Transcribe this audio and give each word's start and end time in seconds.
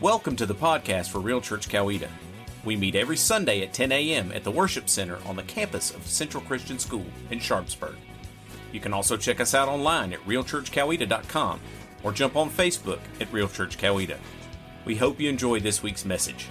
Welcome 0.00 0.34
to 0.36 0.46
the 0.46 0.54
podcast 0.54 1.10
for 1.10 1.18
Real 1.18 1.42
Church 1.42 1.68
Coweta. 1.68 2.08
We 2.64 2.74
meet 2.74 2.94
every 2.94 3.18
Sunday 3.18 3.60
at 3.60 3.74
10 3.74 3.92
a.m. 3.92 4.32
at 4.32 4.44
the 4.44 4.50
Worship 4.50 4.88
Center 4.88 5.18
on 5.26 5.36
the 5.36 5.42
campus 5.42 5.90
of 5.90 6.06
Central 6.06 6.42
Christian 6.44 6.78
School 6.78 7.04
in 7.30 7.38
Sharpsburg. 7.38 7.96
You 8.72 8.80
can 8.80 8.94
also 8.94 9.18
check 9.18 9.40
us 9.40 9.54
out 9.54 9.68
online 9.68 10.14
at 10.14 10.20
realchurchcoweta.com 10.20 11.60
or 12.02 12.12
jump 12.12 12.34
on 12.34 12.48
Facebook 12.48 13.00
at 13.20 13.30
Real 13.30 13.46
Church 13.46 13.76
Coweta. 13.76 14.16
We 14.86 14.96
hope 14.96 15.20
you 15.20 15.28
enjoy 15.28 15.60
this 15.60 15.82
week's 15.82 16.06
message. 16.06 16.48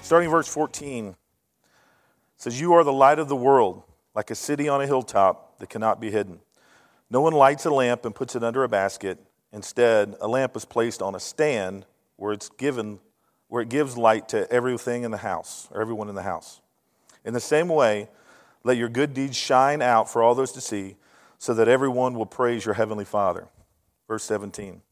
Starting 0.00 0.30
verse 0.30 0.46
14 0.46 1.16
says, 2.36 2.60
You 2.60 2.72
are 2.74 2.84
the 2.84 2.92
light 2.92 3.18
of 3.18 3.28
the 3.28 3.34
world, 3.34 3.82
like 4.14 4.30
a 4.30 4.36
city 4.36 4.68
on 4.68 4.80
a 4.80 4.86
hilltop 4.86 5.58
that 5.58 5.70
cannot 5.70 6.00
be 6.00 6.12
hidden. 6.12 6.38
No 7.10 7.20
one 7.20 7.32
lights 7.32 7.66
a 7.66 7.70
lamp 7.70 8.04
and 8.04 8.14
puts 8.14 8.36
it 8.36 8.44
under 8.44 8.62
a 8.62 8.68
basket. 8.68 9.18
Instead, 9.52 10.16
a 10.20 10.28
lamp 10.28 10.56
is 10.56 10.64
placed 10.64 11.00
on 11.00 11.14
a 11.14 11.20
stand 11.20 11.86
where 12.16 12.32
it's 12.32 12.48
given 12.50 13.00
where 13.48 13.62
it 13.62 13.70
gives 13.70 13.96
light 13.96 14.28
to 14.28 14.50
everything 14.52 15.02
in 15.02 15.10
the 15.10 15.16
house, 15.16 15.68
or 15.70 15.80
everyone 15.80 16.08
in 16.08 16.14
the 16.14 16.22
house. 16.22 16.60
In 17.24 17.32
the 17.32 17.40
same 17.40 17.68
way, 17.68 18.08
let 18.62 18.76
your 18.76 18.90
good 18.90 19.14
deeds 19.14 19.36
shine 19.36 19.80
out 19.80 20.10
for 20.10 20.22
all 20.22 20.34
those 20.34 20.52
to 20.52 20.60
see, 20.60 20.96
so 21.38 21.54
that 21.54 21.66
everyone 21.66 22.14
will 22.14 22.26
praise 22.26 22.64
your 22.64 22.74
heavenly 22.74 23.06
Father. 23.06 23.48
Verse 24.06 24.24
17. 24.24 24.82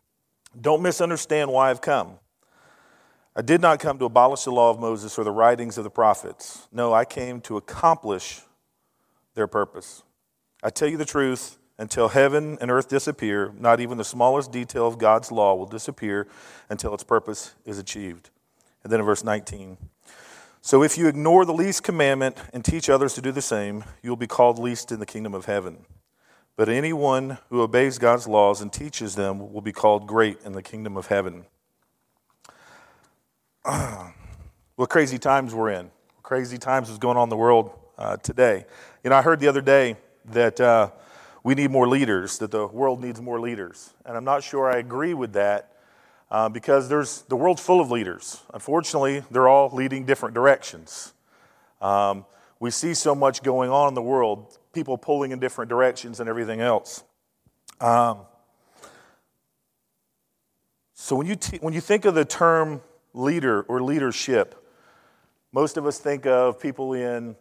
Don't 0.59 0.83
misunderstand 0.83 1.51
why 1.51 1.71
I've 1.71 1.83
come. 1.83 2.19
I 3.35 3.43
did 3.43 3.61
not 3.61 3.79
come 3.79 3.99
to 3.99 4.07
abolish 4.07 4.45
the 4.45 4.53
law 4.53 4.71
of 4.71 4.81
Moses 4.81 5.19
or 5.19 5.25
the 5.25 5.31
writings 5.31 5.77
of 5.77 5.85
the 5.85 5.91
prophets. 5.91 6.67
No, 6.73 6.95
I 6.95 7.05
came 7.05 7.43
to 7.43 7.59
accomplish 7.59 8.41
their 9.35 9.47
purpose. 9.47 10.03
I 10.63 10.71
tell 10.71 10.89
you 10.89 10.97
the 10.97 11.05
truth, 11.05 11.59
until 11.79 12.09
heaven 12.09 12.57
and 12.61 12.71
earth 12.71 12.89
disappear, 12.89 13.53
not 13.59 13.81
even 13.81 13.99
the 13.99 14.05
smallest 14.05 14.51
detail 14.51 14.87
of 14.87 14.99
God's 14.99 15.31
law 15.31 15.55
will 15.55 15.67
disappear 15.67 16.27
until 16.71 16.95
its 16.95 17.05
purpose 17.05 17.55
is 17.65 17.79
achieved. 17.79 18.31
And 18.83 18.93
then 18.93 19.01
in 19.01 19.07
verse 19.07 19.25
19, 19.25 19.77
so 20.63 20.83
if 20.83 20.99
you 20.99 21.07
ignore 21.07 21.45
the 21.45 21.53
least 21.53 21.85
commandment 21.85 22.37
and 22.53 22.65
teach 22.65 22.91
others 22.91 23.15
to 23.15 23.23
do 23.23 23.31
the 23.31 23.41
same, 23.41 23.85
you 24.03 24.11
will 24.11 24.17
be 24.17 24.27
called 24.27 24.59
least 24.59 24.91
in 24.91 24.99
the 24.99 25.07
kingdom 25.07 25.33
of 25.33 25.45
heaven. 25.45 25.85
But 26.57 26.69
anyone 26.69 27.39
who 27.51 27.61
obeys 27.61 27.99
God's 27.99 28.27
laws 28.27 28.61
and 28.61 28.73
teaches 28.73 29.15
them 29.15 29.53
will 29.53 29.61
be 29.61 29.73
called 29.73 30.09
great 30.09 30.39
in 30.45 30.53
the 30.53 30.63
kingdom 30.63 30.97
of 30.97 31.07
heaven. 31.07 31.45
what 33.65 34.89
crazy 34.89 35.19
times 35.19 35.55
we're 35.55 35.71
in. 35.71 35.91
Crazy 36.23 36.59
times 36.59 36.91
is 36.91 36.99
going 36.99 37.17
on 37.17 37.25
in 37.25 37.29
the 37.29 37.37
world 37.37 37.71
uh, 37.99 38.17
today. 38.17 38.65
You 39.05 39.11
know, 39.11 39.17
I 39.17 39.23
heard 39.23 39.39
the 39.39 39.49
other 39.49 39.61
day 39.61 39.97
that 40.33 40.61
uh, 40.61 40.91
we 41.47 41.55
need 41.55 41.71
more 41.71 41.87
leaders, 41.87 42.39
that 42.39 42.51
the 42.51 42.67
world 42.67 43.01
needs 43.01 43.23
more 43.23 43.39
leaders. 43.39 43.95
And 44.05 44.17
I'm 44.17 44.25
not 44.25 44.43
sure 44.43 44.69
I 44.69 44.79
agree 44.79 45.15
with 45.15 45.35
that 45.35 45.77
uh, 46.29 46.49
because 46.49 46.89
there's, 46.89 47.23
the 47.29 47.37
world's 47.37 47.63
full 47.63 47.81
of 47.81 47.89
leaders. 47.89 48.43
Unfortunately, 48.53 49.23
they're 49.31 49.47
all 49.47 49.71
leading 49.73 50.05
different 50.05 50.35
directions. 50.35 51.13
Um, 51.81 52.27
we 52.59 52.73
see 52.73 52.95
so 52.95 53.15
much 53.15 53.45
going 53.45 53.71
on 53.71 53.87
in 53.87 53.95
the 53.95 54.03
world, 54.03 54.59
people 54.73 54.99
pulling 54.99 55.31
in 55.31 55.39
different 55.39 55.69
directions 55.69 56.19
and 56.19 56.29
everything 56.29 56.61
else. 56.61 57.05
Um, 57.81 58.23
so 60.95 61.15
when 61.15 61.29
you, 61.29 61.37
t- 61.37 61.59
when 61.59 61.75
you 61.75 61.81
think 61.81 62.07
of 62.07 62.17
the 62.17 62.25
term 62.25 62.81
leader 63.15 63.63
or 63.69 63.81
leadership, 63.81 64.69
most 65.53 65.77
of 65.77 65.87
us 65.87 66.01
think 66.01 66.27
of 66.27 66.59
people 66.59 66.93
in 66.93 67.37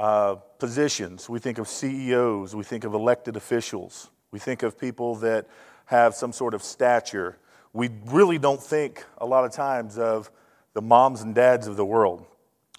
uh, 0.00 0.36
positions. 0.58 1.28
We 1.28 1.38
think 1.40 1.58
of 1.58 1.68
CEOs. 1.68 2.56
We 2.56 2.64
think 2.64 2.84
of 2.84 2.94
elected 2.94 3.36
officials. 3.36 4.10
We 4.30 4.38
think 4.38 4.62
of 4.62 4.78
people 4.78 5.16
that 5.16 5.46
have 5.84 6.14
some 6.14 6.32
sort 6.32 6.54
of 6.54 6.62
stature. 6.62 7.36
We 7.74 7.90
really 8.06 8.38
don't 8.38 8.62
think 8.62 9.04
a 9.18 9.26
lot 9.26 9.44
of 9.44 9.52
times 9.52 9.98
of 9.98 10.30
the 10.72 10.80
moms 10.80 11.20
and 11.20 11.34
dads 11.34 11.66
of 11.66 11.76
the 11.76 11.84
world. 11.84 12.24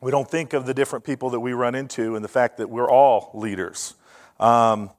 We 0.01 0.09
don't 0.09 0.27
think 0.27 0.53
of 0.53 0.65
the 0.65 0.73
different 0.73 1.05
people 1.05 1.29
that 1.29 1.39
we 1.39 1.53
run 1.53 1.75
into 1.75 2.15
and 2.15 2.25
the 2.25 2.29
fact 2.29 2.57
that 2.57 2.71
we're 2.71 2.89
all 2.89 3.29
leaders. 3.35 3.93
Um, 4.39 4.89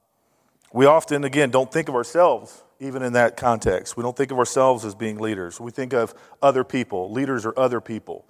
we 0.73 0.87
often, 0.87 1.25
again, 1.25 1.51
don't 1.51 1.73
think 1.73 1.89
of 1.89 1.97
ourselves 1.97 2.63
even 2.79 3.03
in 3.03 3.15
that 3.15 3.37
context. 3.37 3.97
We 3.97 4.05
don't 4.05 4.17
think 4.17 4.31
of 4.31 4.39
ourselves 4.39 4.85
as 4.85 4.95
being 4.95 5.19
leaders. 5.19 5.61
We 5.61 5.73
think 5.73 5.93
of 5.93 6.15
other 6.41 6.63
people. 6.63 7.11
Leaders 7.11 7.45
are 7.45 7.59
other 7.59 7.81
people. 7.81 8.27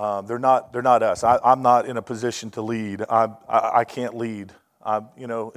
Um, 0.00 0.24
they're, 0.26 0.38
not, 0.38 0.72
they're 0.72 0.80
not 0.80 1.02
us. 1.02 1.22
I, 1.22 1.38
am 1.44 1.60
not 1.60 1.84
in 1.84 1.98
a 1.98 2.02
position 2.02 2.48
to 2.52 2.62
lead. 2.62 3.02
I, 3.10 3.28
I, 3.46 3.80
I 3.80 3.84
can't 3.84 4.16
lead. 4.16 4.50
I'm, 4.82 5.08
you 5.14 5.26
know, 5.26 5.52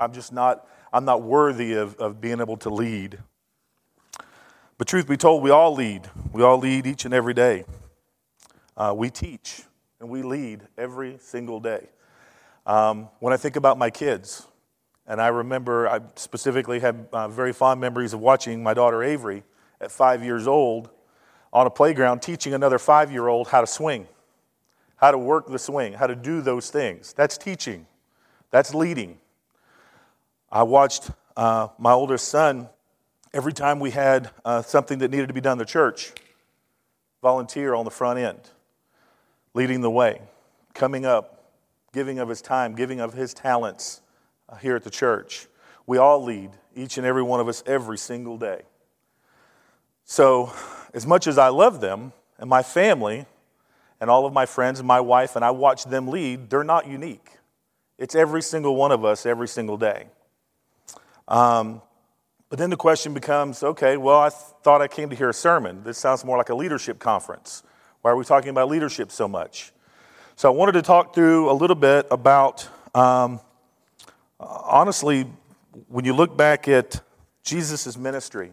I'm 0.00 0.14
just 0.14 0.32
not, 0.32 0.66
I'm 0.94 1.04
not 1.04 1.20
worthy 1.20 1.74
of, 1.74 1.96
of 1.96 2.18
being 2.18 2.40
able 2.40 2.56
to 2.56 2.70
lead. 2.70 3.18
But 4.78 4.88
truth 4.88 5.06
be 5.06 5.18
told, 5.18 5.42
we 5.42 5.50
all 5.50 5.74
lead. 5.74 6.08
We 6.32 6.42
all 6.42 6.56
lead 6.56 6.86
each 6.86 7.04
and 7.04 7.12
every 7.12 7.34
day. 7.34 7.66
Uh, 8.78 8.94
we 8.96 9.10
teach 9.10 9.60
and 10.00 10.08
we 10.08 10.22
lead 10.22 10.62
every 10.78 11.18
single 11.20 11.60
day. 11.60 11.90
Um, 12.64 13.10
when 13.18 13.34
I 13.34 13.36
think 13.36 13.56
about 13.56 13.76
my 13.76 13.90
kids, 13.90 14.46
and 15.06 15.20
I 15.20 15.28
remember 15.28 15.86
I 15.86 16.00
specifically 16.16 16.80
have 16.80 16.96
uh, 17.12 17.28
very 17.28 17.52
fond 17.52 17.78
memories 17.78 18.14
of 18.14 18.20
watching 18.20 18.62
my 18.62 18.72
daughter 18.72 19.02
Avery 19.02 19.42
at 19.82 19.92
five 19.92 20.24
years 20.24 20.46
old 20.46 20.88
on 21.52 21.66
a 21.66 21.70
playground 21.70 22.20
teaching 22.20 22.54
another 22.54 22.78
five 22.78 23.12
year 23.12 23.28
old 23.28 23.48
how 23.48 23.60
to 23.60 23.66
swing, 23.66 24.06
how 24.96 25.10
to 25.10 25.18
work 25.18 25.46
the 25.46 25.58
swing, 25.58 25.92
how 25.92 26.06
to 26.06 26.14
do 26.14 26.40
those 26.40 26.70
things. 26.70 27.12
That's 27.12 27.36
teaching, 27.36 27.86
that's 28.50 28.74
leading. 28.74 29.18
I 30.50 30.62
watched 30.64 31.10
uh, 31.36 31.68
my 31.78 31.92
oldest 31.92 32.28
son 32.28 32.68
every 33.32 33.52
time 33.52 33.80
we 33.80 33.90
had 33.90 34.30
uh, 34.44 34.62
something 34.62 34.98
that 34.98 35.10
needed 35.10 35.28
to 35.28 35.34
be 35.34 35.40
done 35.40 35.52
in 35.52 35.58
the 35.58 35.64
church 35.64 36.12
volunteer 37.22 37.72
on 37.72 37.84
the 37.84 37.90
front 37.90 38.18
end, 38.18 38.40
leading 39.54 39.80
the 39.80 39.90
way, 39.90 40.20
coming 40.74 41.06
up, 41.06 41.44
giving 41.92 42.18
of 42.18 42.28
his 42.28 42.42
time, 42.42 42.74
giving 42.74 43.00
of 43.00 43.14
his 43.14 43.32
talents 43.32 44.02
uh, 44.48 44.56
here 44.56 44.74
at 44.74 44.82
the 44.82 44.90
church. 44.90 45.46
We 45.86 45.98
all 45.98 46.22
lead, 46.22 46.50
each 46.74 46.98
and 46.98 47.06
every 47.06 47.22
one 47.22 47.38
of 47.38 47.48
us, 47.48 47.62
every 47.64 47.96
single 47.96 48.36
day. 48.36 48.62
So, 50.12 50.52
as 50.92 51.06
much 51.06 51.26
as 51.26 51.38
I 51.38 51.48
love 51.48 51.80
them 51.80 52.12
and 52.36 52.50
my 52.50 52.62
family 52.62 53.24
and 53.98 54.10
all 54.10 54.26
of 54.26 54.34
my 54.34 54.44
friends 54.44 54.78
and 54.78 54.86
my 54.86 55.00
wife, 55.00 55.36
and 55.36 55.42
I 55.42 55.52
watch 55.52 55.86
them 55.86 56.06
lead, 56.06 56.50
they're 56.50 56.62
not 56.62 56.86
unique. 56.86 57.38
It's 57.96 58.14
every 58.14 58.42
single 58.42 58.76
one 58.76 58.92
of 58.92 59.06
us 59.06 59.24
every 59.24 59.48
single 59.48 59.78
day. 59.78 60.08
Um, 61.28 61.80
but 62.50 62.58
then 62.58 62.68
the 62.68 62.76
question 62.76 63.14
becomes 63.14 63.62
okay, 63.62 63.96
well, 63.96 64.18
I 64.18 64.28
th- 64.28 64.42
thought 64.62 64.82
I 64.82 64.86
came 64.86 65.08
to 65.08 65.16
hear 65.16 65.30
a 65.30 65.32
sermon. 65.32 65.82
This 65.82 65.96
sounds 65.96 66.26
more 66.26 66.36
like 66.36 66.50
a 66.50 66.54
leadership 66.54 66.98
conference. 66.98 67.62
Why 68.02 68.10
are 68.10 68.16
we 68.16 68.26
talking 68.26 68.50
about 68.50 68.68
leadership 68.68 69.10
so 69.10 69.26
much? 69.26 69.72
So 70.36 70.46
I 70.46 70.54
wanted 70.54 70.72
to 70.72 70.82
talk 70.82 71.14
through 71.14 71.50
a 71.50 71.54
little 71.54 71.74
bit 71.74 72.06
about, 72.10 72.68
um, 72.94 73.40
honestly, 74.38 75.24
when 75.88 76.04
you 76.04 76.12
look 76.12 76.36
back 76.36 76.68
at 76.68 77.00
Jesus' 77.42 77.96
ministry, 77.96 78.52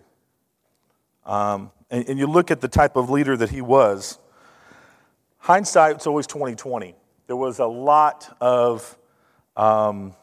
um, 1.29 1.71
and, 1.89 2.07
and, 2.09 2.19
you 2.19 2.27
look 2.27 2.49
at 2.49 2.59
the 2.59 2.67
type 2.67 2.95
of 2.95 3.09
leader 3.09 3.37
that 3.37 3.49
he 3.49 3.61
was, 3.61 4.17
hindsight's 5.37 6.07
always 6.07 6.25
2020. 6.25 6.95
There 7.27 7.35
was 7.35 7.59
a 7.59 7.65
lot 7.65 8.35
of 8.41 8.97
um, 9.55 10.15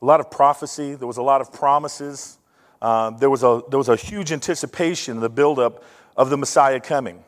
a 0.00 0.04
lot 0.04 0.20
of 0.20 0.30
prophecy. 0.30 0.94
There 0.94 1.06
was 1.08 1.16
a 1.16 1.22
lot 1.22 1.40
of 1.40 1.52
promises. 1.52 2.38
Um, 2.82 3.16
there, 3.16 3.30
was 3.30 3.42
a, 3.42 3.62
there 3.70 3.78
was 3.78 3.88
a 3.88 3.96
huge 3.96 4.32
anticipation, 4.32 5.20
the 5.20 5.30
buildup 5.30 5.82
of 6.16 6.28
the 6.28 6.36
Messiah 6.36 6.78
coming. 6.78 7.24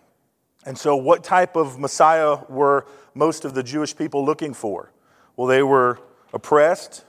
And 0.67 0.77
so, 0.77 0.95
what 0.95 1.25
type 1.25 1.57
of 1.57 1.79
Messiah 1.79 2.37
were 2.49 2.87
most 3.15 3.45
of 3.45 3.55
the 3.55 3.63
Jewish 3.63 3.97
people 3.97 4.25
looking 4.25 4.53
for? 4.53 4.93
Well, 5.37 5.47
they 5.47 5.63
were 5.63 5.99
oppressed, 6.33 7.05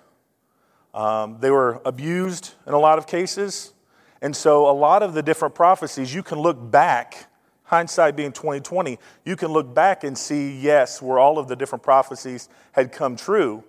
um, 0.94 1.38
they 1.41 1.51
were 1.51 1.81
abused 1.84 2.53
in 2.66 2.73
a 2.73 2.79
lot 2.79 2.97
of 2.97 3.05
cases, 3.05 3.73
and 4.22 4.35
so, 4.35 4.69
a 4.69 4.73
lot 4.73 5.03
of 5.03 5.13
the 5.13 5.22
different 5.22 5.53
prophecies, 5.53 6.13
you 6.13 6.23
can 6.23 6.40
look 6.40 6.58
back, 6.72 7.28
hindsight 7.64 8.16
being 8.16 8.31
2020, 8.31 8.97
you 9.25 9.35
can 9.35 9.49
look 9.52 9.73
back 9.73 10.03
and 10.03 10.17
see, 10.17 10.58
yes, 10.58 11.02
where 11.02 11.19
all 11.19 11.37
of 11.37 11.47
the 11.47 11.55
different 11.55 11.84
prophecies 11.84 12.49
had 12.72 12.91
come 12.91 13.16
true. 13.16 13.64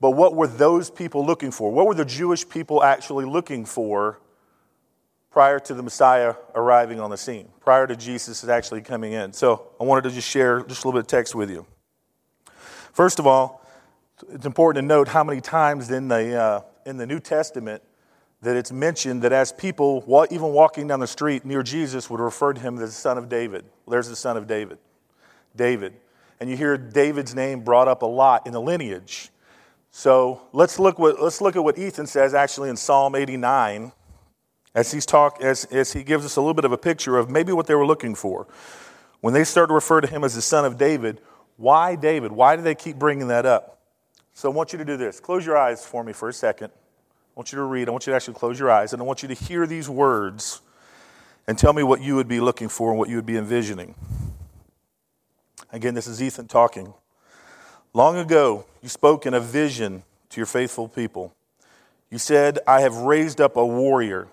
But 0.00 0.12
what 0.12 0.34
were 0.34 0.46
those 0.46 0.90
people 0.90 1.26
looking 1.26 1.50
for? 1.50 1.72
What 1.72 1.86
were 1.86 1.94
the 1.94 2.04
Jewish 2.04 2.48
people 2.48 2.82
actually 2.82 3.26
looking 3.26 3.64
for 3.64 4.20
prior 5.30 5.58
to 5.58 5.74
the 5.74 5.82
Messiah 5.82 6.34
arriving 6.54 7.00
on 7.00 7.10
the 7.10 7.18
scene, 7.18 7.48
prior 7.60 7.86
to 7.86 7.96
Jesus 7.96 8.46
actually 8.46 8.82
coming 8.82 9.12
in? 9.12 9.32
So, 9.32 9.72
I 9.80 9.84
wanted 9.84 10.08
to 10.08 10.14
just 10.14 10.28
share 10.28 10.62
just 10.62 10.84
a 10.84 10.88
little 10.88 11.00
bit 11.00 11.04
of 11.04 11.08
text 11.08 11.34
with 11.34 11.50
you. 11.50 11.66
First 12.92 13.18
of 13.18 13.26
all, 13.26 13.66
it's 14.32 14.46
important 14.46 14.84
to 14.84 14.86
note 14.86 15.08
how 15.08 15.24
many 15.24 15.40
times 15.40 15.90
in 15.90 16.06
the, 16.08 16.36
uh, 16.36 16.60
in 16.86 16.96
the 16.96 17.06
New 17.06 17.18
Testament 17.18 17.82
that 18.42 18.56
it's 18.56 18.72
mentioned 18.72 19.22
that 19.22 19.32
as 19.32 19.52
people, 19.52 20.04
even 20.30 20.48
walking 20.48 20.86
down 20.86 21.00
the 21.00 21.06
street 21.06 21.44
near 21.44 21.62
Jesus, 21.62 22.08
would 22.08 22.20
refer 22.20 22.52
to 22.52 22.60
him 22.60 22.76
as 22.76 22.90
the 22.90 22.94
son 22.94 23.18
of 23.18 23.28
David. 23.28 23.64
There's 23.86 24.08
the 24.08 24.16
son 24.16 24.36
of 24.36 24.46
David, 24.46 24.78
David. 25.54 25.94
And 26.40 26.48
you 26.48 26.56
hear 26.56 26.78
David's 26.78 27.34
name 27.34 27.60
brought 27.60 27.86
up 27.86 28.02
a 28.02 28.06
lot 28.06 28.46
in 28.46 28.52
the 28.52 28.60
lineage. 28.60 29.30
So 29.90 30.40
let's 30.52 30.78
look, 30.78 30.98
what, 30.98 31.20
let's 31.20 31.40
look 31.40 31.56
at 31.56 31.62
what 31.62 31.76
Ethan 31.78 32.06
says 32.06 32.32
actually 32.32 32.70
in 32.70 32.76
Psalm 32.76 33.14
89. 33.14 33.92
as 34.74 34.92
he's 34.92 35.04
talk 35.04 35.42
as, 35.42 35.64
as 35.66 35.92
he 35.92 36.02
gives 36.02 36.24
us 36.24 36.36
a 36.36 36.40
little 36.40 36.54
bit 36.54 36.64
of 36.64 36.72
a 36.72 36.78
picture 36.78 37.18
of 37.18 37.28
maybe 37.28 37.52
what 37.52 37.66
they 37.66 37.74
were 37.74 37.86
looking 37.86 38.14
for. 38.14 38.46
When 39.20 39.34
they 39.34 39.44
start 39.44 39.68
to 39.68 39.74
refer 39.74 40.00
to 40.00 40.06
him 40.06 40.24
as 40.24 40.34
the 40.34 40.42
son 40.42 40.64
of 40.64 40.78
David, 40.78 41.20
why 41.56 41.96
David? 41.96 42.32
Why 42.32 42.56
do 42.56 42.62
they 42.62 42.74
keep 42.74 42.96
bringing 42.96 43.28
that 43.28 43.44
up? 43.44 43.80
So 44.32 44.50
I 44.50 44.54
want 44.54 44.72
you 44.72 44.78
to 44.78 44.84
do 44.84 44.96
this. 44.96 45.20
Close 45.20 45.44
your 45.44 45.58
eyes 45.58 45.84
for 45.84 46.02
me 46.02 46.12
for 46.12 46.28
a 46.28 46.32
second. 46.32 46.72
I 47.40 47.42
want 47.42 47.52
you 47.52 47.56
to 47.56 47.64
read. 47.64 47.88
I 47.88 47.92
want 47.92 48.06
you 48.06 48.10
to 48.10 48.16
actually 48.16 48.34
close 48.34 48.58
your 48.58 48.70
eyes, 48.70 48.92
and 48.92 49.00
I 49.00 49.04
want 49.06 49.22
you 49.22 49.28
to 49.28 49.34
hear 49.34 49.66
these 49.66 49.88
words 49.88 50.60
and 51.46 51.56
tell 51.56 51.72
me 51.72 51.82
what 51.82 52.02
you 52.02 52.14
would 52.16 52.28
be 52.28 52.38
looking 52.38 52.68
for 52.68 52.90
and 52.90 52.98
what 52.98 53.08
you 53.08 53.16
would 53.16 53.24
be 53.24 53.38
envisioning. 53.38 53.94
Again, 55.72 55.94
this 55.94 56.06
is 56.06 56.22
Ethan 56.22 56.48
talking. 56.48 56.92
Long 57.94 58.18
ago, 58.18 58.66
you 58.82 58.90
spoke 58.90 59.24
in 59.24 59.32
a 59.32 59.40
vision 59.40 60.02
to 60.28 60.38
your 60.38 60.44
faithful 60.44 60.86
people. 60.86 61.34
You 62.10 62.18
said, 62.18 62.58
I 62.66 62.82
have 62.82 62.94
raised 62.94 63.40
up 63.40 63.56
a 63.56 63.64
warrior. 63.64 64.28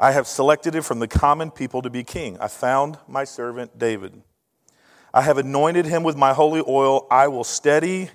I 0.00 0.10
have 0.10 0.26
selected 0.26 0.74
him 0.74 0.82
from 0.82 0.98
the 0.98 1.06
common 1.06 1.52
people 1.52 1.82
to 1.82 1.90
be 1.90 2.02
king. 2.02 2.36
I 2.40 2.48
found 2.48 2.98
my 3.06 3.22
servant 3.22 3.78
David. 3.78 4.22
I 5.14 5.22
have 5.22 5.38
anointed 5.38 5.86
him 5.86 6.02
with 6.02 6.16
my 6.16 6.32
holy 6.32 6.64
oil. 6.66 7.06
I 7.12 7.28
will 7.28 7.44
steady 7.44 8.10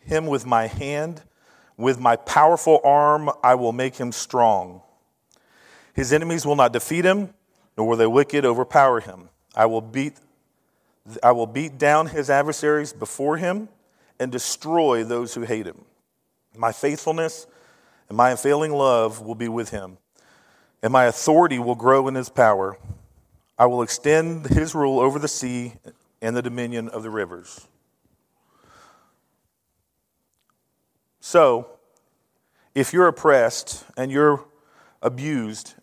him 0.00 0.26
with 0.26 0.44
my 0.44 0.66
hand. 0.66 1.22
With 1.76 2.00
my 2.00 2.16
powerful 2.16 2.80
arm, 2.84 3.30
I 3.42 3.54
will 3.54 3.72
make 3.72 3.96
him 3.96 4.12
strong. 4.12 4.82
His 5.92 6.12
enemies 6.12 6.46
will 6.46 6.56
not 6.56 6.72
defeat 6.72 7.04
him, 7.04 7.34
nor 7.76 7.88
will 7.88 7.96
the 7.96 8.08
wicked 8.08 8.44
overpower 8.44 9.00
him. 9.00 9.28
I 9.54 9.66
will 9.66 9.80
beat, 9.80 10.14
I 11.22 11.32
will 11.32 11.46
beat 11.46 11.78
down 11.78 12.06
his 12.08 12.30
adversaries 12.30 12.92
before 12.92 13.36
him 13.36 13.68
and 14.18 14.32
destroy 14.32 15.04
those 15.04 15.34
who 15.34 15.42
hate 15.42 15.66
him. 15.66 15.84
My 16.56 16.72
faithfulness 16.72 17.46
and 18.08 18.16
my 18.16 18.30
unfailing 18.30 18.72
love 18.72 19.20
will 19.20 19.34
be 19.34 19.48
with 19.48 19.70
him, 19.70 19.98
and 20.82 20.92
my 20.92 21.04
authority 21.04 21.58
will 21.58 21.74
grow 21.74 22.08
in 22.08 22.14
his 22.14 22.28
power. 22.28 22.78
I 23.58 23.66
will 23.66 23.82
extend 23.82 24.46
his 24.46 24.74
rule 24.74 25.00
over 25.00 25.18
the 25.18 25.28
sea 25.28 25.74
and 26.22 26.36
the 26.36 26.42
dominion 26.42 26.88
of 26.88 27.02
the 27.02 27.10
rivers. 27.10 27.68
So, 31.28 31.66
if 32.72 32.92
you're 32.92 33.08
oppressed 33.08 33.84
and 33.96 34.12
you're 34.12 34.44
abused 35.02 35.74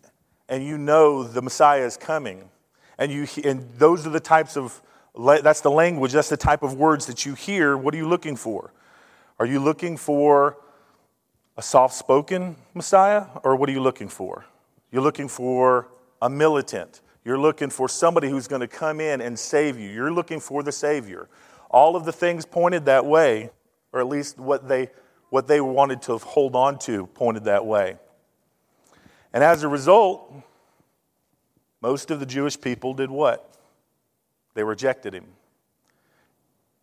and 0.48 0.64
you 0.64 0.78
know 0.78 1.22
the 1.22 1.42
Messiah 1.42 1.84
is 1.84 1.98
coming, 1.98 2.48
and, 2.96 3.12
you, 3.12 3.26
and 3.44 3.68
those 3.76 4.06
are 4.06 4.10
the 4.10 4.20
types 4.20 4.56
of, 4.56 4.80
that's 5.14 5.60
the 5.60 5.70
language, 5.70 6.12
that's 6.12 6.30
the 6.30 6.38
type 6.38 6.62
of 6.62 6.78
words 6.78 7.04
that 7.04 7.26
you 7.26 7.34
hear, 7.34 7.76
what 7.76 7.92
are 7.92 7.98
you 7.98 8.08
looking 8.08 8.36
for? 8.36 8.72
Are 9.38 9.44
you 9.44 9.60
looking 9.60 9.98
for 9.98 10.56
a 11.58 11.62
soft 11.62 11.92
spoken 11.92 12.56
Messiah, 12.72 13.26
or 13.42 13.54
what 13.54 13.68
are 13.68 13.72
you 13.72 13.82
looking 13.82 14.08
for? 14.08 14.46
You're 14.90 15.02
looking 15.02 15.28
for 15.28 15.90
a 16.22 16.30
militant. 16.30 17.02
You're 17.22 17.38
looking 17.38 17.68
for 17.68 17.86
somebody 17.86 18.30
who's 18.30 18.48
going 18.48 18.62
to 18.62 18.66
come 18.66 18.98
in 18.98 19.20
and 19.20 19.38
save 19.38 19.78
you. 19.78 19.90
You're 19.90 20.10
looking 20.10 20.40
for 20.40 20.62
the 20.62 20.72
Savior. 20.72 21.28
All 21.68 21.96
of 21.96 22.06
the 22.06 22.12
things 22.12 22.46
pointed 22.46 22.86
that 22.86 23.04
way, 23.04 23.50
or 23.92 24.00
at 24.00 24.08
least 24.08 24.38
what 24.38 24.68
they, 24.68 24.88
what 25.34 25.48
they 25.48 25.60
wanted 25.60 26.00
to 26.00 26.16
hold 26.16 26.54
on 26.54 26.78
to 26.78 27.08
pointed 27.08 27.42
that 27.42 27.66
way. 27.66 27.96
And 29.32 29.42
as 29.42 29.64
a 29.64 29.68
result, 29.68 30.32
most 31.82 32.12
of 32.12 32.20
the 32.20 32.24
Jewish 32.24 32.60
people 32.60 32.94
did 32.94 33.10
what? 33.10 33.52
They 34.54 34.62
rejected 34.62 35.12
him. 35.12 35.26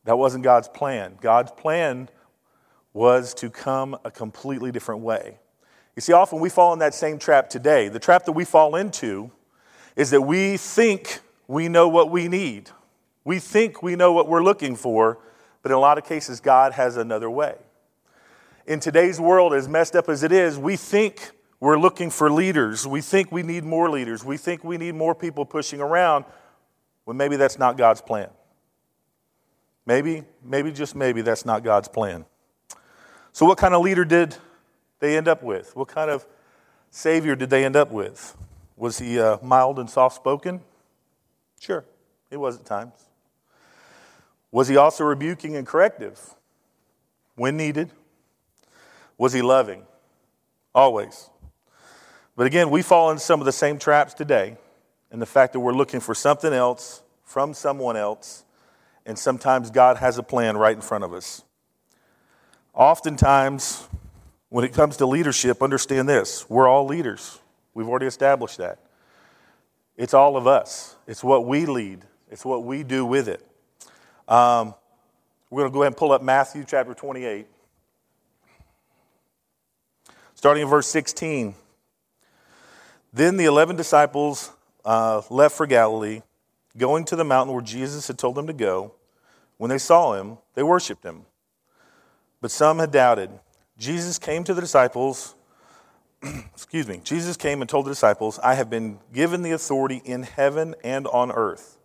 That 0.03 0.17
wasn't 0.17 0.43
God's 0.43 0.67
plan. 0.67 1.17
God's 1.21 1.53
plan 1.53 2.09
was 2.91 3.33
to 3.35 3.49
come 3.49 3.97
a 4.03 4.11
completely 4.11 4.69
different 4.69 4.99
way. 4.99 5.39
You 5.95 6.01
see, 6.01 6.11
often 6.11 6.41
we 6.41 6.49
fall 6.49 6.73
in 6.73 6.79
that 6.79 6.93
same 6.93 7.19
trap 7.19 7.49
today. 7.49 7.87
The 7.87 7.99
trap 7.99 8.25
that 8.25 8.33
we 8.33 8.43
fall 8.43 8.75
into 8.75 9.31
is 9.95 10.09
that 10.09 10.23
we 10.23 10.57
think 10.57 11.21
we 11.47 11.69
know 11.69 11.87
what 11.87 12.11
we 12.11 12.27
need. 12.27 12.69
We 13.23 13.39
think 13.39 13.81
we 13.81 13.95
know 13.95 14.11
what 14.11 14.27
we're 14.27 14.43
looking 14.43 14.75
for, 14.75 15.19
but 15.63 15.71
in 15.71 15.77
a 15.77 15.79
lot 15.79 15.97
of 15.97 16.03
cases, 16.03 16.41
God 16.41 16.73
has 16.73 16.97
another 16.97 17.29
way. 17.29 17.55
In 18.67 18.79
today's 18.79 19.19
world, 19.19 19.53
as 19.53 19.67
messed 19.67 19.95
up 19.95 20.07
as 20.07 20.23
it 20.23 20.31
is, 20.31 20.57
we 20.57 20.75
think 20.75 21.31
we're 21.59 21.79
looking 21.79 22.09
for 22.09 22.29
leaders. 22.29 22.85
We 22.85 23.01
think 23.01 23.31
we 23.31 23.43
need 23.43 23.63
more 23.63 23.89
leaders. 23.89 24.23
We 24.23 24.37
think 24.37 24.63
we 24.63 24.77
need 24.77 24.95
more 24.95 25.15
people 25.15 25.45
pushing 25.45 25.81
around 25.81 26.25
when 27.05 27.17
maybe 27.17 27.35
that's 27.35 27.57
not 27.57 27.77
God's 27.77 28.01
plan. 28.01 28.29
Maybe, 29.85 30.23
maybe, 30.43 30.71
just 30.71 30.95
maybe, 30.95 31.21
that's 31.21 31.45
not 31.45 31.63
God's 31.63 31.87
plan. 31.87 32.25
So, 33.31 33.45
what 33.45 33.57
kind 33.57 33.73
of 33.73 33.81
leader 33.81 34.05
did 34.05 34.35
they 34.99 35.17
end 35.17 35.27
up 35.27 35.41
with? 35.41 35.75
What 35.75 35.87
kind 35.87 36.11
of 36.11 36.25
Savior 36.91 37.35
did 37.35 37.49
they 37.49 37.65
end 37.65 37.75
up 37.75 37.91
with? 37.91 38.35
Was 38.75 38.99
he 38.99 39.19
uh, 39.19 39.37
mild 39.41 39.79
and 39.79 39.89
soft 39.89 40.15
spoken? 40.15 40.61
Sure, 41.59 41.85
he 42.29 42.37
was 42.37 42.57
at 42.59 42.65
times. 42.65 42.93
Was 44.51 44.67
he 44.67 44.77
also 44.77 45.03
rebuking 45.03 45.55
and 45.55 45.65
corrective 45.65 46.35
when 47.35 47.57
needed? 47.57 47.91
Was 49.21 49.33
he 49.33 49.43
loving? 49.43 49.83
Always. 50.73 51.29
But 52.35 52.47
again, 52.47 52.71
we 52.71 52.81
fall 52.81 53.11
into 53.11 53.21
some 53.21 53.39
of 53.39 53.45
the 53.45 53.51
same 53.51 53.77
traps 53.77 54.15
today, 54.15 54.57
and 55.11 55.21
the 55.21 55.27
fact 55.27 55.53
that 55.53 55.59
we're 55.59 55.75
looking 55.75 55.99
for 55.99 56.15
something 56.15 56.51
else 56.51 57.03
from 57.23 57.53
someone 57.53 57.95
else, 57.95 58.43
and 59.05 59.19
sometimes 59.19 59.69
God 59.69 59.97
has 59.97 60.17
a 60.17 60.23
plan 60.23 60.57
right 60.57 60.75
in 60.75 60.81
front 60.81 61.03
of 61.03 61.13
us. 61.13 61.43
Oftentimes, 62.73 63.87
when 64.49 64.65
it 64.65 64.73
comes 64.73 64.97
to 64.97 65.05
leadership, 65.05 65.61
understand 65.61 66.09
this 66.09 66.49
we're 66.49 66.67
all 66.67 66.87
leaders. 66.87 67.37
We've 67.75 67.87
already 67.87 68.07
established 68.07 68.57
that. 68.57 68.79
It's 69.97 70.15
all 70.15 70.35
of 70.35 70.47
us, 70.47 70.95
it's 71.05 71.23
what 71.23 71.45
we 71.45 71.67
lead, 71.67 71.99
it's 72.31 72.43
what 72.43 72.63
we 72.63 72.81
do 72.81 73.05
with 73.05 73.27
it. 73.27 73.45
Um, 74.27 74.73
we're 75.51 75.61
going 75.61 75.71
to 75.71 75.73
go 75.75 75.83
ahead 75.83 75.91
and 75.91 75.97
pull 75.97 76.11
up 76.11 76.23
Matthew 76.23 76.65
chapter 76.67 76.95
28. 76.95 77.45
Starting 80.41 80.63
in 80.63 80.69
verse 80.69 80.87
16. 80.87 81.53
Then 83.13 83.37
the 83.37 83.45
11 83.45 83.75
disciples 83.75 84.49
uh, 84.83 85.21
left 85.29 85.55
for 85.55 85.67
Galilee, 85.67 86.23
going 86.75 87.05
to 87.05 87.15
the 87.15 87.23
mountain 87.23 87.53
where 87.53 87.61
Jesus 87.61 88.07
had 88.07 88.17
told 88.17 88.33
them 88.33 88.47
to 88.47 88.53
go. 88.53 88.95
When 89.57 89.69
they 89.69 89.77
saw 89.77 90.15
him, 90.15 90.39
they 90.55 90.63
worshiped 90.63 91.03
him. 91.03 91.27
But 92.41 92.49
some 92.49 92.79
had 92.79 92.91
doubted. 92.91 93.29
Jesus 93.77 94.17
came 94.17 94.43
to 94.45 94.55
the 94.55 94.61
disciples 94.61 95.35
excuse 96.23 96.87
me, 96.87 97.01
Jesus 97.03 97.37
came 97.37 97.61
and 97.61 97.69
told 97.69 97.85
the 97.85 97.91
disciples, 97.91 98.39
I 98.39 98.55
have 98.55 98.67
been 98.67 98.97
given 99.13 99.43
the 99.43 99.51
authority 99.51 100.01
in 100.03 100.23
heaven 100.23 100.73
and 100.83 101.05
on 101.05 101.31
earth. 101.31 101.77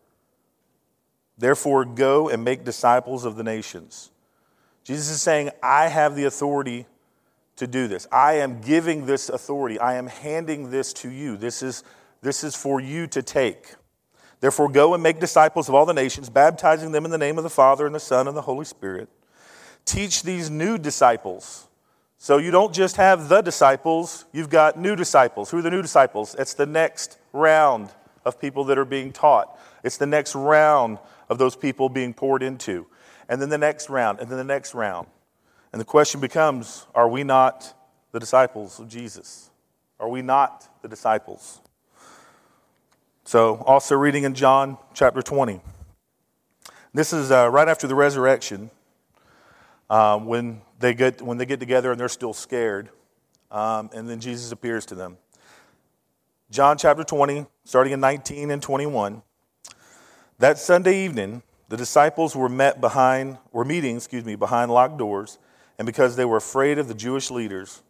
Therefore, 1.37 1.85
go 1.85 2.31
and 2.31 2.43
make 2.43 2.65
disciples 2.65 3.27
of 3.27 3.37
the 3.37 3.45
nations. 3.45 4.11
Jesus 4.83 5.11
is 5.11 5.21
saying, 5.21 5.51
I 5.63 5.89
have 5.89 6.17
the 6.17 6.25
authority 6.25 6.87
to 7.57 7.67
do 7.67 7.89
this. 7.89 8.07
I 8.13 8.35
am 8.35 8.61
giving 8.61 9.07
this 9.07 9.29
authority. 9.29 9.79
I 9.79 9.95
am 9.97 10.07
handing 10.07 10.71
this 10.71 10.93
to 10.95 11.11
you. 11.11 11.37
This 11.37 11.63
is, 11.63 11.83
this 12.23 12.45
is 12.45 12.55
for 12.55 12.81
you 12.81 13.07
to 13.09 13.23
take. 13.23 13.75
Therefore, 14.41 14.69
go 14.69 14.95
and 14.95 15.03
make 15.03 15.19
disciples 15.19 15.69
of 15.69 15.75
all 15.75 15.87
the 15.87 15.95
nations, 15.95 16.29
baptizing 16.29 16.93
them 16.93 17.05
in 17.05 17.11
the 17.11 17.19
name 17.19 17.39
of 17.39 17.45
the 17.45 17.51
Father 17.51 17.87
and 17.87 17.95
the 17.95 18.01
Son 18.01 18.29
and 18.29 18.37
the 18.37 18.43
Holy 18.43 18.67
Spirit. 18.67 19.09
Teach 19.85 20.23
these 20.23 20.51
new 20.51 20.77
disciples 20.77 21.67
so 22.19 22.39
you 22.39 22.51
don't 22.51 22.75
just 22.75 22.97
have 22.97 23.29
the 23.29 23.43
disciples, 23.43 24.25
you've 24.33 24.49
got 24.49 24.79
new 24.79 24.97
disciples. 24.97 25.51
Who 25.51 25.59
are 25.59 25.63
the 25.63 25.71
new 25.71 25.83
disciples? 25.83 26.35
It's 26.39 26.55
the 26.55 26.67
next 26.67 27.19
round 27.33 27.91
of 28.25 28.41
people 28.41 28.65
that 28.65 28.79
are 28.79 28.85
being 28.87 29.13
taught. 29.13 29.59
It's 29.85 29.99
the 29.99 30.07
next 30.07 30.35
round 30.35 30.99
of 31.29 31.39
those 31.39 31.57
people 31.57 31.89
being 31.89 32.15
poured 32.15 32.43
into. 32.43 32.87
And 33.29 33.41
then 33.41 33.49
the 33.49 33.59
next 33.59 33.91
round, 33.91 34.21
and 34.21 34.29
then 34.31 34.39
the 34.39 34.45
next 34.45 34.75
round. 34.75 35.09
And 35.77 35.81
the 35.83 35.85
question 35.85 36.23
becomes 36.23 36.87
are 36.95 37.07
we 37.07 37.23
not 37.23 37.75
the 38.11 38.19
disciples 38.19 38.81
of 38.81 38.89
Jesus? 38.89 39.51
Are 40.01 40.09
we 40.09 40.23
not 40.23 40.67
the 40.81 40.89
disciples? 40.89 41.61
So, 43.25 43.57
also 43.57 43.95
reading 43.95 44.25
in 44.25 44.33
John 44.33 44.79
chapter 44.95 45.21
20. 45.21 45.61
This 46.95 47.13
is 47.13 47.31
uh, 47.31 47.51
right 47.51 47.69
after 47.69 47.87
the 47.87 47.95
resurrection 47.95 48.71
um, 49.91 50.25
when 50.25 50.63
they 50.79 50.95
get 50.95 51.21
when 51.21 51.37
they 51.37 51.45
get 51.45 51.61
together 51.61 51.91
and 51.91 52.01
they're 52.01 52.09
still 52.09 52.33
scared, 52.33 52.89
um, 53.51 53.91
and 53.93 54.09
then 54.09 54.19
Jesus 54.19 54.53
appears 54.53 54.87
to 54.87 54.95
them. 54.95 55.19
John 56.51 56.79
chapter 56.79 57.05
20, 57.05 57.45
starting 57.67 57.93
in 57.93 58.01
19 58.01 58.51
and 58.51 58.63
21. 58.63 59.21
That 60.39 60.57
Sunday 60.57 61.05
evening, 61.05 61.43
the 61.69 61.77
disciples 61.77 62.35
were 62.35 62.49
met 62.49 62.81
behind 62.81 63.37
were 63.53 63.67
meeting, 63.67 63.97
excuse 63.97 64.25
me, 64.25 64.37
behind 64.37 64.71
locked 64.71 64.97
doors, 64.97 65.37
and 65.79 65.87
because 65.87 66.17
they 66.17 66.25
were 66.25 66.37
afraid 66.37 66.79
of 66.79 66.89
the 66.89 66.95
Jewish 66.95 67.31
leaders. 67.31 67.83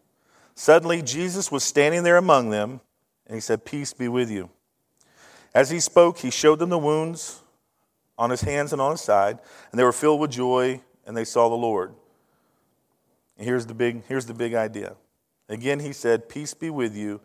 Suddenly 0.55 1.03
Jesus 1.03 1.53
was 1.53 1.65
standing 1.65 2.03
there 2.03 2.17
among 2.17 2.51
them, 2.51 2.81
and 3.27 3.35
he 3.35 3.41
said, 3.41 3.65
"Peace 3.65 3.93
be 3.93 4.09
with 4.09 4.31
you." 4.31 4.51
As 5.55 5.71
he 5.71 5.81
spoke, 5.81 6.19
he 6.19 6.31
showed 6.31 6.59
them 6.59 6.71
the 6.71 6.79
wounds 6.79 7.41
on 8.19 8.31
his 8.31 8.43
hands 8.43 8.73
and 8.73 8.81
on 8.83 8.93
his 8.93 9.01
side, 9.01 9.39
and 9.71 9.79
they 9.79 9.85
were 9.85 9.93
filled 9.93 10.21
with 10.21 10.31
joy 10.31 10.81
and 11.07 11.17
they 11.17 11.25
saw 11.25 11.49
the 11.49 11.55
Lord. 11.55 11.95
And 13.39 13.47
here's 13.47 13.67
the 13.67 13.75
big, 13.75 14.05
here's 14.07 14.27
the 14.27 14.35
big 14.35 14.55
idea. 14.55 14.97
Again, 15.49 15.81
he 15.81 15.93
said, 15.93 16.29
Peace 16.29 16.53
be 16.53 16.69
with 16.69 16.97
you. 16.97 17.21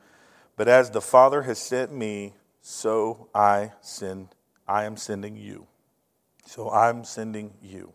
But 0.56 0.68
as 0.68 0.92
the 0.92 1.02
Father 1.02 1.42
has 1.44 1.58
sent 1.58 1.92
me, 1.92 2.34
so 2.62 3.28
I 3.34 3.72
send 3.82 4.30
I 4.68 4.86
am 4.86 4.96
sending 4.96 5.36
you. 5.36 5.66
So 6.46 6.70
I'm 6.70 7.04
sending 7.04 7.54
you. 7.62 7.92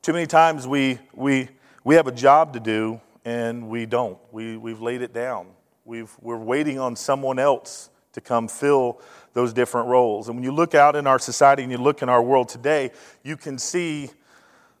Too 0.00 0.12
many 0.12 0.26
times 0.26 0.66
we 0.66 0.98
we 1.12 1.50
we 1.84 1.94
have 1.96 2.06
a 2.06 2.12
job 2.12 2.52
to 2.54 2.60
do 2.60 3.00
and 3.24 3.68
we 3.68 3.86
don't. 3.86 4.18
We 4.30 4.56
we've 4.56 4.80
laid 4.80 5.02
it 5.02 5.12
down. 5.12 5.48
We've 5.84 6.10
we're 6.20 6.36
waiting 6.36 6.78
on 6.78 6.96
someone 6.96 7.38
else 7.38 7.90
to 8.12 8.20
come 8.20 8.48
fill 8.48 9.00
those 9.32 9.52
different 9.52 9.88
roles. 9.88 10.28
And 10.28 10.36
when 10.36 10.44
you 10.44 10.52
look 10.52 10.74
out 10.74 10.96
in 10.96 11.06
our 11.06 11.18
society 11.18 11.62
and 11.62 11.72
you 11.72 11.78
look 11.78 12.02
in 12.02 12.08
our 12.08 12.22
world 12.22 12.48
today, 12.48 12.90
you 13.22 13.36
can 13.36 13.58
see 13.58 14.10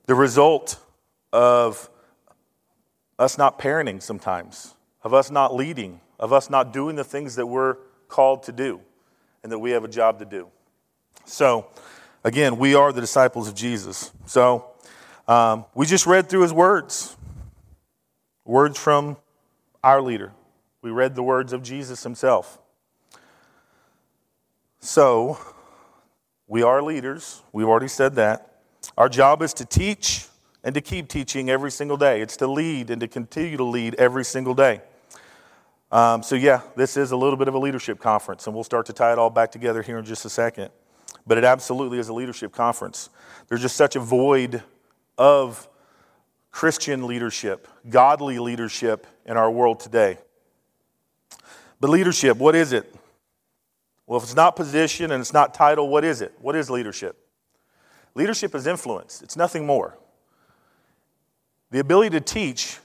the 0.06 0.14
result 0.14 0.78
of 1.32 1.88
us 3.18 3.38
not 3.38 3.58
parenting 3.58 4.02
sometimes, 4.02 4.74
of 5.02 5.14
us 5.14 5.30
not 5.30 5.54
leading, 5.54 6.00
of 6.18 6.32
us 6.32 6.50
not 6.50 6.72
doing 6.72 6.96
the 6.96 7.04
things 7.04 7.36
that 7.36 7.46
we're 7.46 7.76
called 8.08 8.42
to 8.44 8.52
do 8.52 8.80
and 9.42 9.50
that 9.50 9.58
we 9.58 9.70
have 9.70 9.84
a 9.84 9.88
job 9.88 10.18
to 10.18 10.24
do. 10.24 10.48
So, 11.24 11.66
again, 12.24 12.58
we 12.58 12.74
are 12.74 12.92
the 12.92 13.00
disciples 13.00 13.48
of 13.48 13.54
Jesus. 13.54 14.12
So, 14.26 14.71
um, 15.28 15.64
we 15.74 15.86
just 15.86 16.06
read 16.06 16.28
through 16.28 16.42
his 16.42 16.52
words, 16.52 17.16
words 18.44 18.78
from 18.78 19.16
our 19.82 20.02
leader. 20.02 20.32
We 20.82 20.90
read 20.90 21.14
the 21.14 21.22
words 21.22 21.52
of 21.52 21.62
Jesus 21.62 22.02
himself. 22.02 22.58
So, 24.80 25.38
we 26.48 26.62
are 26.62 26.82
leaders. 26.82 27.40
We've 27.52 27.68
already 27.68 27.88
said 27.88 28.16
that. 28.16 28.62
Our 28.98 29.08
job 29.08 29.42
is 29.42 29.54
to 29.54 29.64
teach 29.64 30.26
and 30.64 30.74
to 30.74 30.80
keep 30.80 31.08
teaching 31.08 31.50
every 31.50 31.70
single 31.70 31.96
day. 31.96 32.20
It's 32.20 32.36
to 32.38 32.48
lead 32.48 32.90
and 32.90 33.00
to 33.00 33.08
continue 33.08 33.56
to 33.56 33.64
lead 33.64 33.94
every 33.94 34.24
single 34.24 34.54
day. 34.54 34.80
Um, 35.92 36.22
so, 36.22 36.34
yeah, 36.34 36.62
this 36.74 36.96
is 36.96 37.12
a 37.12 37.16
little 37.16 37.36
bit 37.36 37.48
of 37.48 37.54
a 37.54 37.58
leadership 37.58 38.00
conference, 38.00 38.46
and 38.46 38.54
we'll 38.54 38.64
start 38.64 38.86
to 38.86 38.92
tie 38.92 39.12
it 39.12 39.18
all 39.18 39.30
back 39.30 39.52
together 39.52 39.82
here 39.82 39.98
in 39.98 40.04
just 40.04 40.24
a 40.24 40.30
second. 40.30 40.70
But 41.26 41.38
it 41.38 41.44
absolutely 41.44 41.98
is 41.98 42.08
a 42.08 42.12
leadership 42.12 42.52
conference. 42.52 43.08
There's 43.48 43.62
just 43.62 43.76
such 43.76 43.94
a 43.94 44.00
void 44.00 44.62
of 45.18 45.68
Christian 46.50 47.06
leadership, 47.06 47.66
godly 47.88 48.38
leadership 48.38 49.06
in 49.24 49.36
our 49.36 49.50
world 49.50 49.80
today. 49.80 50.18
But 51.80 51.90
leadership, 51.90 52.36
what 52.36 52.54
is 52.54 52.72
it? 52.72 52.94
Well, 54.06 54.18
if 54.18 54.24
it's 54.24 54.36
not 54.36 54.56
position 54.56 55.10
and 55.10 55.20
it's 55.20 55.32
not 55.32 55.54
title, 55.54 55.88
what 55.88 56.04
is 56.04 56.20
it? 56.20 56.34
What 56.40 56.54
is 56.54 56.68
leadership? 56.68 57.16
Leadership 58.14 58.54
is 58.54 58.66
influence, 58.66 59.22
it's 59.22 59.36
nothing 59.36 59.66
more. 59.66 59.98
The 61.70 61.78
ability 61.78 62.10
to 62.10 62.20
teach 62.20 62.78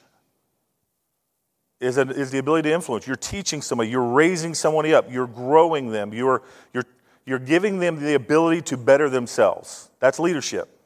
is, 1.81 1.97
a, 1.97 2.03
is 2.09 2.31
the 2.31 2.37
ability 2.37 2.69
to 2.69 2.73
influence. 2.73 3.05
You're 3.05 3.17
teaching 3.17 3.61
somebody, 3.61 3.89
you're 3.89 4.01
raising 4.01 4.53
somebody 4.53 4.93
up, 4.93 5.11
you're 5.11 5.27
growing 5.27 5.91
them, 5.91 6.13
you're, 6.13 6.41
you're, 6.73 6.85
you're 7.25 7.39
giving 7.39 7.79
them 7.79 7.99
the 7.99 8.13
ability 8.13 8.61
to 8.63 8.77
better 8.77 9.09
themselves. 9.09 9.89
That's 9.99 10.19
leadership. 10.19 10.76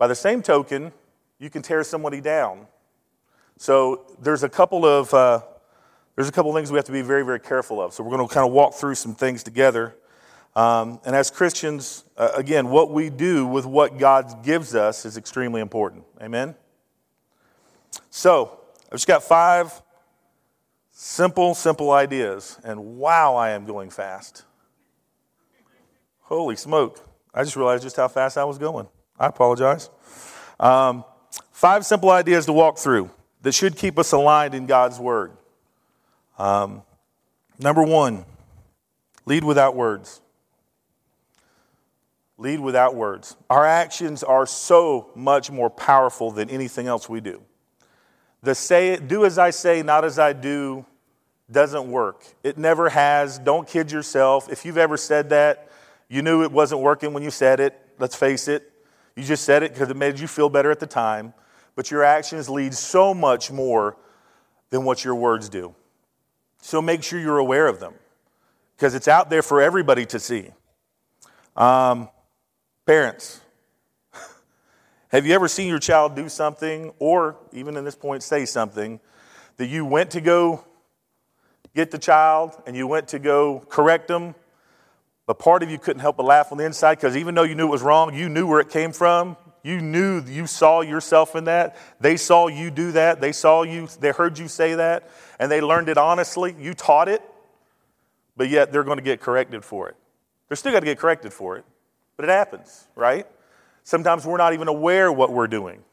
By 0.00 0.06
the 0.06 0.14
same 0.14 0.40
token, 0.40 0.92
you 1.38 1.50
can 1.50 1.60
tear 1.60 1.84
somebody 1.84 2.22
down. 2.22 2.66
So 3.58 4.06
there's 4.18 4.42
a 4.42 4.48
couple 4.48 4.86
of 4.86 5.12
uh, 5.12 5.42
there's 6.16 6.26
a 6.26 6.32
couple 6.32 6.54
things 6.54 6.72
we 6.72 6.76
have 6.76 6.86
to 6.86 6.92
be 6.92 7.02
very, 7.02 7.22
very 7.22 7.38
careful 7.38 7.82
of. 7.82 7.92
So 7.92 8.02
we're 8.02 8.16
going 8.16 8.26
to 8.26 8.34
kind 8.34 8.46
of 8.46 8.54
walk 8.54 8.72
through 8.72 8.94
some 8.94 9.14
things 9.14 9.42
together. 9.42 9.94
Um, 10.56 11.00
and 11.04 11.14
as 11.14 11.30
Christians, 11.30 12.04
uh, 12.16 12.30
again, 12.34 12.70
what 12.70 12.90
we 12.90 13.10
do 13.10 13.46
with 13.46 13.66
what 13.66 13.98
God 13.98 14.42
gives 14.42 14.74
us 14.74 15.04
is 15.04 15.18
extremely 15.18 15.60
important. 15.60 16.04
Amen? 16.22 16.54
So 18.08 18.58
I've 18.86 18.92
just 18.92 19.06
got 19.06 19.22
five 19.22 19.82
simple, 20.92 21.54
simple 21.54 21.90
ideas. 21.90 22.58
And 22.64 22.96
wow, 22.96 23.36
I 23.36 23.50
am 23.50 23.66
going 23.66 23.90
fast. 23.90 24.44
Holy 26.20 26.56
smoke. 26.56 27.06
I 27.34 27.44
just 27.44 27.54
realized 27.54 27.82
just 27.82 27.96
how 27.96 28.08
fast 28.08 28.38
I 28.38 28.44
was 28.44 28.56
going. 28.56 28.88
I 29.20 29.26
apologize. 29.26 29.90
Um, 30.58 31.04
five 31.52 31.84
simple 31.84 32.10
ideas 32.10 32.46
to 32.46 32.54
walk 32.54 32.78
through 32.78 33.10
that 33.42 33.52
should 33.52 33.76
keep 33.76 33.98
us 33.98 34.12
aligned 34.12 34.54
in 34.54 34.64
God's 34.64 34.98
Word. 34.98 35.32
Um, 36.38 36.82
number 37.58 37.82
one, 37.82 38.24
lead 39.26 39.44
without 39.44 39.76
words. 39.76 40.22
Lead 42.38 42.60
without 42.60 42.94
words. 42.94 43.36
Our 43.50 43.66
actions 43.66 44.22
are 44.22 44.46
so 44.46 45.10
much 45.14 45.50
more 45.50 45.68
powerful 45.68 46.30
than 46.30 46.48
anything 46.48 46.86
else 46.86 47.06
we 47.06 47.20
do. 47.20 47.42
The 48.42 48.54
say 48.54 48.96
do 48.96 49.26
as 49.26 49.36
I 49.36 49.50
say, 49.50 49.82
not 49.82 50.06
as 50.06 50.18
I 50.18 50.32
do, 50.32 50.86
doesn't 51.50 51.90
work. 51.90 52.24
It 52.42 52.56
never 52.56 52.88
has. 52.88 53.38
Don't 53.38 53.68
kid 53.68 53.92
yourself. 53.92 54.50
If 54.50 54.64
you've 54.64 54.78
ever 54.78 54.96
said 54.96 55.28
that, 55.28 55.68
you 56.08 56.22
knew 56.22 56.42
it 56.42 56.50
wasn't 56.50 56.80
working 56.80 57.12
when 57.12 57.22
you 57.22 57.30
said 57.30 57.60
it. 57.60 57.78
Let's 57.98 58.16
face 58.16 58.48
it. 58.48 58.69
You 59.20 59.26
just 59.26 59.44
said 59.44 59.62
it 59.62 59.74
because 59.74 59.90
it 59.90 59.98
made 59.98 60.18
you 60.18 60.26
feel 60.26 60.48
better 60.48 60.70
at 60.70 60.80
the 60.80 60.86
time. 60.86 61.34
But 61.76 61.90
your 61.90 62.02
actions 62.02 62.48
lead 62.48 62.72
so 62.72 63.12
much 63.12 63.50
more 63.52 63.98
than 64.70 64.86
what 64.86 65.04
your 65.04 65.14
words 65.14 65.50
do. 65.50 65.74
So 66.62 66.80
make 66.80 67.02
sure 67.02 67.20
you're 67.20 67.36
aware 67.36 67.66
of 67.66 67.80
them 67.80 67.92
because 68.74 68.94
it's 68.94 69.08
out 69.08 69.28
there 69.28 69.42
for 69.42 69.60
everybody 69.60 70.06
to 70.06 70.18
see. 70.18 70.48
Um, 71.54 72.08
parents, 72.86 73.42
have 75.08 75.26
you 75.26 75.34
ever 75.34 75.48
seen 75.48 75.68
your 75.68 75.80
child 75.80 76.16
do 76.16 76.30
something, 76.30 76.90
or 76.98 77.36
even 77.52 77.76
in 77.76 77.84
this 77.84 77.96
point, 77.96 78.22
say 78.22 78.46
something, 78.46 79.00
that 79.58 79.66
you 79.66 79.84
went 79.84 80.12
to 80.12 80.22
go 80.22 80.64
get 81.74 81.90
the 81.90 81.98
child 81.98 82.56
and 82.66 82.74
you 82.74 82.86
went 82.86 83.08
to 83.08 83.18
go 83.18 83.60
correct 83.68 84.08
them, 84.08 84.34
but 85.30 85.38
part 85.38 85.62
of 85.62 85.70
you 85.70 85.78
couldn't 85.78 86.00
help 86.00 86.16
but 86.16 86.26
laugh 86.26 86.50
on 86.50 86.58
the 86.58 86.64
inside 86.64 86.96
because 86.96 87.16
even 87.16 87.36
though 87.36 87.44
you 87.44 87.54
knew 87.54 87.68
it 87.68 87.70
was 87.70 87.82
wrong, 87.82 88.12
you 88.12 88.28
knew 88.28 88.48
where 88.48 88.58
it 88.58 88.68
came 88.68 88.90
from. 88.90 89.36
You 89.62 89.80
knew 89.80 90.24
you 90.24 90.48
saw 90.48 90.80
yourself 90.80 91.36
in 91.36 91.44
that. 91.44 91.76
They 92.00 92.16
saw 92.16 92.48
you 92.48 92.68
do 92.72 92.90
that. 92.90 93.20
They 93.20 93.30
saw 93.30 93.62
you, 93.62 93.86
they 94.00 94.10
heard 94.10 94.40
you 94.40 94.48
say 94.48 94.74
that 94.74 95.08
and 95.38 95.48
they 95.48 95.60
learned 95.60 95.88
it 95.88 95.96
honestly. 95.98 96.56
You 96.58 96.74
taught 96.74 97.08
it, 97.08 97.22
but 98.36 98.48
yet 98.48 98.72
they're 98.72 98.82
going 98.82 98.98
to 98.98 99.04
get 99.04 99.20
corrected 99.20 99.64
for 99.64 99.88
it. 99.88 99.94
They're 100.48 100.56
still 100.56 100.72
going 100.72 100.82
to 100.82 100.90
get 100.90 100.98
corrected 100.98 101.32
for 101.32 101.56
it, 101.56 101.64
but 102.16 102.24
it 102.24 102.32
happens, 102.32 102.88
right? 102.96 103.24
Sometimes 103.84 104.26
we're 104.26 104.36
not 104.36 104.52
even 104.52 104.66
aware 104.66 105.12
what 105.12 105.32
we're 105.32 105.46
doing, 105.46 105.84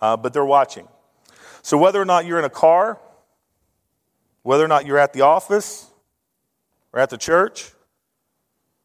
uh, 0.00 0.16
but 0.16 0.32
they're 0.32 0.42
watching. 0.42 0.88
So 1.60 1.76
whether 1.76 2.00
or 2.00 2.06
not 2.06 2.24
you're 2.24 2.38
in 2.38 2.46
a 2.46 2.48
car, 2.48 2.98
whether 4.42 4.64
or 4.64 4.68
not 4.68 4.86
you're 4.86 4.96
at 4.96 5.12
the 5.12 5.20
office 5.20 5.90
or 6.94 7.00
at 7.00 7.10
the 7.10 7.18
church, 7.18 7.73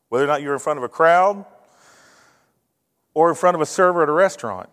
whether 0.10 0.26
or 0.26 0.28
not 0.28 0.42
you're 0.42 0.54
in 0.54 0.60
front 0.60 0.78
of 0.78 0.84
a 0.84 0.90
crowd 0.90 1.46
or 3.14 3.30
in 3.30 3.36
front 3.36 3.56
of 3.56 3.62
a 3.62 3.66
server 3.66 4.04
at 4.04 4.10
a 4.10 4.12
restaurant, 4.12 4.70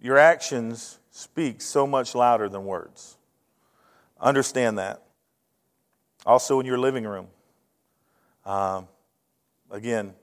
your 0.00 0.18
actions 0.18 0.98
speak 1.10 1.60
so 1.60 1.86
much 1.86 2.14
louder 2.14 2.48
than 2.48 2.64
words. 2.64 3.16
Understand 4.20 4.78
that. 4.78 5.02
Also, 6.26 6.60
in 6.60 6.66
your 6.66 6.78
living 6.78 7.04
room. 7.04 7.28
Um, 8.44 8.88
again, 9.70 10.14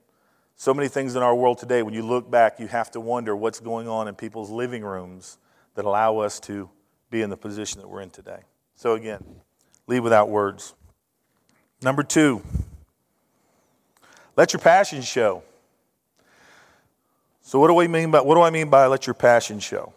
so 0.55 0.74
many 0.74 0.88
things 0.88 1.15
in 1.15 1.24
our 1.24 1.36
world 1.36 1.57
today, 1.57 1.81
when 1.81 1.93
you 1.93 2.03
look 2.03 2.29
back, 2.29 2.60
you 2.60 2.67
have 2.67 2.91
to 2.91 3.00
wonder 3.00 3.36
what's 3.36 3.60
going 3.60 3.88
on 3.88 4.07
in 4.07 4.15
people's 4.15 4.51
living 4.51 4.83
rooms 4.83 5.38
that 5.75 5.86
allow 5.86 6.19
us 6.19 6.39
to 6.41 6.69
be 7.10 7.21
in 7.21 7.29
the 7.29 7.38
position 7.38 7.81
that 7.81 7.88
we're 7.88 8.01
in 8.01 8.10
today. 8.10 8.41
So, 8.75 8.93
again, 8.93 9.24
lead 9.88 10.01
without 10.01 10.29
words. 10.29 10.75
Number 11.81 12.03
two, 12.03 12.43
let 14.35 14.53
your 14.53 14.59
passion 14.59 15.01
show. 15.01 15.43
So, 17.41 17.59
what 17.59 17.67
do 17.67 17.73
we 17.73 17.88
mean 17.88 18.11
by 18.11 18.21
what 18.21 18.35
do 18.35 18.41
I 18.41 18.50
mean 18.50 18.69
by 18.69 18.85
let 18.88 19.07
your 19.07 19.13
passion 19.13 19.59
show? 19.59 19.93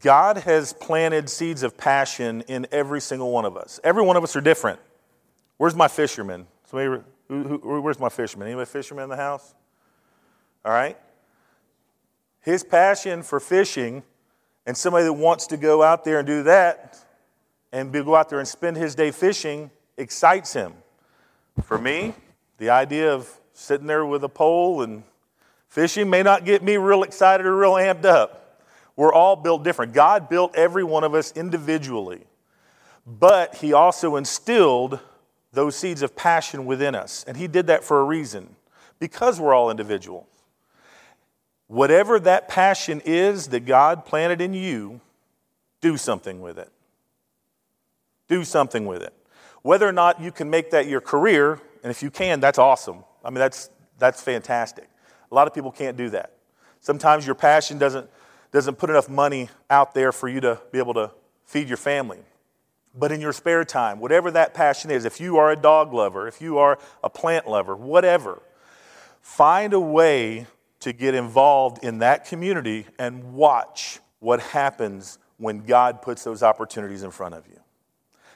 God 0.00 0.38
has 0.38 0.72
planted 0.74 1.30
seeds 1.30 1.62
of 1.62 1.76
passion 1.76 2.42
in 2.42 2.66
every 2.70 3.00
single 3.00 3.30
one 3.30 3.44
of 3.44 3.56
us. 3.56 3.80
Every 3.82 4.02
one 4.02 4.16
of 4.16 4.22
us 4.22 4.36
are 4.36 4.40
different. 4.40 4.80
Where's 5.56 5.74
my 5.74 5.88
fisherman? 5.88 6.46
Somebody, 6.66 7.02
who, 7.28 7.42
who, 7.42 7.80
where's 7.80 7.98
my 7.98 8.10
fisherman? 8.10 8.48
Anybody 8.48 8.66
fisherman 8.66 9.04
in 9.04 9.10
the 9.10 9.16
house? 9.16 9.54
All 10.64 10.72
right. 10.72 10.98
His 12.40 12.62
passion 12.62 13.22
for 13.22 13.40
fishing, 13.40 14.02
and 14.66 14.76
somebody 14.76 15.04
that 15.04 15.12
wants 15.14 15.46
to 15.48 15.56
go 15.56 15.82
out 15.82 16.04
there 16.04 16.18
and 16.18 16.26
do 16.26 16.42
that, 16.44 16.98
and 17.72 17.92
go 17.92 18.14
out 18.14 18.28
there 18.28 18.38
and 18.38 18.48
spend 18.48 18.76
his 18.76 18.94
day 18.94 19.10
fishing, 19.10 19.70
excites 19.96 20.52
him. 20.52 20.74
For 21.64 21.78
me, 21.78 22.14
the 22.58 22.70
idea 22.70 23.12
of 23.14 23.28
sitting 23.52 23.86
there 23.86 24.04
with 24.04 24.22
a 24.24 24.28
pole 24.28 24.82
and 24.82 25.02
fishing 25.68 26.10
may 26.10 26.22
not 26.22 26.44
get 26.44 26.62
me 26.62 26.76
real 26.76 27.02
excited 27.02 27.46
or 27.46 27.56
real 27.56 27.72
amped 27.72 28.04
up. 28.04 28.62
We're 28.96 29.12
all 29.12 29.36
built 29.36 29.62
different. 29.62 29.92
God 29.92 30.28
built 30.28 30.56
every 30.56 30.84
one 30.84 31.04
of 31.04 31.14
us 31.14 31.32
individually, 31.32 32.24
but 33.06 33.56
He 33.56 33.72
also 33.72 34.16
instilled 34.16 35.00
those 35.52 35.76
seeds 35.76 36.02
of 36.02 36.16
passion 36.16 36.66
within 36.66 36.94
us. 36.94 37.24
And 37.26 37.36
He 37.36 37.46
did 37.46 37.68
that 37.68 37.84
for 37.84 38.00
a 38.00 38.04
reason 38.04 38.56
because 38.98 39.40
we're 39.40 39.54
all 39.54 39.70
individuals. 39.70 40.26
Whatever 41.68 42.18
that 42.20 42.48
passion 42.48 43.00
is 43.04 43.48
that 43.48 43.66
God 43.66 44.04
planted 44.04 44.40
in 44.40 44.54
you, 44.54 45.00
do 45.80 45.96
something 45.96 46.40
with 46.40 46.58
it. 46.58 46.70
Do 48.26 48.42
something 48.42 48.86
with 48.86 49.02
it. 49.02 49.12
Whether 49.62 49.86
or 49.86 49.92
not 49.92 50.20
you 50.20 50.32
can 50.32 50.50
make 50.50 50.70
that 50.70 50.86
your 50.86 51.00
career, 51.00 51.60
and 51.82 51.90
if 51.90 52.02
you 52.02 52.10
can, 52.10 52.40
that's 52.40 52.58
awesome. 52.58 53.04
I 53.24 53.30
mean, 53.30 53.38
that's, 53.38 53.70
that's 53.98 54.22
fantastic. 54.22 54.88
A 55.30 55.34
lot 55.34 55.46
of 55.46 55.54
people 55.54 55.70
can't 55.70 55.96
do 55.96 56.10
that. 56.10 56.34
Sometimes 56.80 57.26
your 57.26 57.34
passion 57.34 57.78
doesn't, 57.78 58.08
doesn't 58.52 58.76
put 58.76 58.90
enough 58.90 59.08
money 59.08 59.48
out 59.68 59.94
there 59.94 60.12
for 60.12 60.28
you 60.28 60.40
to 60.40 60.60
be 60.72 60.78
able 60.78 60.94
to 60.94 61.10
feed 61.44 61.68
your 61.68 61.76
family. 61.76 62.20
But 62.94 63.12
in 63.12 63.20
your 63.20 63.32
spare 63.32 63.64
time, 63.64 64.00
whatever 64.00 64.30
that 64.32 64.54
passion 64.54 64.90
is, 64.90 65.04
if 65.04 65.20
you 65.20 65.36
are 65.36 65.50
a 65.50 65.56
dog 65.56 65.92
lover, 65.92 66.26
if 66.26 66.40
you 66.40 66.58
are 66.58 66.78
a 67.04 67.10
plant 67.10 67.46
lover, 67.46 67.76
whatever, 67.76 68.42
find 69.20 69.72
a 69.72 69.80
way 69.80 70.46
to 70.80 70.92
get 70.92 71.14
involved 71.14 71.84
in 71.84 71.98
that 71.98 72.24
community 72.24 72.86
and 72.98 73.34
watch 73.34 74.00
what 74.20 74.40
happens 74.40 75.18
when 75.36 75.64
God 75.64 76.02
puts 76.02 76.24
those 76.24 76.42
opportunities 76.42 77.02
in 77.02 77.10
front 77.10 77.34
of 77.34 77.46
you. 77.46 77.60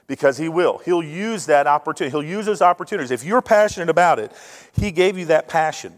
Because 0.07 0.39
He 0.39 0.49
will. 0.49 0.79
He'll 0.79 1.03
use 1.03 1.47
that 1.47 1.67
opportunity. 1.67 2.11
He'll 2.11 2.29
use 2.29 2.47
those 2.47 2.63
opportunities. 2.63 3.11
If 3.11 3.25
you're 3.25 3.43
passionate 3.43 3.89
about 3.89 4.19
it, 4.19 4.33
He 4.75 4.91
gave 4.91 5.17
you 5.17 5.27
that 5.27 5.49
passion. 5.49 5.95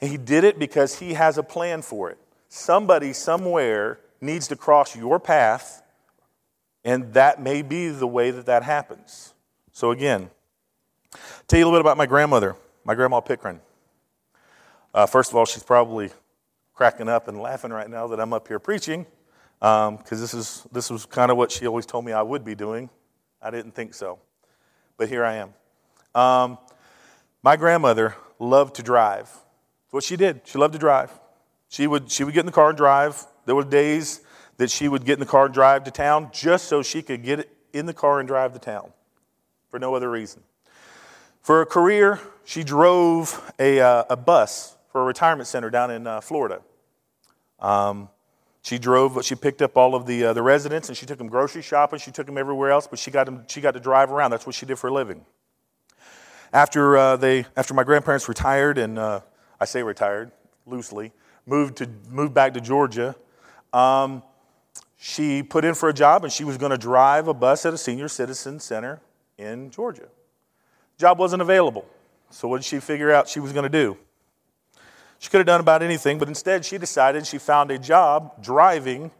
And 0.00 0.10
He 0.10 0.16
did 0.16 0.44
it 0.44 0.58
because 0.58 0.98
He 0.98 1.14
has 1.14 1.38
a 1.38 1.42
plan 1.42 1.82
for 1.82 2.10
it. 2.10 2.18
Somebody 2.48 3.12
somewhere 3.12 4.00
needs 4.20 4.48
to 4.48 4.56
cross 4.56 4.96
your 4.96 5.18
path, 5.18 5.82
and 6.84 7.12
that 7.14 7.40
may 7.40 7.62
be 7.62 7.88
the 7.88 8.06
way 8.06 8.30
that 8.30 8.46
that 8.46 8.62
happens. 8.62 9.34
So, 9.72 9.92
again, 9.92 10.30
tell 11.46 11.58
you 11.58 11.64
a 11.64 11.66
little 11.66 11.78
bit 11.78 11.80
about 11.80 11.96
my 11.96 12.06
grandmother, 12.06 12.56
my 12.84 12.94
grandma 12.94 13.20
Pickren. 13.20 13.60
Uh, 14.92 15.06
first 15.06 15.30
of 15.30 15.36
all, 15.36 15.44
she's 15.44 15.62
probably 15.62 16.10
cracking 16.74 17.08
up 17.08 17.28
and 17.28 17.40
laughing 17.40 17.70
right 17.70 17.88
now 17.88 18.06
that 18.08 18.18
I'm 18.18 18.32
up 18.32 18.48
here 18.48 18.58
preaching 18.58 19.06
because 19.60 19.88
um, 19.88 19.98
this, 20.08 20.34
is, 20.34 20.66
this 20.72 20.90
was 20.90 21.06
kind 21.06 21.30
of 21.30 21.36
what 21.36 21.52
she 21.52 21.66
always 21.66 21.86
told 21.86 22.04
me 22.04 22.12
I 22.12 22.22
would 22.22 22.44
be 22.44 22.54
doing. 22.54 22.90
I 23.42 23.50
didn't 23.50 23.74
think 23.74 23.94
so, 23.94 24.18
but 24.96 25.08
here 25.08 25.24
I 25.24 25.36
am. 25.36 25.54
Um, 26.14 26.58
my 27.42 27.56
grandmother 27.56 28.16
loved 28.38 28.76
to 28.76 28.82
drive. 28.82 29.26
That's 29.26 29.92
what 29.92 30.04
she 30.04 30.16
did. 30.16 30.42
She 30.44 30.58
loved 30.58 30.74
to 30.74 30.78
drive. 30.78 31.10
She 31.68 31.86
would, 31.86 32.10
she 32.10 32.24
would 32.24 32.34
get 32.34 32.40
in 32.40 32.46
the 32.46 32.52
car 32.52 32.68
and 32.68 32.76
drive. 32.76 33.24
There 33.46 33.54
were 33.54 33.64
days 33.64 34.20
that 34.58 34.70
she 34.70 34.88
would 34.88 35.04
get 35.04 35.14
in 35.14 35.20
the 35.20 35.26
car 35.26 35.46
and 35.46 35.54
drive 35.54 35.84
to 35.84 35.90
town 35.90 36.30
just 36.32 36.66
so 36.66 36.82
she 36.82 37.00
could 37.00 37.22
get 37.22 37.48
in 37.72 37.86
the 37.86 37.94
car 37.94 38.18
and 38.18 38.28
drive 38.28 38.52
to 38.52 38.58
town 38.58 38.92
for 39.70 39.78
no 39.78 39.94
other 39.94 40.10
reason. 40.10 40.42
For 41.40 41.62
a 41.62 41.66
career, 41.66 42.20
she 42.44 42.62
drove 42.62 43.52
a, 43.58 43.80
uh, 43.80 44.04
a 44.10 44.16
bus 44.16 44.76
for 44.92 45.00
a 45.00 45.04
retirement 45.04 45.46
center 45.46 45.70
down 45.70 45.90
in 45.90 46.06
uh, 46.06 46.20
Florida. 46.20 46.60
Um, 47.58 48.10
she 48.62 48.78
drove, 48.78 49.24
she 49.24 49.34
picked 49.34 49.62
up 49.62 49.76
all 49.76 49.94
of 49.94 50.06
the, 50.06 50.26
uh, 50.26 50.32
the 50.32 50.42
residents 50.42 50.88
and 50.88 50.96
she 50.96 51.06
took 51.06 51.18
them 51.18 51.28
grocery 51.28 51.62
shopping. 51.62 51.98
She 51.98 52.10
took 52.10 52.26
them 52.26 52.36
everywhere 52.36 52.70
else, 52.70 52.86
but 52.86 52.98
she 52.98 53.10
got, 53.10 53.24
them, 53.24 53.44
she 53.48 53.60
got 53.60 53.72
to 53.72 53.80
drive 53.80 54.10
around. 54.10 54.30
That's 54.30 54.46
what 54.46 54.54
she 54.54 54.66
did 54.66 54.78
for 54.78 54.88
a 54.88 54.92
living. 54.92 55.24
After, 56.52 56.96
uh, 56.96 57.16
they, 57.16 57.46
after 57.56 57.74
my 57.74 57.84
grandparents 57.84 58.28
retired, 58.28 58.76
and 58.76 58.98
uh, 58.98 59.20
I 59.60 59.64
say 59.64 59.82
retired 59.82 60.32
loosely, 60.66 61.12
moved, 61.46 61.76
to, 61.78 61.88
moved 62.08 62.34
back 62.34 62.54
to 62.54 62.60
Georgia, 62.60 63.16
um, 63.72 64.22
she 64.98 65.42
put 65.42 65.64
in 65.64 65.74
for 65.74 65.88
a 65.88 65.94
job 65.94 66.24
and 66.24 66.32
she 66.32 66.44
was 66.44 66.58
going 66.58 66.70
to 66.70 66.78
drive 66.78 67.28
a 67.28 67.34
bus 67.34 67.64
at 67.64 67.72
a 67.72 67.78
senior 67.78 68.08
citizen 68.08 68.60
center 68.60 69.00
in 69.38 69.70
Georgia. 69.70 70.08
Job 70.98 71.18
wasn't 71.18 71.40
available. 71.40 71.86
So, 72.28 72.46
what 72.46 72.58
did 72.58 72.66
she 72.66 72.78
figure 72.78 73.10
out 73.10 73.26
she 73.26 73.40
was 73.40 73.52
going 73.52 73.62
to 73.64 73.70
do? 73.70 73.96
She 75.20 75.28
could 75.28 75.36
have 75.36 75.46
done 75.46 75.60
about 75.60 75.82
anything, 75.82 76.18
but 76.18 76.28
instead 76.28 76.64
she 76.64 76.78
decided 76.78 77.26
she 77.26 77.36
found 77.36 77.70
a 77.70 77.78
job 77.78 78.42
driving 78.42 79.10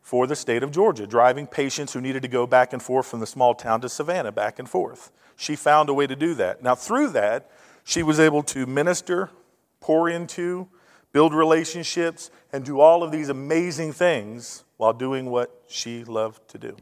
for 0.00 0.26
the 0.26 0.34
state 0.34 0.62
of 0.62 0.70
Georgia, 0.70 1.06
driving 1.06 1.46
patients 1.46 1.92
who 1.92 2.00
needed 2.00 2.22
to 2.22 2.28
go 2.28 2.46
back 2.46 2.72
and 2.72 2.82
forth 2.82 3.06
from 3.06 3.20
the 3.20 3.26
small 3.26 3.54
town 3.54 3.82
to 3.82 3.88
Savannah, 3.90 4.32
back 4.32 4.58
and 4.58 4.66
forth. 4.66 5.12
She 5.36 5.56
found 5.56 5.90
a 5.90 5.94
way 5.94 6.06
to 6.06 6.16
do 6.16 6.32
that. 6.36 6.62
Now, 6.62 6.74
through 6.74 7.10
that, 7.10 7.50
she 7.84 8.02
was 8.02 8.18
able 8.18 8.42
to 8.44 8.64
minister, 8.64 9.28
pour 9.80 10.08
into, 10.08 10.66
build 11.12 11.34
relationships, 11.34 12.30
and 12.54 12.64
do 12.64 12.80
all 12.80 13.02
of 13.02 13.12
these 13.12 13.28
amazing 13.28 13.92
things 13.92 14.64
while 14.78 14.94
doing 14.94 15.26
what 15.26 15.62
she 15.68 16.04
loved 16.04 16.48
to 16.48 16.58
do. 16.58 16.74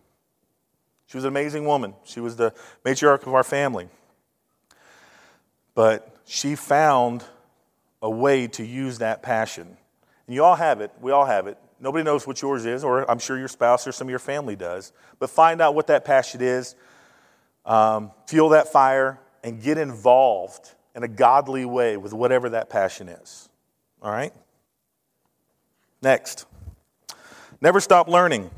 She 1.07 1.17
was 1.17 1.25
an 1.25 1.29
amazing 1.29 1.65
woman. 1.67 1.95
She 2.05 2.21
was 2.21 2.37
the 2.37 2.55
matriarch 2.85 3.27
of 3.27 3.35
our 3.35 3.43
family. 3.43 3.89
But 5.75 6.15
she 6.27 6.55
found 6.55 7.25
a 8.03 8.11
way 8.11 8.47
to 8.49 8.65
use 8.65 8.99
that 8.99 9.23
passion. 9.23 9.77
And 10.27 10.35
you 10.35 10.45
all 10.45 10.57
have 10.57 10.81
it. 10.81 10.93
We 11.01 11.13
all 11.13 11.25
have 11.25 11.47
it. 11.47 11.59
Nobody 11.81 12.05
knows 12.05 12.27
what 12.27 12.43
yours 12.43 12.67
is, 12.67 12.85
or 12.85 13.09
I'm 13.11 13.19
sure 13.19 13.39
your 13.39 13.49
spouse 13.49 13.87
or 13.87 13.93
some 13.93 14.09
of 14.09 14.11
your 14.11 14.19
family 14.19 14.57
does. 14.57 14.93
But 15.19 15.31
find 15.31 15.61
out 15.61 15.75
what 15.75 15.87
that 15.89 16.05
passion 16.05 16.41
is, 16.41 16.75
um, 17.65 18.11
feel 18.27 18.51
that 18.51 18.73
fire, 18.73 19.21
and 19.45 19.63
get 19.63 19.79
involved 19.79 20.75
in 20.95 21.05
a 21.05 21.09
godly 21.09 21.65
way 21.65 21.97
with 21.97 22.13
whatever 22.13 22.51
that 22.51 22.69
passion 22.69 23.09
is. 23.09 23.49
All 24.03 24.11
right? 24.11 24.33
Next. 26.03 26.47
Never 27.61 27.81
stop 27.81 28.09
learning. 28.09 28.51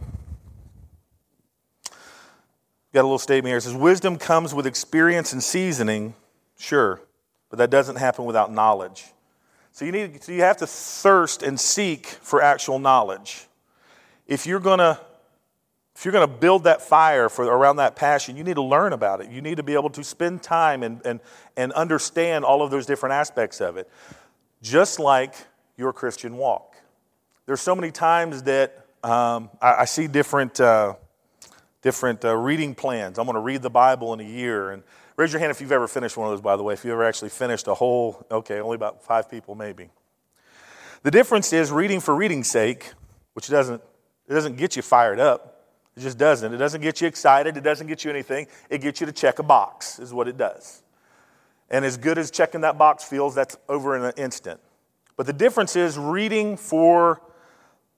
Got 2.93 3.03
a 3.03 3.03
little 3.03 3.19
statement 3.19 3.51
here. 3.51 3.59
It 3.59 3.63
says, 3.63 3.75
Wisdom 3.75 4.17
comes 4.17 4.53
with 4.53 4.67
experience 4.67 5.33
and 5.33 5.43
seasoning, 5.43 6.15
sure, 6.59 7.01
but 7.49 7.59
that 7.59 7.71
doesn't 7.71 7.97
happen 7.97 8.25
without 8.25 8.53
knowledge. 8.53 9.05
So 9.73 9.85
you, 9.85 9.93
need, 9.93 10.23
so 10.23 10.33
you 10.33 10.43
have 10.43 10.59
to 10.59 10.67
thirst 10.67 11.43
and 11.43 11.59
seek 11.59 12.07
for 12.07 12.43
actual 12.43 12.79
knowledge. 12.79 13.47
If 14.27 14.47
you're 14.47 14.61
going 14.61 14.79
to 14.79 14.99
if 16.01 16.07
you're 16.07 16.13
going 16.13 16.27
to 16.27 16.35
build 16.35 16.65
that 16.65 16.81
fire 16.81 17.29
for 17.29 17.45
around 17.45 17.77
that 17.77 17.95
passion, 17.95 18.35
you 18.35 18.43
need 18.43 18.55
to 18.55 18.63
learn 18.63 18.95
about 18.95 19.21
it. 19.21 19.29
You 19.29 19.43
need 19.43 19.59
to 19.59 19.63
be 19.63 19.75
able 19.75 19.91
to 19.91 20.03
spend 20.03 20.43
time 20.43 20.83
and, 20.83 21.05
and, 21.05 21.21
and 21.59 21.73
understand 21.73 22.43
all 22.43 22.63
of 22.63 22.71
those 22.71 22.87
different 22.87 23.13
aspects 23.13 23.61
of 23.61 23.77
it, 23.77 23.87
just 24.63 24.99
like 24.99 25.35
your 25.77 25.93
Christian 25.93 26.39
walk. 26.39 26.77
There's 27.45 27.61
so 27.61 27.75
many 27.75 27.91
times 27.91 28.45
that 28.45 28.87
um, 29.05 29.51
I, 29.61 29.81
I, 29.81 29.85
see 29.85 30.07
different, 30.07 30.59
uh, 30.59 30.95
different 31.83 32.25
uh, 32.25 32.37
reading 32.37 32.75
plans. 32.75 33.19
I'm 33.19 33.25
going 33.27 33.35
to 33.35 33.41
read 33.41 33.63
the 33.63 33.71
Bible 33.71 34.13
in 34.13 34.21
a 34.21 34.25
year, 34.25 34.71
and 34.71 34.83
Raise 35.21 35.35
your 35.35 35.41
hand 35.41 35.51
if 35.51 35.61
you've 35.61 35.71
ever 35.71 35.87
finished 35.87 36.17
one 36.17 36.29
of 36.29 36.33
those, 36.33 36.41
by 36.41 36.57
the 36.57 36.63
way. 36.63 36.73
If 36.73 36.83
you 36.83 36.93
ever 36.93 37.05
actually 37.05 37.29
finished 37.29 37.67
a 37.69 37.75
whole, 37.75 38.25
okay, 38.31 38.59
only 38.59 38.77
about 38.77 39.03
five 39.03 39.31
people 39.31 39.55
maybe. 39.55 39.91
The 41.03 41.11
difference 41.11 41.53
is 41.53 41.71
reading 41.71 42.01
for 42.01 42.15
reading's 42.15 42.49
sake, 42.49 42.91
which 43.35 43.47
doesn't, 43.49 43.83
it 44.27 44.33
doesn't 44.33 44.57
get 44.57 44.77
you 44.77 44.81
fired 44.83 45.21
up. 45.21 45.67
It 45.95 46.01
just 46.01 46.17
doesn't. 46.17 46.55
It 46.55 46.57
doesn't 46.57 46.81
get 46.81 47.03
you 47.03 47.07
excited. 47.07 47.59
It 47.59 47.61
doesn't 47.63 47.87
get 47.87 48.03
you 48.03 48.11
anything. 48.11 48.47
It 48.71 48.81
gets 48.81 49.03
you 49.03 49.07
to 49.09 49.13
check 49.13 49.41
a 49.41 49.43
box, 49.43 49.99
is 49.99 50.15
what 50.15 50.27
it 50.27 50.39
does. 50.39 50.83
And 51.69 51.85
as 51.85 51.99
good 51.99 52.17
as 52.17 52.31
checking 52.31 52.63
that 52.63 52.79
box 52.79 53.05
feels, 53.05 53.35
that's 53.35 53.59
over 53.69 53.95
in 53.99 54.05
an 54.05 54.15
instant. 54.17 54.59
But 55.19 55.27
the 55.27 55.35
difference 55.35 55.77
is 55.77 55.99
reading 55.99 56.57
for 56.57 57.21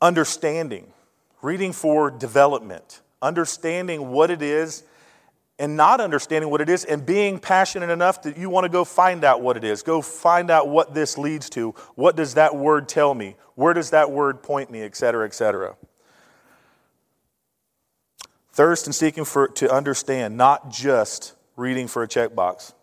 understanding, 0.01 0.93
reading 1.41 1.73
for 1.73 2.11
development, 2.11 3.01
understanding 3.23 4.11
what 4.11 4.31
it 4.31 4.43
is 4.43 4.83
and 5.59 5.77
not 5.77 6.01
understanding 6.01 6.51
what 6.51 6.61
it 6.61 6.69
is 6.69 6.85
and 6.85 7.07
being 7.07 7.39
passionate 7.39 7.91
enough 7.91 8.23
that 8.23 8.37
you 8.37 8.51
want 8.51 8.65
to 8.65 8.69
go 8.69 8.85
find 8.85 9.23
out 9.23 9.41
what 9.41 9.57
it 9.57 9.65
is. 9.65 9.83
Go 9.83 10.03
find 10.03 10.51
out 10.51 10.69
what 10.69 10.93
this 10.93 11.17
leads 11.17 11.49
to. 11.51 11.71
What 11.95 12.17
does 12.17 12.35
that 12.35 12.57
word 12.57 12.89
tell 12.89 13.15
me? 13.15 13.37
Where 13.55 13.73
does 13.73 13.91
that 13.91 14.11
word 14.11 14.43
point 14.43 14.71
me, 14.71 14.83
et 14.83 14.97
cetera, 14.97 15.25
et 15.25 15.35
cetera. 15.35 15.77
Thirst 18.53 18.87
and 18.87 18.95
seeking 18.95 19.25
for, 19.25 19.49
to 19.49 19.73
understand, 19.73 20.37
not 20.37 20.71
just 20.71 21.35
reading 21.57 21.87
for 21.87 22.03
a 22.03 22.09
checkbox. 22.09 22.75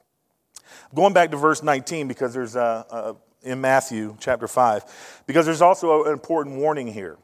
Going 0.96 1.14
back 1.14 1.32
to 1.32 1.38
verse 1.38 1.62
19, 1.62 2.08
because 2.08 2.34
there's 2.34 2.56
a, 2.56 2.86
a, 2.90 3.16
in 3.44 3.62
Matthew 3.62 4.16
chapter 4.20 4.48
5, 4.48 5.24
because 5.28 5.46
there's 5.46 5.62
also 5.62 6.06
an 6.06 6.12
important 6.12 6.58
warning 6.58 6.88
here, 6.88 7.18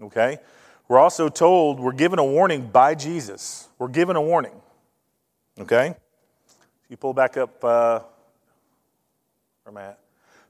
okay? 0.00 0.38
We're 0.88 0.98
also 0.98 1.28
told, 1.28 1.80
we're 1.80 1.92
given 1.92 2.18
a 2.18 2.24
warning 2.24 2.68
by 2.68 2.94
Jesus. 2.94 3.68
We're 3.78 3.88
given 3.88 4.16
a 4.16 4.22
warning. 4.22 4.60
Okay? 5.58 5.96
You 6.88 6.96
pull 6.96 7.12
back 7.12 7.36
up 7.36 7.64
uh, 7.64 8.00
where 9.64 9.72
am 9.72 9.76
I 9.78 9.90
at? 9.90 9.98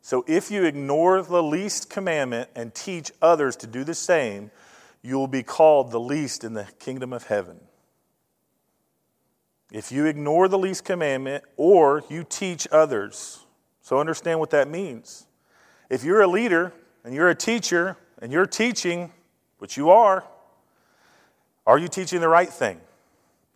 So 0.03 0.25
if 0.29 0.51
you 0.51 0.65
ignore 0.65 1.23
the 1.23 1.43
least 1.43 1.89
commandment 1.89 2.51
and 2.55 2.75
teach 2.75 3.11
others 3.23 3.57
to 3.57 3.67
do 3.67 3.83
the 3.83 3.95
same, 3.95 4.51
you 5.03 5.17
will 5.17 5.27
be 5.27 5.43
called 5.43 5.91
the 5.91 6.01
least 6.01 6.45
in 6.45 6.53
the 6.53 6.65
kingdom 6.79 7.13
of 7.13 7.25
heaven. 7.25 7.59
If 9.73 9.91
you 9.91 10.05
ignore 10.05 10.49
the 10.49 10.59
least 10.59 10.85
commandment 10.85 11.45
or 11.57 12.05
you 12.09 12.25
teach 12.29 12.69
others, 12.71 13.45
so 13.81 13.99
understand 13.99 14.39
what 14.39 14.51
that 14.51 14.69
means. 14.69 15.27
If 15.89 16.05
you're 16.05 16.21
a 16.21 16.29
leader 16.29 16.73
and 17.05 17.15
you're 17.15 17.31
a 17.31 17.35
teacher 17.35 17.97
and 18.21 18.33
you're 18.33 18.47
teaching, 18.47 19.13
which 19.59 19.77
you 19.77 19.91
are, 19.91 20.25
are 21.67 21.79
you 21.79 21.89
teaching 21.89 22.21
the 22.21 22.29
right 22.29 22.49
thing? 22.49 22.81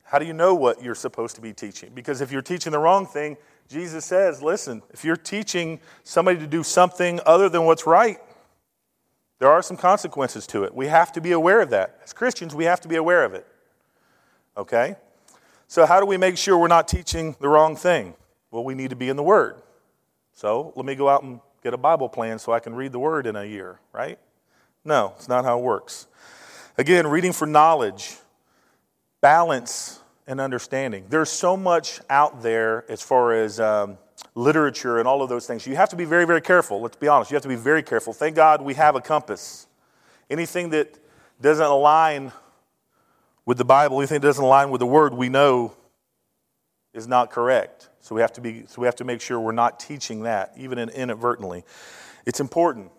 How 0.02 0.18
do 0.18 0.26
you 0.26 0.32
know 0.32 0.54
what 0.54 0.82
you're 0.82 0.96
supposed 0.96 1.36
to 1.36 1.40
be 1.40 1.52
teaching? 1.52 1.90
Because 1.94 2.20
if 2.20 2.32
you're 2.32 2.42
teaching 2.42 2.72
the 2.72 2.78
wrong 2.78 3.06
thing, 3.06 3.36
Jesus 3.68 4.04
says, 4.04 4.42
listen, 4.42 4.82
if 4.90 5.04
you're 5.04 5.16
teaching 5.16 5.78
somebody 6.02 6.40
to 6.40 6.46
do 6.48 6.64
something 6.64 7.20
other 7.24 7.48
than 7.48 7.64
what's 7.64 7.86
right, 7.86 8.18
there 9.38 9.48
are 9.48 9.62
some 9.62 9.76
consequences 9.76 10.46
to 10.48 10.64
it. 10.64 10.74
We 10.74 10.88
have 10.88 11.12
to 11.12 11.20
be 11.20 11.30
aware 11.32 11.60
of 11.60 11.70
that. 11.70 12.00
As 12.02 12.12
Christians, 12.12 12.54
we 12.54 12.64
have 12.64 12.80
to 12.80 12.88
be 12.88 12.96
aware 12.96 13.24
of 13.24 13.34
it. 13.34 13.46
Okay? 14.56 14.96
So, 15.68 15.86
how 15.86 16.00
do 16.00 16.06
we 16.06 16.16
make 16.16 16.36
sure 16.36 16.58
we're 16.58 16.66
not 16.66 16.88
teaching 16.88 17.36
the 17.40 17.48
wrong 17.48 17.76
thing? 17.76 18.14
Well, 18.50 18.64
we 18.64 18.74
need 18.74 18.90
to 18.90 18.96
be 18.96 19.08
in 19.08 19.16
the 19.16 19.22
Word. 19.22 19.62
So, 20.32 20.72
let 20.74 20.84
me 20.84 20.96
go 20.96 21.08
out 21.08 21.22
and 21.22 21.38
get 21.62 21.72
a 21.72 21.78
Bible 21.78 22.08
plan 22.08 22.40
so 22.40 22.52
I 22.52 22.58
can 22.58 22.74
read 22.74 22.90
the 22.90 22.98
Word 22.98 23.26
in 23.28 23.36
a 23.36 23.44
year, 23.44 23.78
right? 23.92 24.18
No, 24.85 25.14
it's 25.16 25.29
not 25.29 25.45
how 25.45 25.59
it 25.59 25.62
works. 25.62 26.07
Again, 26.79 27.07
reading 27.07 27.33
for 27.33 27.47
knowledge, 27.47 28.16
balance, 29.21 30.01
and 30.27 30.40
understanding. 30.40 31.05
There's 31.09 31.29
so 31.29 31.57
much 31.57 32.01
out 32.09 32.43
there 32.43 32.90
as 32.90 33.03
far 33.03 33.33
as 33.33 33.61
um, 33.61 33.99
literature 34.35 34.99
and 34.99 35.07
all 35.07 35.23
of 35.23 35.29
those 35.29 35.47
things. 35.47 35.66
You 35.66 35.77
have 35.77 35.90
to 35.90 35.97
be 35.97 36.05
very, 36.05 36.25
very 36.25 36.40
careful. 36.40 36.81
Let's 36.81 36.97
be 36.97 37.09
honest. 37.09 37.31
You 37.31 37.35
have 37.35 37.43
to 37.43 37.49
be 37.49 37.57
very 37.57 37.83
careful. 37.83 38.12
Thank 38.12 38.37
God 38.37 38.62
we 38.62 38.75
have 38.75 38.95
a 38.95 39.01
compass. 39.01 39.66
Anything 40.31 40.71
that 40.71 40.99
doesn't 41.40 41.66
align 41.66 42.33
with 43.45 43.59
the 43.59 43.64
Bible, 43.64 43.99
anything 43.99 44.21
that 44.21 44.27
doesn't 44.27 44.45
align 44.45 44.71
with 44.71 44.79
the 44.79 44.87
Word, 44.87 45.12
we 45.12 45.29
know 45.29 45.75
is 46.95 47.09
not 47.09 47.31
correct. 47.31 47.88
So 48.01 48.14
we 48.14 48.21
have 48.21 48.33
to 48.35 48.40
be. 48.40 48.64
So 48.66 48.81
we 48.81 48.87
have 48.87 48.97
to 48.97 49.05
make 49.05 49.21
sure 49.21 49.38
we're 49.40 49.53
not 49.53 49.81
teaching 49.81 50.23
that, 50.23 50.53
even 50.57 50.79
inadvertently. 50.79 51.64
It's 52.25 52.40
important. 52.40 52.93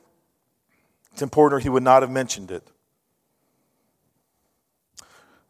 It's 1.12 1.22
important, 1.22 1.60
or 1.60 1.60
he 1.62 1.70
would 1.70 1.84
not 1.84 2.02
have 2.02 2.12
mentioned 2.12 2.52
it. 2.52 2.68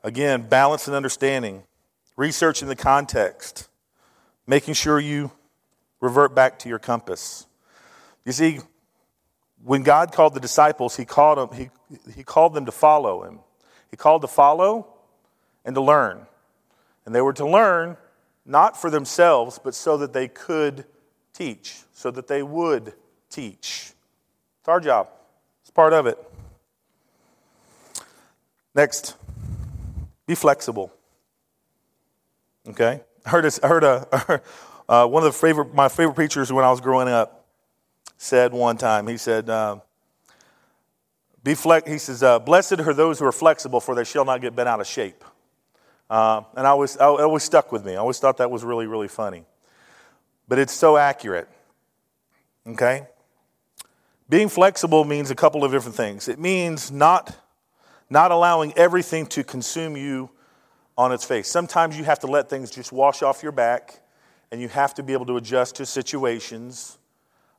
Again, 0.03 0.47
balance 0.47 0.87
and 0.87 0.95
understanding, 0.95 1.63
researching 2.15 2.67
the 2.67 2.75
context, 2.75 3.69
making 4.47 4.73
sure 4.73 4.99
you 4.99 5.31
revert 5.99 6.33
back 6.33 6.57
to 6.59 6.69
your 6.69 6.79
compass. 6.79 7.45
You 8.25 8.31
see, 8.31 8.59
when 9.63 9.83
God 9.83 10.11
called 10.11 10.33
the 10.33 10.39
disciples, 10.39 10.95
he 10.95 11.05
called 11.05 11.37
them, 11.37 11.57
he, 11.57 11.69
he 12.15 12.23
called 12.23 12.53
them 12.53 12.65
to 12.65 12.71
follow 12.71 13.23
him. 13.23 13.39
He 13.91 13.97
called 13.97 14.21
to 14.23 14.27
follow 14.27 14.87
and 15.63 15.75
to 15.75 15.81
learn. 15.81 16.25
And 17.05 17.13
they 17.13 17.21
were 17.21 17.33
to 17.33 17.47
learn 17.47 17.97
not 18.45 18.79
for 18.79 18.89
themselves, 18.89 19.59
but 19.63 19.75
so 19.75 19.97
that 19.97 20.13
they 20.13 20.27
could 20.27 20.85
teach, 21.33 21.77
so 21.93 22.09
that 22.11 22.27
they 22.27 22.41
would 22.41 22.93
teach. 23.29 23.93
It's 24.59 24.67
our 24.67 24.79
job, 24.79 25.09
it's 25.71 25.75
part 25.77 25.93
of 25.93 26.05
it. 26.05 26.17
Next, 28.75 29.15
be 30.27 30.35
flexible. 30.35 30.91
Okay? 32.67 32.99
I 33.25 33.29
heard, 33.29 33.45
I 33.63 33.67
heard 33.69 33.83
a, 33.85 34.41
uh, 34.89 35.07
one 35.07 35.23
of 35.23 35.31
the 35.31 35.39
favorite, 35.39 35.73
my 35.73 35.87
favorite 35.87 36.15
preachers 36.15 36.51
when 36.51 36.65
I 36.65 36.71
was 36.71 36.81
growing 36.81 37.07
up 37.07 37.45
said 38.17 38.51
one 38.51 38.75
time, 38.75 39.07
he 39.07 39.15
said, 39.15 39.49
uh, 39.49 39.77
be 41.41 41.55
flex, 41.55 41.89
he 41.89 41.97
says, 41.97 42.21
uh, 42.21 42.37
blessed 42.39 42.81
are 42.81 42.93
those 42.93 43.19
who 43.19 43.25
are 43.25 43.31
flexible, 43.31 43.79
for 43.79 43.95
they 43.95 44.03
shall 44.03 44.25
not 44.25 44.41
get 44.41 44.53
bent 44.53 44.67
out 44.67 44.81
of 44.81 44.87
shape. 44.87 45.23
Uh, 46.09 46.41
and 46.57 46.67
I 46.67 46.73
was, 46.73 46.97
I, 46.97 47.05
always 47.05 47.43
stuck 47.43 47.71
with 47.71 47.85
me. 47.85 47.93
I 47.93 47.97
always 47.97 48.19
thought 48.19 48.35
that 48.37 48.51
was 48.51 48.65
really, 48.65 48.87
really 48.87 49.07
funny. 49.07 49.45
But 50.49 50.59
it's 50.59 50.73
so 50.73 50.97
accurate. 50.97 51.47
Okay? 52.67 53.07
Being 54.31 54.47
flexible 54.47 55.03
means 55.03 55.29
a 55.29 55.35
couple 55.35 55.65
of 55.65 55.73
different 55.73 55.97
things. 55.97 56.29
It 56.29 56.39
means 56.39 56.89
not, 56.89 57.37
not 58.09 58.31
allowing 58.31 58.71
everything 58.77 59.25
to 59.25 59.43
consume 59.43 59.97
you 59.97 60.29
on 60.97 61.11
its 61.11 61.25
face. 61.25 61.49
Sometimes 61.49 61.97
you 61.97 62.05
have 62.05 62.19
to 62.19 62.27
let 62.27 62.49
things 62.49 62.71
just 62.71 62.93
wash 62.93 63.23
off 63.23 63.43
your 63.43 63.51
back, 63.51 63.99
and 64.49 64.61
you 64.61 64.69
have 64.69 64.93
to 64.93 65.03
be 65.03 65.11
able 65.11 65.25
to 65.25 65.35
adjust 65.35 65.75
to 65.75 65.85
situations. 65.85 66.97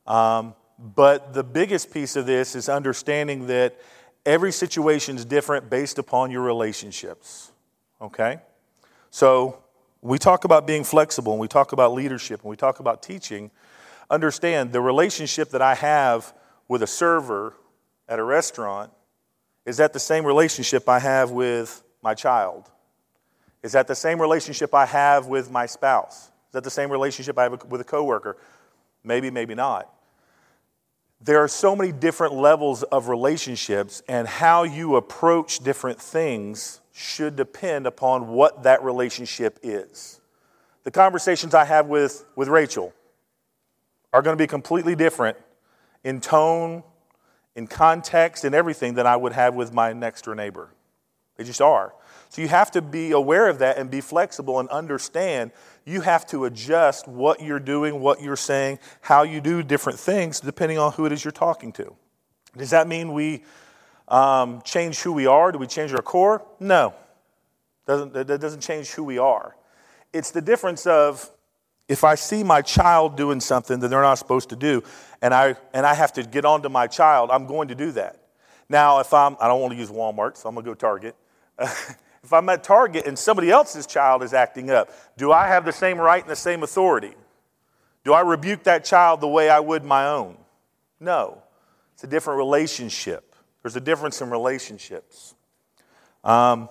Um, 0.07 0.55
but 0.79 1.35
the 1.35 1.43
biggest 1.43 1.93
piece 1.93 2.15
of 2.15 2.25
this 2.25 2.55
is 2.55 2.67
understanding 2.69 3.45
that 3.45 3.79
every 4.25 4.51
situation 4.51 5.15
is 5.15 5.25
different 5.25 5.69
based 5.69 5.99
upon 5.99 6.31
your 6.31 6.41
relationships. 6.41 7.51
Okay? 8.01 8.39
So, 9.11 9.59
we 10.01 10.17
talk 10.17 10.43
about 10.43 10.65
being 10.65 10.83
flexible 10.83 11.33
and 11.33 11.39
we 11.39 11.47
talk 11.47 11.71
about 11.71 11.93
leadership 11.93 12.41
and 12.41 12.49
we 12.49 12.55
talk 12.55 12.79
about 12.79 13.03
teaching. 13.03 13.51
Understand 14.09 14.71
the 14.71 14.81
relationship 14.81 15.51
that 15.51 15.61
I 15.61 15.75
have 15.75 16.33
with 16.73 16.83
a 16.83 16.87
server 16.87 17.53
at 18.09 18.19
a 18.19 18.23
restaurant 18.23 18.91
is 19.65 19.77
that 19.77 19.93
the 19.93 19.99
same 19.99 20.25
relationship 20.25 20.89
I 20.89 20.99
have 20.99 21.31
with 21.31 21.83
my 22.01 22.13
child? 22.13 22.69
Is 23.61 23.71
that 23.71 23.87
the 23.87 23.95
same 23.95 24.19
relationship 24.19 24.73
I 24.73 24.85
have 24.85 25.27
with 25.27 25.49
my 25.49 25.65
spouse? 25.65 26.25
Is 26.25 26.53
that 26.53 26.65
the 26.65 26.69
same 26.69 26.91
relationship 26.91 27.37
I 27.37 27.43
have 27.43 27.63
with 27.65 27.79
a 27.79 27.85
coworker? 27.85 28.37
Maybe, 29.03 29.31
maybe 29.31 29.55
not 29.55 29.89
there 31.21 31.39
are 31.39 31.47
so 31.47 31.73
many 31.73 31.91
different 31.93 32.33
levels 32.33 32.83
of 32.83 33.07
relationships, 33.07 34.03
and 34.09 34.27
how 34.27 34.63
you 34.63 34.97
approach 34.97 35.59
different 35.59 36.01
things 36.01 36.81
should 36.91 37.37
depend 37.37 37.87
upon 37.87 38.27
what 38.27 38.63
that 38.63 38.83
relationship 38.83 39.57
is. 39.63 40.19
The 40.83 40.91
conversations 40.91 41.53
I 41.53 41.63
have 41.63 41.87
with, 41.87 42.25
with 42.35 42.49
Rachel 42.49 42.93
are 44.11 44.21
going 44.21 44.37
to 44.37 44.41
be 44.41 44.47
completely 44.47 44.95
different 44.95 45.37
in 46.03 46.21
tone, 46.21 46.83
in 47.55 47.67
context, 47.67 48.45
in 48.45 48.53
everything 48.53 48.95
than 48.95 49.07
I 49.07 49.15
would 49.15 49.33
have 49.33 49.53
with 49.55 49.73
my 49.73 49.93
next 49.93 50.25
door 50.25 50.35
neighbor. 50.35 50.73
They 51.37 51.43
just 51.43 51.61
are. 51.61 51.93
So 52.29 52.41
you 52.41 52.47
have 52.47 52.71
to 52.71 52.81
be 52.81 53.11
aware 53.11 53.47
of 53.47 53.59
that 53.59 53.77
and 53.77 53.89
be 53.89 54.01
flexible 54.01 54.59
and 54.59 54.69
understand 54.69 55.51
you 55.85 56.01
have 56.01 56.25
to 56.27 56.45
adjust 56.45 57.07
what 57.07 57.41
you're 57.41 57.59
doing, 57.59 57.99
what 57.99 58.21
you're 58.21 58.35
saying, 58.35 58.79
how 59.01 59.23
you 59.23 59.41
do 59.41 59.63
different 59.63 59.99
things 59.99 60.39
depending 60.39 60.77
on 60.77 60.93
who 60.93 61.05
it 61.05 61.11
is 61.11 61.23
you're 61.23 61.31
talking 61.31 61.71
to. 61.73 61.95
Does 62.57 62.69
that 62.69 62.87
mean 62.87 63.13
we 63.13 63.43
um, 64.07 64.61
change 64.63 64.99
who 64.99 65.11
we 65.11 65.25
are? 65.25 65.51
Do 65.51 65.57
we 65.57 65.67
change 65.67 65.93
our 65.93 66.01
core? 66.01 66.45
No. 66.59 66.93
Doesn't, 67.85 68.13
that 68.13 68.39
doesn't 68.39 68.61
change 68.61 68.91
who 68.91 69.03
we 69.03 69.17
are. 69.17 69.55
It's 70.13 70.31
the 70.31 70.41
difference 70.41 70.85
of 70.85 71.29
if 71.93 72.03
I 72.03 72.15
see 72.15 72.43
my 72.43 72.61
child 72.61 73.15
doing 73.15 73.39
something 73.39 73.79
that 73.79 73.87
they're 73.87 74.01
not 74.01 74.17
supposed 74.17 74.49
to 74.49 74.55
do, 74.55 74.83
and 75.21 75.33
I, 75.33 75.55
and 75.73 75.85
I 75.85 75.93
have 75.93 76.11
to 76.13 76.23
get 76.23 76.43
onto 76.43 76.67
my 76.67 76.87
child, 76.87 77.29
I'm 77.31 77.45
going 77.45 77.67
to 77.67 77.75
do 77.75 77.91
that. 77.91 78.19
Now, 78.67 78.99
if 78.99 79.13
I'm, 79.13 79.37
I 79.39 79.47
don't 79.47 79.61
want 79.61 79.73
to 79.73 79.79
use 79.79 79.91
Walmart, 79.91 80.35
so 80.35 80.49
I'm 80.49 80.55
going 80.55 80.65
to 80.65 80.71
go 80.71 80.75
Target. 80.75 81.15
If 82.23 82.31
I'm 82.31 82.47
at 82.47 82.63
Target 82.63 83.05
and 83.05 83.19
somebody 83.19 83.51
else's 83.51 83.85
child 83.85 84.23
is 84.23 84.33
acting 84.33 84.71
up, 84.71 84.89
do 85.17 85.33
I 85.33 85.47
have 85.47 85.65
the 85.65 85.73
same 85.73 85.97
right 85.97 86.21
and 86.21 86.31
the 86.31 86.37
same 86.37 86.63
authority? 86.63 87.13
Do 88.05 88.13
I 88.13 88.21
rebuke 88.21 88.63
that 88.63 88.85
child 88.85 89.19
the 89.19 89.27
way 89.27 89.49
I 89.49 89.59
would 89.59 89.83
my 89.83 90.07
own? 90.07 90.37
No. 91.01 91.43
It's 91.93 92.05
a 92.05 92.07
different 92.07 92.37
relationship. 92.37 93.35
There's 93.61 93.75
a 93.75 93.81
difference 93.81 94.21
in 94.21 94.29
relationships. 94.29 95.35
Um, 96.23 96.69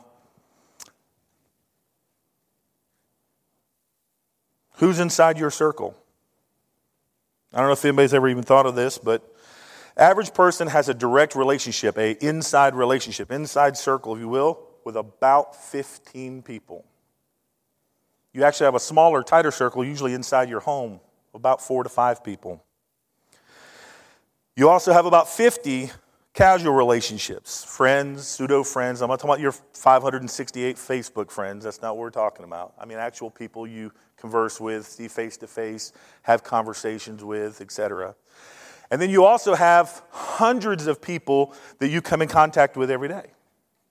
who's 4.83 4.99
inside 4.99 5.39
your 5.39 5.51
circle? 5.51 5.95
I 7.55 7.59
don't 7.59 7.69
know 7.69 7.73
if 7.73 7.85
anybody's 7.85 8.13
ever 8.13 8.29
even 8.29 8.43
thought 8.43 8.67
of 8.67 8.75
this, 8.75 8.99
but 8.99 9.23
average 9.97 10.35
person 10.35 10.67
has 10.67 10.89
a 10.89 10.95
direct 10.95 11.37
relationship, 11.37 11.97
a 11.97 12.17
inside 12.25 12.75
relationship, 12.75 13.31
inside 13.31 13.77
circle, 13.77 14.17
if 14.17 14.21
you 14.21 14.29
will, 14.29 14.59
with 14.85 14.97
about 14.97 15.55
15 15.55 16.43
people. 16.43 16.85
You 18.33 18.43
actually 18.43 18.65
have 18.65 18.75
a 18.75 18.81
smaller, 18.81 19.23
tighter 19.23 19.53
circle, 19.53 19.85
usually 19.85 20.15
inside 20.15 20.49
your 20.49 20.59
home, 20.59 20.99
about 21.33 21.63
four 21.63 21.85
to 21.85 21.89
five 21.89 22.25
people. 22.25 22.65
You 24.57 24.69
also 24.69 24.93
have 24.93 25.07
about 25.07 25.29
50 25.29 25.93
casual 26.35 26.73
relationships, 26.75 27.63
friends, 27.63 28.27
pseudo 28.27 28.65
friends. 28.65 29.01
I'm 29.01 29.11
not 29.11 29.21
talking 29.21 29.31
about 29.31 29.41
your 29.41 29.53
568 29.53 30.75
Facebook 30.75 31.31
friends. 31.31 31.63
That's 31.65 31.81
not 31.83 31.97
what 31.97 32.01
we're 32.01 32.11
talking 32.11 32.45
about. 32.45 32.75
I 32.81 32.85
mean, 32.85 32.99
actual 32.99 33.31
people 33.31 33.65
you 33.65 33.93
converse 34.23 34.61
with, 34.61 34.87
see 34.87 35.09
face 35.09 35.37
to 35.37 35.49
face, 35.49 35.93
have 36.23 36.45
conversations 36.45 37.25
with, 37.25 37.61
etc. 37.61 38.15
And 38.89 39.03
then 39.03 39.11
you 39.11 39.25
also 39.25 39.55
have 39.57 40.01
hundreds 40.11 40.87
of 40.87 41.03
people 41.03 41.55
that 41.81 41.89
you 41.89 42.01
come 42.01 42.23
in 42.23 42.29
contact 42.29 42.77
with 42.77 42.89
every 42.89 43.09
day. 43.09 43.33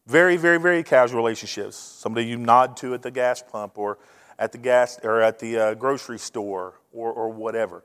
Very, 0.07 0.37
very, 0.37 0.57
very 0.57 0.83
casual 0.83 1.17
relationships. 1.17 1.75
Somebody 1.75 2.27
you 2.27 2.37
nod 2.37 2.77
to 2.77 2.93
at 2.93 3.01
the 3.01 3.11
gas 3.11 3.43
pump 3.43 3.77
or 3.77 3.97
at 4.39 4.53
the 4.53 4.57
gas 4.57 4.97
or 5.03 5.21
at 5.21 5.37
the 5.37 5.57
uh, 5.57 5.73
grocery 5.73 6.17
store 6.17 6.75
or, 6.93 7.11
or 7.11 7.29
whatever. 7.29 7.83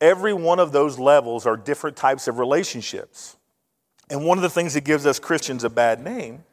Every 0.00 0.32
one 0.32 0.60
of 0.60 0.70
those 0.70 0.96
levels 0.96 1.44
are 1.44 1.56
different 1.56 1.96
types 1.96 2.28
of 2.28 2.38
relationships. 2.38 3.36
And 4.08 4.24
one 4.24 4.38
of 4.38 4.42
the 4.42 4.50
things 4.50 4.74
that 4.74 4.84
gives 4.84 5.06
us 5.06 5.18
Christians 5.18 5.64
a 5.64 5.70
bad 5.70 6.02
name 6.02 6.44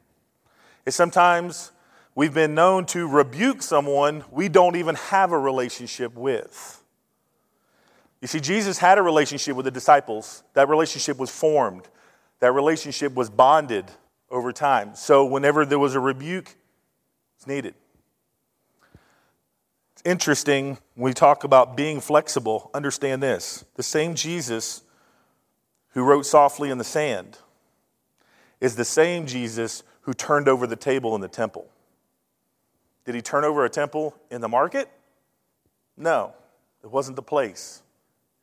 is 0.84 0.96
sometimes 0.96 1.70
we've 2.14 2.34
been 2.34 2.54
known 2.54 2.86
to 2.86 3.06
rebuke 3.06 3.62
someone 3.62 4.24
we 4.30 4.48
don't 4.48 4.76
even 4.76 4.94
have 4.96 5.32
a 5.32 5.38
relationship 5.38 6.14
with. 6.14 6.82
You 8.20 8.28
see, 8.28 8.40
Jesus 8.40 8.78
had 8.78 8.98
a 8.98 9.02
relationship 9.02 9.54
with 9.54 9.64
the 9.64 9.70
disciples. 9.70 10.42
That 10.54 10.68
relationship 10.68 11.18
was 11.18 11.30
formed, 11.30 11.88
that 12.40 12.52
relationship 12.52 13.14
was 13.14 13.30
bonded 13.30 13.86
over 14.30 14.52
time. 14.52 14.94
So 14.94 15.24
whenever 15.24 15.64
there 15.64 15.78
was 15.78 15.94
a 15.94 16.00
rebuke, 16.00 16.54
it's 17.36 17.46
needed. 17.46 17.74
It's 19.92 20.02
interesting 20.04 20.78
when 20.94 21.10
we 21.10 21.14
talk 21.14 21.44
about 21.44 21.76
being 21.76 22.00
flexible, 22.00 22.70
understand 22.74 23.22
this. 23.22 23.64
The 23.74 23.82
same 23.82 24.14
Jesus 24.14 24.82
who 25.90 26.04
wrote 26.04 26.26
softly 26.26 26.70
in 26.70 26.78
the 26.78 26.84
sand 26.84 27.38
is 28.60 28.76
the 28.76 28.84
same 28.84 29.26
Jesus 29.26 29.82
who 30.02 30.12
turned 30.14 30.48
over 30.48 30.66
the 30.66 30.76
table 30.76 31.14
in 31.14 31.20
the 31.20 31.28
temple. 31.28 31.68
Did 33.08 33.14
he 33.14 33.22
turn 33.22 33.42
over 33.42 33.64
a 33.64 33.70
temple 33.70 34.14
in 34.30 34.42
the 34.42 34.50
market? 34.50 34.86
No, 35.96 36.34
it 36.84 36.90
wasn't 36.90 37.16
the 37.16 37.22
place, 37.22 37.80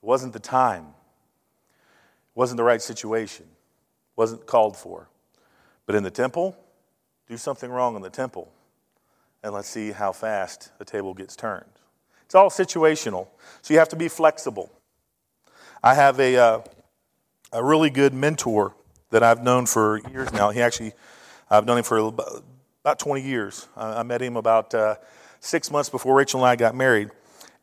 it 0.02 0.06
wasn't 0.08 0.34
the 0.34 0.40
time, 0.40 0.86
it 0.86 2.34
wasn't 2.34 2.58
the 2.58 2.64
right 2.64 2.82
situation, 2.82 3.46
it 3.46 4.18
wasn't 4.18 4.48
called 4.48 4.76
for. 4.76 5.08
But 5.86 5.94
in 5.94 6.02
the 6.02 6.10
temple, 6.10 6.58
do 7.30 7.38
something 7.38 7.70
wrong 7.70 7.96
in 7.96 8.02
the 8.02 8.10
temple, 8.10 8.52
and 9.44 9.54
let's 9.54 9.68
see 9.68 9.92
how 9.92 10.12
fast 10.12 10.72
the 10.80 10.86
table 10.86 11.14
gets 11.14 11.36
turned. 11.36 11.70
It's 12.24 12.34
all 12.34 12.50
situational, 12.50 13.28
so 13.62 13.72
you 13.72 13.78
have 13.78 13.90
to 13.90 13.96
be 13.96 14.08
flexible. 14.08 14.72
I 15.84 15.94
have 15.94 16.20
a, 16.20 16.38
uh, 16.38 16.62
a 17.52 17.64
really 17.64 17.92
good 17.92 18.16
mentor 18.16 18.74
that 19.12 19.22
I've 19.22 19.44
known 19.44 19.68
for 19.68 20.02
years 20.12 20.34
now. 20.34 20.50
He 20.50 20.60
actually, 20.60 20.94
I've 21.52 21.68
known 21.68 21.78
him 21.78 21.84
for 21.84 22.12
about 22.86 23.00
20 23.00 23.24
years. 23.24 23.68
I 23.76 24.04
met 24.04 24.22
him 24.22 24.38
about 24.38 24.72
uh, 24.76 24.98
six 25.40 25.72
months 25.72 25.90
before 25.90 26.16
Rachel 26.16 26.42
and 26.42 26.48
I 26.48 26.56
got 26.56 26.76
married, 26.76 27.10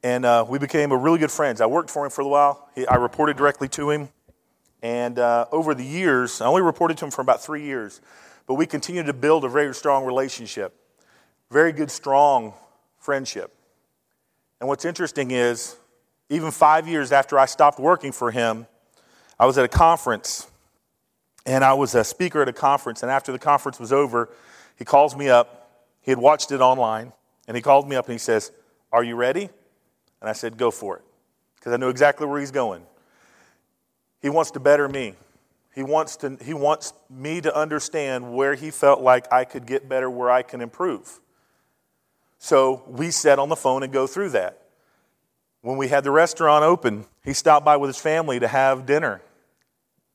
and 0.02 0.24
uh, 0.24 0.44
we 0.48 0.58
became 0.58 0.90
a 0.90 0.96
really 0.96 1.20
good 1.20 1.30
friends. 1.30 1.61
I 1.61 1.66
worked 1.66 1.90
for 1.90 2.04
him 2.04 2.11
for 2.11 2.22
a 2.22 2.26
while. 2.26 2.68
He, 2.74 2.85
I 2.88 2.96
reported 2.96 3.37
directly 3.37 3.68
to 3.68 3.88
him, 3.88 4.08
and 4.82 5.20
uh, 5.20 5.46
over 5.52 5.76
the 5.76 5.85
years, 5.85 6.40
I 6.40 6.46
only 6.46 6.62
reported 6.62 6.98
to 6.98 7.04
him 7.04 7.12
for 7.12 7.20
about 7.20 7.40
three 7.40 7.62
years, 7.62 8.00
but 8.48 8.54
we 8.54 8.66
continued 8.66 9.06
to 9.06 9.12
build 9.12 9.44
a 9.44 9.48
very 9.48 9.72
strong 9.76 10.04
relationship, 10.04 10.74
very 11.52 11.70
good, 11.70 11.92
strong 11.92 12.54
friendship. 12.98 13.54
And 14.58 14.68
what's 14.68 14.85
interesting 14.85 15.30
is, 15.30 15.76
even 16.30 16.50
five 16.50 16.88
years 16.88 17.12
after 17.12 17.38
I 17.38 17.46
stopped 17.46 17.78
working 17.78 18.11
for 18.11 18.32
him, 18.32 18.66
I 19.38 19.46
was 19.46 19.56
at 19.56 19.64
a 19.64 19.68
conference 19.68 20.48
and 21.46 21.62
I 21.62 21.74
was 21.74 21.94
a 21.94 22.02
speaker 22.02 22.42
at 22.42 22.48
a 22.48 22.52
conference. 22.52 23.02
And 23.02 23.11
after 23.11 23.30
the 23.30 23.38
conference 23.38 23.78
was 23.78 23.92
over, 23.92 24.28
he 24.82 24.84
calls 24.84 25.14
me 25.14 25.28
up. 25.28 25.70
He 26.00 26.10
had 26.10 26.18
watched 26.18 26.50
it 26.50 26.60
online 26.60 27.12
and 27.46 27.56
he 27.56 27.62
called 27.62 27.88
me 27.88 27.94
up 27.94 28.06
and 28.06 28.14
he 28.14 28.18
says, 28.18 28.50
Are 28.90 29.04
you 29.04 29.14
ready? 29.14 29.48
And 30.20 30.28
I 30.28 30.32
said, 30.32 30.58
Go 30.58 30.72
for 30.72 30.96
it. 30.96 31.04
Because 31.54 31.72
I 31.72 31.76
knew 31.76 31.88
exactly 31.88 32.26
where 32.26 32.40
he's 32.40 32.50
going. 32.50 32.82
He 34.20 34.28
wants 34.28 34.50
to 34.50 34.58
better 34.58 34.88
me. 34.88 35.14
He 35.72 35.84
wants, 35.84 36.16
to, 36.16 36.36
he 36.42 36.52
wants 36.52 36.94
me 37.08 37.40
to 37.42 37.56
understand 37.56 38.34
where 38.34 38.56
he 38.56 38.72
felt 38.72 39.00
like 39.00 39.32
I 39.32 39.44
could 39.44 39.66
get 39.66 39.88
better, 39.88 40.10
where 40.10 40.32
I 40.32 40.42
can 40.42 40.60
improve. 40.60 41.20
So 42.38 42.82
we 42.88 43.12
sat 43.12 43.38
on 43.38 43.50
the 43.50 43.54
phone 43.54 43.84
and 43.84 43.92
go 43.92 44.08
through 44.08 44.30
that. 44.30 44.62
When 45.60 45.76
we 45.76 45.86
had 45.86 46.02
the 46.02 46.10
restaurant 46.10 46.64
open, 46.64 47.06
he 47.24 47.34
stopped 47.34 47.64
by 47.64 47.76
with 47.76 47.86
his 47.86 47.98
family 47.98 48.40
to 48.40 48.48
have 48.48 48.84
dinner. 48.84 49.22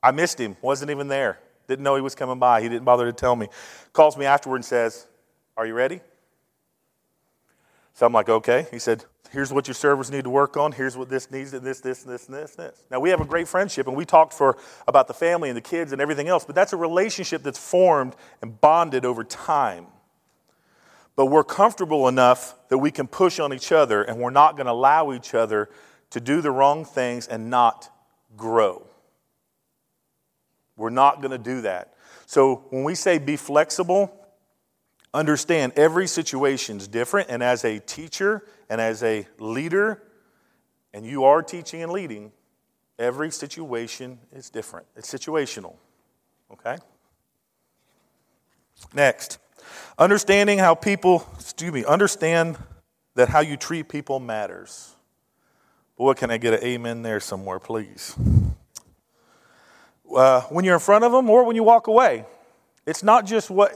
I 0.03 0.12
missed 0.12 0.41
him, 0.41 0.58
wasn't 0.62 0.91
even 0.91 1.08
there. 1.08 1.39
Didn't 1.67 1.84
know 1.84 1.95
he 1.95 2.01
was 2.01 2.15
coming 2.15 2.39
by. 2.39 2.62
He 2.62 2.69
didn't 2.69 2.86
bother 2.86 3.06
to 3.06 3.13
tell 3.13 3.36
me. 3.36 3.47
Calls 3.93 4.17
me 4.17 4.25
afterward 4.25 4.58
and 4.58 4.65
says, 4.65 5.08
Are 5.56 5.65
you 5.65 5.73
ready? 5.73 6.01
So 7.93 8.06
I'm 8.06 8.13
like, 8.13 8.30
Okay. 8.30 8.67
He 8.71 8.80
said, 8.80 9.06
Here's 9.32 9.51
what 9.51 9.67
your 9.67 9.75
servers 9.75 10.10
need 10.10 10.23
to 10.23 10.30
work 10.30 10.56
on. 10.56 10.71
Here's 10.71 10.95
what 10.95 11.10
this 11.10 11.30
needs, 11.30 11.53
and 11.53 11.65
this, 11.65 11.82
this, 11.82 12.03
and 12.03 12.13
this, 12.13 12.27
and 12.27 12.36
this, 12.36 12.56
and 12.56 12.67
this. 12.67 12.84
Now, 12.89 13.01
we 13.01 13.10
have 13.10 13.19
a 13.19 13.25
great 13.25 13.49
friendship, 13.49 13.86
and 13.88 13.95
we 13.95 14.06
talked 14.06 14.34
for 14.34 14.58
about 14.88 15.10
the 15.10 15.13
family 15.13 15.49
and 15.49 15.58
the 15.58 15.62
kids 15.62 15.91
and 15.91 16.01
everything 16.01 16.30
else, 16.30 16.45
but 16.45 16.56
that's 16.56 16.71
a 16.71 16.77
relationship 16.77 17.43
that's 17.43 17.60
formed 17.60 18.15
and 18.41 18.62
bonded 18.62 19.03
over 19.03 19.25
time 19.25 19.88
but 21.17 21.25
we're 21.25 21.43
comfortable 21.43 22.08
enough 22.08 22.56
that 22.69 22.77
we 22.77 22.91
can 22.91 23.08
push 23.08 23.39
on 23.39 23.51
each 23.51 23.71
other 23.73 24.03
and 24.03 24.19
we're 24.19 24.30
not 24.30 24.56
going 24.56 24.67
to 24.67 24.71
allow 24.71 25.12
each 25.12 25.34
other 25.34 25.67
to 26.12 26.21
do 26.21 26.41
the 26.41 26.51
wrong 26.51 26.86
things 26.86 27.27
and 27.27 27.49
not 27.49 27.91
grow. 28.38 28.88
We're 30.78 30.90
not 30.92 31.22
going 31.22 31.32
to 31.32 31.38
do 31.38 31.62
that. 31.62 31.94
So 32.28 32.68
when 32.70 32.84
we 32.84 32.96
say 32.96 33.18
be 33.18 33.36
flexible, 33.36 34.13
understand 35.13 35.74
every 35.76 36.08
situation 36.08 36.78
is 36.78 36.88
different. 36.88 37.30
And 37.30 37.44
as 37.44 37.66
a 37.66 37.80
teacher 37.80 38.44
and 38.70 38.80
as 38.80 39.04
a 39.04 39.28
leader, 39.40 40.04
and 40.94 41.06
you 41.06 41.26
are 41.26 41.42
teaching 41.44 41.84
and 41.84 41.92
leading, 41.92 42.32
every 42.98 43.32
situation 43.32 44.20
is 44.32 44.50
different. 44.50 44.86
It's 44.96 45.12
situational. 45.12 45.76
Okay? 46.52 46.78
Next. 48.94 49.40
Understanding 49.98 50.60
how 50.60 50.76
people, 50.76 51.28
excuse 51.36 51.72
me, 51.72 51.84
understand 51.84 52.58
that 53.16 53.30
how 53.30 53.40
you 53.40 53.58
treat 53.58 53.90
people 53.90 54.20
matters. 54.20 54.96
Boy, 55.98 56.13
can 56.13 56.30
I 56.30 56.38
get 56.38 56.54
an 56.54 56.63
amen 56.63 57.02
there 57.02 57.20
somewhere, 57.20 57.60
please? 57.60 58.16
Uh, 60.15 60.41
when 60.43 60.65
you're 60.65 60.76
in 60.76 60.80
front 60.80 61.04
of 61.04 61.12
them 61.12 61.30
or 61.30 61.43
when 61.43 61.56
you 61.56 61.63
walk 61.63 61.88
away, 61.88 62.26
it's 62.86 63.04
not 63.04 63.26
just 63.26 63.50
what, 63.50 63.72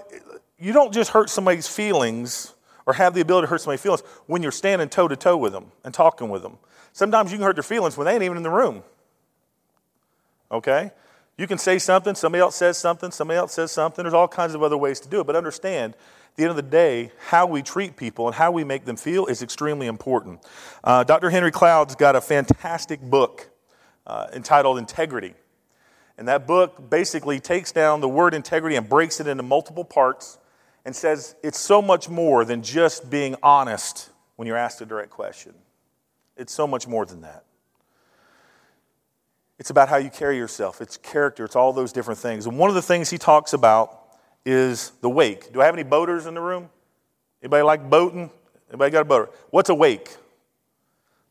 you 0.57 0.73
don't 0.73 0.93
just 0.93 1.11
hurt 1.11 1.29
somebody's 1.29 1.67
feelings 1.67 2.53
or 2.85 2.93
have 2.93 3.13
the 3.13 3.21
ability 3.21 3.45
to 3.45 3.49
hurt 3.49 3.61
somebody's 3.61 3.81
feelings 3.81 4.01
when 4.27 4.41
you're 4.41 4.51
standing 4.51 4.89
toe 4.89 5.07
to 5.07 5.15
toe 5.15 5.37
with 5.37 5.51
them 5.51 5.71
and 5.83 5.93
talking 5.93 6.29
with 6.29 6.41
them. 6.41 6.57
Sometimes 6.93 7.31
you 7.31 7.37
can 7.37 7.45
hurt 7.45 7.55
their 7.55 7.63
feelings 7.63 7.97
when 7.97 8.05
they 8.05 8.13
ain't 8.13 8.23
even 8.23 8.37
in 8.37 8.43
the 8.43 8.49
room. 8.49 8.83
Okay? 10.51 10.91
You 11.37 11.47
can 11.47 11.57
say 11.57 11.79
something, 11.79 12.13
somebody 12.15 12.41
else 12.41 12.55
says 12.55 12.77
something, 12.77 13.11
somebody 13.11 13.37
else 13.37 13.53
says 13.53 13.71
something. 13.71 14.03
There's 14.03 14.13
all 14.13 14.27
kinds 14.27 14.53
of 14.53 14.61
other 14.61 14.77
ways 14.77 14.99
to 14.99 15.09
do 15.09 15.21
it. 15.21 15.27
But 15.27 15.35
understand, 15.35 15.93
at 15.93 16.35
the 16.35 16.43
end 16.43 16.51
of 16.51 16.55
the 16.55 16.61
day, 16.61 17.11
how 17.27 17.45
we 17.45 17.61
treat 17.61 17.95
people 17.95 18.27
and 18.27 18.35
how 18.35 18.51
we 18.51 18.63
make 18.63 18.85
them 18.85 18.97
feel 18.97 19.25
is 19.25 19.41
extremely 19.41 19.87
important. 19.87 20.39
Uh, 20.83 21.03
Dr. 21.03 21.29
Henry 21.29 21.51
Cloud's 21.51 21.95
got 21.95 22.15
a 22.15 22.21
fantastic 22.21 23.01
book 23.01 23.49
uh, 24.05 24.27
entitled 24.33 24.77
Integrity. 24.77 25.33
And 26.17 26.27
that 26.27 26.45
book 26.45 26.89
basically 26.89 27.39
takes 27.39 27.71
down 27.71 28.01
the 28.01 28.09
word 28.09 28.33
integrity 28.33 28.75
and 28.75 28.87
breaks 28.87 29.19
it 29.19 29.27
into 29.27 29.43
multiple 29.43 29.83
parts 29.83 30.37
and 30.85 30.95
says 30.95 31.35
it's 31.43 31.59
so 31.59 31.81
much 31.81 32.09
more 32.09 32.45
than 32.45 32.63
just 32.63 33.09
being 33.09 33.35
honest 33.41 34.09
when 34.35 34.47
you're 34.47 34.57
asked 34.57 34.81
a 34.81 34.85
direct 34.85 35.09
question. 35.09 35.53
It's 36.37 36.53
so 36.53 36.67
much 36.67 36.87
more 36.87 37.05
than 37.05 37.21
that. 37.21 37.43
It's 39.59 39.69
about 39.69 39.89
how 39.89 39.97
you 39.97 40.09
carry 40.09 40.37
yourself, 40.37 40.81
it's 40.81 40.97
character, 40.97 41.45
it's 41.45 41.55
all 41.55 41.71
those 41.71 41.93
different 41.93 42.19
things. 42.19 42.47
And 42.47 42.57
one 42.57 42.69
of 42.69 42.75
the 42.75 42.81
things 42.81 43.11
he 43.11 43.19
talks 43.19 43.53
about 43.53 43.99
is 44.43 44.91
the 45.01 45.09
wake. 45.09 45.53
Do 45.53 45.61
I 45.61 45.65
have 45.65 45.75
any 45.75 45.83
boaters 45.83 46.25
in 46.25 46.33
the 46.33 46.41
room? 46.41 46.69
Anybody 47.43 47.61
like 47.61 47.87
boating? 47.87 48.31
Anybody 48.69 48.91
got 48.91 49.01
a 49.01 49.05
boater? 49.05 49.29
What's 49.51 49.69
a 49.69 49.75
wake? 49.75 50.15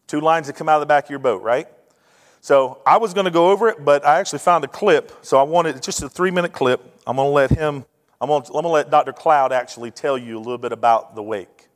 Two 0.07 0.21
lines 0.21 0.47
that 0.47 0.55
come 0.55 0.69
out 0.69 0.77
of 0.77 0.81
the 0.81 0.87
back 0.87 1.05
of 1.05 1.11
your 1.11 1.19
boat, 1.19 1.43
right? 1.43 1.67
So 2.41 2.81
I 2.87 2.97
was 2.97 3.13
going 3.13 3.27
to 3.27 3.31
go 3.31 3.51
over 3.51 3.69
it, 3.69 3.85
but 3.85 4.05
I 4.05 4.19
actually 4.19 4.39
found 4.39 4.65
a 4.65 4.69
clip. 4.69 5.13
So 5.23 5.39
I 5.39 5.43
wanted 5.43 5.83
just 5.83 6.03
a 6.03 6.09
three 6.09 6.31
minute 6.31 6.53
clip. 6.53 6.81
I'm 7.07 7.17
going 7.17 7.29
to 7.29 7.33
let 7.33 7.51
him, 7.51 7.85
I'm 8.21 8.29
going 8.29 8.43
to, 8.43 8.49
I'm 8.49 8.53
going 8.53 8.65
to 8.65 8.69
let 8.71 8.91
Dr. 8.91 9.13
Cloud 9.13 9.53
actually 9.53 9.91
tell 9.91 10.17
you 10.17 10.39
a 10.39 10.41
little 10.41 10.59
bit 10.59 10.73
about 10.73 11.15
the 11.15 11.23
wake. 11.23 11.69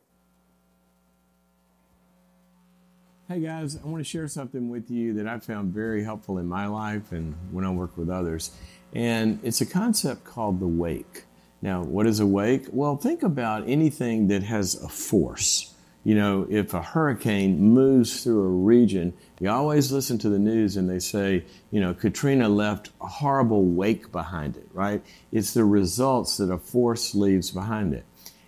Hey 3.27 3.39
guys, 3.39 3.75
I 3.83 3.87
want 3.87 4.03
to 4.03 4.09
share 4.09 4.27
something 4.27 4.69
with 4.69 4.91
you 4.91 5.13
that 5.15 5.27
I 5.27 5.39
found 5.39 5.73
very 5.73 6.03
helpful 6.03 6.37
in 6.37 6.45
my 6.45 6.67
life 6.67 7.11
and 7.11 7.35
when 7.51 7.65
I 7.65 7.71
work 7.71 7.97
with 7.97 8.09
others. 8.09 8.51
And 8.93 9.39
it's 9.43 9.61
a 9.61 9.65
concept 9.65 10.23
called 10.25 10.59
the 10.59 10.67
wake. 10.67 11.25
Now, 11.61 11.83
what 11.83 12.05
is 12.05 12.19
a 12.19 12.25
wake? 12.25 12.67
Well, 12.71 12.97
think 12.97 13.23
about 13.23 13.67
anything 13.67 14.27
that 14.27 14.43
has 14.43 14.75
a 14.81 14.87
force. 14.87 15.74
You 16.05 16.13
know, 16.13 16.45
if 16.47 16.75
a 16.75 16.83
hurricane 16.83 17.59
moves 17.59 18.23
through 18.23 18.43
a 18.43 18.47
region, 18.47 19.13
you 19.39 19.49
always 19.49 19.91
listen 19.91 20.19
to 20.19 20.29
the 20.29 20.37
news 20.37 20.77
and 20.77 20.87
they 20.87 20.99
say, 20.99 21.45
you 21.71 21.81
know, 21.81 21.95
Katrina 21.95 22.47
left 22.47 22.91
a 23.01 23.07
horrible 23.07 23.65
wake 23.65 24.11
behind 24.11 24.55
it, 24.55 24.67
right? 24.71 25.03
It's 25.31 25.55
the 25.55 25.65
results 25.65 26.37
that 26.37 26.51
a 26.51 26.59
force 26.59 27.15
leaves 27.15 27.49
behind 27.49 27.95
it. 27.95 28.05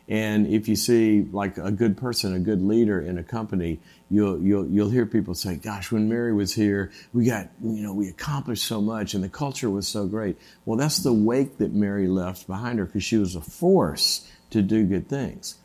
And 0.07 0.45
if 0.45 0.67
you 0.69 0.75
see 0.75 1.27
like 1.31 1.57
a 1.57 1.71
good 1.71 1.97
person, 1.97 2.35
a 2.35 2.39
good 2.39 2.61
leader 2.61 3.01
in 3.01 3.17
a 3.17 3.23
company, 3.23 3.79
you'll 4.09 4.39
you'll 4.39 4.67
you'll 4.67 4.89
hear 4.89 5.05
people 5.05 5.33
say, 5.33 5.57
"Gosh, 5.57 5.91
when 5.91 6.07
Mary 6.07 6.33
was 6.33 6.53
here, 6.53 6.91
we 7.11 7.25
got 7.25 7.49
you 7.61 7.83
know 7.83 7.93
we 7.93 8.07
accomplished 8.07 8.63
so 8.63 8.79
much, 8.79 9.13
and 9.15 9.21
the 9.21 9.29
culture 9.29 9.69
was 9.69 9.85
so 9.85 10.05
great." 10.05 10.37
Well, 10.63 10.77
that's 10.77 10.99
the 10.99 11.11
wake 11.11 11.57
that 11.57 11.73
Mary 11.73 12.07
left 12.07 12.47
behind 12.47 12.79
her 12.79 12.85
because 12.85 13.03
she 13.03 13.17
was 13.17 13.35
a 13.35 13.41
force 13.41 14.25
to 14.51 14.61
do 14.61 14.85
good 14.85 15.09
things. 15.09 15.55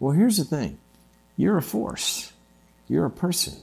Well, 0.00 0.12
here's 0.12 0.38
the 0.38 0.44
thing: 0.44 0.78
you're 1.36 1.58
a 1.58 1.62
force, 1.62 2.32
you're 2.88 3.06
a 3.06 3.10
person, 3.10 3.54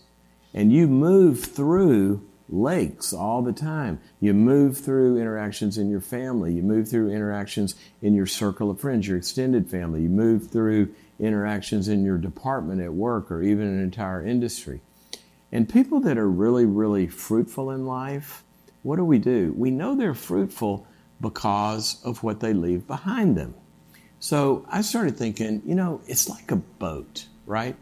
and 0.53 0.71
you 0.71 0.87
move 0.87 1.43
through 1.43 2.21
lakes 2.51 3.13
all 3.13 3.41
the 3.41 3.53
time. 3.53 3.99
You 4.19 4.33
move 4.33 4.77
through 4.77 5.17
interactions 5.17 5.77
in 5.77 5.89
your 5.89 6.01
family. 6.01 6.53
You 6.53 6.63
move 6.63 6.89
through 6.89 7.11
interactions 7.11 7.75
in 8.01 8.15
your 8.15 8.25
circle 8.25 8.71
of 8.71 8.79
friends, 8.79 9.07
your 9.07 9.17
extended 9.17 9.69
family. 9.69 10.01
You 10.01 10.09
move 10.09 10.49
through 10.49 10.93
interactions 11.19 11.87
in 11.87 12.03
your 12.03 12.17
department 12.17 12.81
at 12.81 12.93
work 12.93 13.31
or 13.31 13.43
even 13.43 13.67
an 13.67 13.81
entire 13.81 14.25
industry. 14.25 14.81
And 15.51 15.67
people 15.67 15.99
that 16.01 16.17
are 16.17 16.29
really, 16.29 16.65
really 16.65 17.07
fruitful 17.07 17.71
in 17.71 17.85
life, 17.85 18.43
what 18.83 18.95
do 18.95 19.05
we 19.05 19.19
do? 19.19 19.53
We 19.57 19.71
know 19.71 19.95
they're 19.95 20.13
fruitful 20.13 20.87
because 21.21 22.03
of 22.03 22.23
what 22.23 22.39
they 22.39 22.53
leave 22.53 22.87
behind 22.87 23.35
them. 23.35 23.55
So 24.19 24.65
I 24.69 24.81
started 24.81 25.17
thinking, 25.17 25.61
you 25.65 25.75
know, 25.75 26.01
it's 26.07 26.29
like 26.29 26.51
a 26.51 26.55
boat, 26.55 27.25
right? 27.49 27.75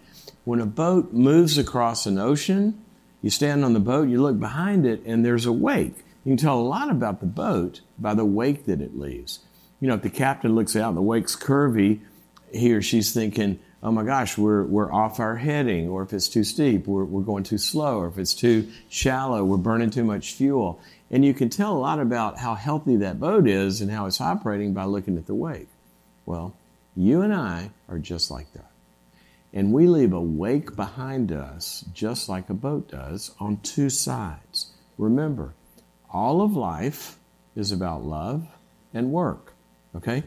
When 0.46 0.62
a 0.62 0.66
boat 0.66 1.12
moves 1.14 1.58
across 1.58 2.06
an 2.06 2.18
ocean, 2.18 2.84
you 3.22 3.30
stand 3.30 3.66
on 3.66 3.74
the 3.74 3.80
boat, 3.80 4.08
you 4.08 4.22
look 4.22 4.40
behind 4.40 4.86
it, 4.86 5.02
and 5.06 5.26
there's 5.26 5.46
a 5.46 5.52
wake. 5.52 5.98
You 6.24 6.32
can 6.32 6.38
tell 6.38 6.60
a 6.60 6.62
lot 6.62 6.90
about 6.90 7.20
the 7.20 7.26
boat 7.26 7.82
by 8.00 8.14
the 8.14 8.26
wake 8.26 8.66
that 8.66 8.82
it 8.82 8.98
leaves. 8.98 9.40
You 9.80 9.88
know, 9.88 9.96
if 9.96 10.02
the 10.02 10.10
captain 10.10 10.56
looks 10.56 10.76
out 10.76 10.90
and 10.90 10.98
the 10.98 11.02
wake's 11.02 11.36
curvy, 11.36 12.00
he 12.52 12.74
or 12.74 12.82
she's 12.82 13.14
thinking, 13.14 13.60
oh 13.84 13.92
my 13.92 14.04
gosh, 14.04 14.38
we're, 14.38 14.64
we're 14.64 14.92
off 14.92 15.20
our 15.20 15.36
heading, 15.36 15.90
or 15.90 16.02
if 16.02 16.14
it's 16.14 16.30
too 16.30 16.44
steep, 16.44 16.88
we're, 16.88 17.04
we're 17.04 17.22
going 17.22 17.44
too 17.44 17.58
slow, 17.58 18.00
or 18.00 18.08
if 18.08 18.18
it's 18.18 18.34
too 18.34 18.70
shallow, 18.90 19.44
we're 19.44 19.58
burning 19.58 19.90
too 19.90 20.04
much 20.04 20.34
fuel. 20.34 20.80
And 21.12 21.24
you 21.24 21.34
can 21.34 21.50
tell 21.50 21.76
a 21.76 21.80
lot 21.80 22.00
about 22.00 22.38
how 22.38 22.56
healthy 22.56 22.98
that 22.98 23.20
boat 23.20 23.48
is 23.48 23.82
and 23.82 23.92
how 23.92 24.06
it's 24.06 24.20
operating 24.20 24.74
by 24.74 24.86
looking 24.86 25.18
at 25.18 25.28
the 25.28 25.36
wake. 25.36 25.70
Well, 26.26 26.54
you 26.96 27.22
and 27.22 27.34
I 27.34 27.72
are 27.88 28.00
just 28.00 28.32
like 28.32 28.52
that. 28.54 28.67
And 29.54 29.72
we 29.72 29.88
leave 29.88 30.14
a 30.14 30.22
wake 30.22 30.76
behind 30.76 31.32
us, 31.32 31.86
just 31.94 32.30
like 32.30 32.50
a 32.50 32.54
boat 32.54 32.90
does, 32.90 33.32
on 33.40 33.60
two 33.62 33.90
sides. 33.90 34.74
Remember, 34.98 35.54
all 36.10 36.42
of 36.42 36.56
life 36.56 37.18
is 37.56 37.72
about 37.72 38.04
love 38.04 38.48
and 38.94 39.12
work. 39.12 39.54
Okay? 39.96 40.24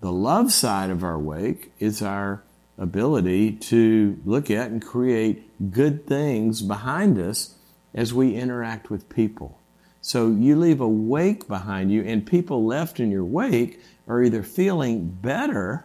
The 0.00 0.12
love 0.12 0.52
side 0.52 0.90
of 0.90 1.02
our 1.02 1.18
wake 1.18 1.72
is 1.78 2.02
our 2.02 2.42
ability 2.78 3.52
to 3.52 4.18
look 4.24 4.50
at 4.50 4.70
and 4.70 4.84
create 4.84 5.70
good 5.72 6.06
things 6.06 6.62
behind 6.62 7.18
us 7.18 7.54
as 7.94 8.14
we 8.14 8.36
interact 8.36 8.88
with 8.88 9.08
people. 9.08 9.58
So 10.00 10.28
you 10.28 10.56
leave 10.56 10.80
a 10.80 10.88
wake 10.88 11.46
behind 11.46 11.92
you, 11.92 12.02
and 12.02 12.26
people 12.26 12.64
left 12.64 13.00
in 13.00 13.10
your 13.10 13.24
wake 13.24 13.80
are 14.08 14.22
either 14.22 14.42
feeling 14.42 15.10
better 15.10 15.84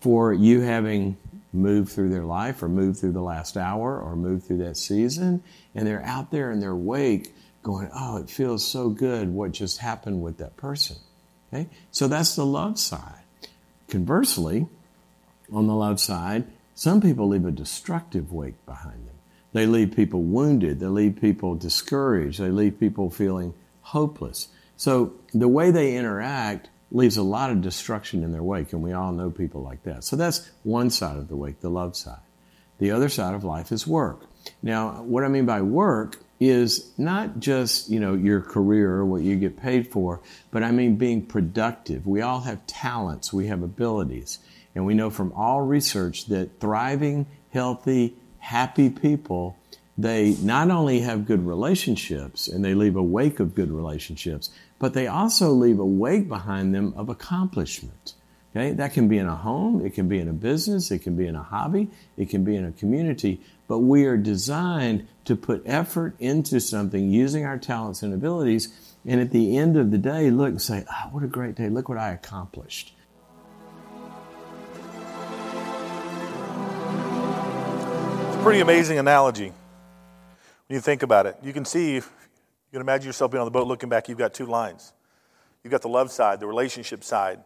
for 0.00 0.32
you 0.32 0.60
having 0.60 1.16
moved 1.56 1.90
through 1.90 2.10
their 2.10 2.24
life 2.24 2.62
or 2.62 2.68
move 2.68 2.98
through 2.98 3.12
the 3.12 3.22
last 3.22 3.56
hour 3.56 4.00
or 4.00 4.14
move 4.14 4.44
through 4.44 4.58
that 4.58 4.76
season, 4.76 5.42
and 5.74 5.86
they're 5.86 6.04
out 6.04 6.30
there 6.30 6.52
in 6.52 6.60
their 6.60 6.74
wake 6.74 7.34
going, 7.62 7.90
Oh, 7.94 8.18
it 8.18 8.30
feels 8.30 8.64
so 8.64 8.88
good 8.88 9.28
what 9.28 9.52
just 9.52 9.78
happened 9.78 10.22
with 10.22 10.38
that 10.38 10.56
person. 10.56 10.96
Okay? 11.52 11.68
So 11.90 12.08
that's 12.08 12.36
the 12.36 12.46
love 12.46 12.78
side. 12.78 13.22
Conversely, 13.88 14.66
on 15.52 15.66
the 15.66 15.74
love 15.74 16.00
side, 16.00 16.44
some 16.74 17.00
people 17.00 17.28
leave 17.28 17.44
a 17.44 17.50
destructive 17.50 18.32
wake 18.32 18.64
behind 18.66 19.06
them. 19.06 19.14
They 19.52 19.66
leave 19.66 19.96
people 19.96 20.22
wounded. 20.22 20.80
They 20.80 20.86
leave 20.86 21.16
people 21.20 21.54
discouraged. 21.54 22.38
They 22.38 22.50
leave 22.50 22.78
people 22.78 23.10
feeling 23.10 23.54
hopeless. 23.80 24.48
So 24.76 25.14
the 25.32 25.48
way 25.48 25.70
they 25.70 25.96
interact 25.96 26.68
leaves 26.90 27.16
a 27.16 27.22
lot 27.22 27.50
of 27.50 27.60
destruction 27.60 28.22
in 28.22 28.32
their 28.32 28.42
wake, 28.42 28.72
and 28.72 28.82
we 28.82 28.92
all 28.92 29.12
know 29.12 29.30
people 29.30 29.62
like 29.62 29.82
that. 29.84 30.04
So 30.04 30.16
that's 30.16 30.50
one 30.62 30.90
side 30.90 31.16
of 31.16 31.28
the 31.28 31.36
wake, 31.36 31.60
the 31.60 31.68
love 31.68 31.96
side. 31.96 32.20
The 32.78 32.90
other 32.90 33.08
side 33.08 33.34
of 33.34 33.42
life 33.42 33.72
is 33.72 33.86
work. 33.86 34.26
Now, 34.62 35.02
what 35.02 35.24
I 35.24 35.28
mean 35.28 35.46
by 35.46 35.62
work 35.62 36.18
is 36.38 36.92
not 36.98 37.40
just 37.40 37.88
you 37.88 37.98
know 37.98 38.14
your 38.14 38.40
career 38.40 38.92
or 38.92 39.06
what 39.06 39.22
you 39.22 39.36
get 39.36 39.56
paid 39.56 39.90
for, 39.90 40.20
but 40.50 40.62
I 40.62 40.70
mean 40.70 40.96
being 40.96 41.24
productive. 41.24 42.06
We 42.06 42.20
all 42.20 42.40
have 42.40 42.66
talents, 42.66 43.32
we 43.32 43.46
have 43.46 43.62
abilities, 43.62 44.38
and 44.74 44.84
we 44.84 44.94
know 44.94 45.10
from 45.10 45.32
all 45.32 45.62
research 45.62 46.26
that 46.26 46.60
thriving, 46.60 47.26
healthy, 47.50 48.14
happy 48.38 48.90
people 48.90 49.56
they 49.98 50.36
not 50.42 50.70
only 50.70 51.00
have 51.00 51.26
good 51.26 51.46
relationships 51.46 52.48
and 52.48 52.64
they 52.64 52.74
leave 52.74 52.96
a 52.96 53.02
wake 53.02 53.40
of 53.40 53.54
good 53.54 53.70
relationships, 53.70 54.50
but 54.78 54.92
they 54.92 55.06
also 55.06 55.50
leave 55.50 55.78
a 55.78 55.86
wake 55.86 56.28
behind 56.28 56.74
them 56.74 56.92
of 56.96 57.08
accomplishment. 57.08 58.14
Okay, 58.54 58.72
that 58.72 58.94
can 58.94 59.06
be 59.08 59.18
in 59.18 59.26
a 59.26 59.36
home, 59.36 59.84
it 59.84 59.92
can 59.92 60.08
be 60.08 60.18
in 60.18 60.28
a 60.28 60.32
business, 60.32 60.90
it 60.90 61.00
can 61.00 61.14
be 61.14 61.26
in 61.26 61.34
a 61.34 61.42
hobby, 61.42 61.90
it 62.16 62.30
can 62.30 62.42
be 62.42 62.56
in 62.56 62.64
a 62.64 62.72
community, 62.72 63.40
but 63.68 63.80
we 63.80 64.06
are 64.06 64.16
designed 64.16 65.06
to 65.26 65.36
put 65.36 65.62
effort 65.66 66.14
into 66.18 66.58
something 66.58 67.10
using 67.10 67.44
our 67.44 67.58
talents 67.58 68.02
and 68.02 68.14
abilities, 68.14 68.72
and 69.04 69.20
at 69.20 69.30
the 69.30 69.58
end 69.58 69.76
of 69.76 69.90
the 69.90 69.98
day, 69.98 70.30
look 70.30 70.48
and 70.48 70.62
say, 70.62 70.84
oh, 70.90 71.08
what 71.10 71.22
a 71.22 71.26
great 71.26 71.54
day, 71.54 71.68
look 71.68 71.90
what 71.90 71.98
I 71.98 72.12
accomplished. 72.12 72.94
Pretty 78.42 78.60
amazing 78.60 78.98
analogy 78.98 79.52
when 80.66 80.74
you 80.74 80.80
think 80.80 81.02
about 81.02 81.26
it. 81.26 81.36
You 81.42 81.52
can 81.52 81.64
see, 81.64 81.94
you 81.94 82.02
can 82.72 82.80
imagine 82.80 83.06
yourself 83.06 83.30
being 83.30 83.40
on 83.40 83.46
the 83.46 83.50
boat 83.50 83.66
looking 83.66 83.88
back, 83.88 84.08
you've 84.08 84.18
got 84.18 84.34
two 84.34 84.46
lines. 84.46 84.92
You've 85.62 85.70
got 85.70 85.82
the 85.82 85.88
love 85.88 86.10
side, 86.10 86.40
the 86.40 86.46
relationship 86.46 87.02
side, 87.02 87.40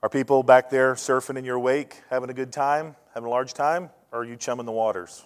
are 0.00 0.08
people 0.08 0.44
back 0.44 0.70
there 0.70 0.94
surfing 0.94 1.36
in 1.36 1.44
your 1.44 1.58
wake, 1.58 2.02
having 2.08 2.30
a 2.30 2.34
good 2.34 2.52
time, 2.52 2.94
having 3.14 3.26
a 3.26 3.30
large 3.30 3.52
time, 3.52 3.90
or 4.12 4.20
are 4.20 4.24
you 4.24 4.36
chumming 4.36 4.64
the 4.64 4.72
waters? 4.72 5.24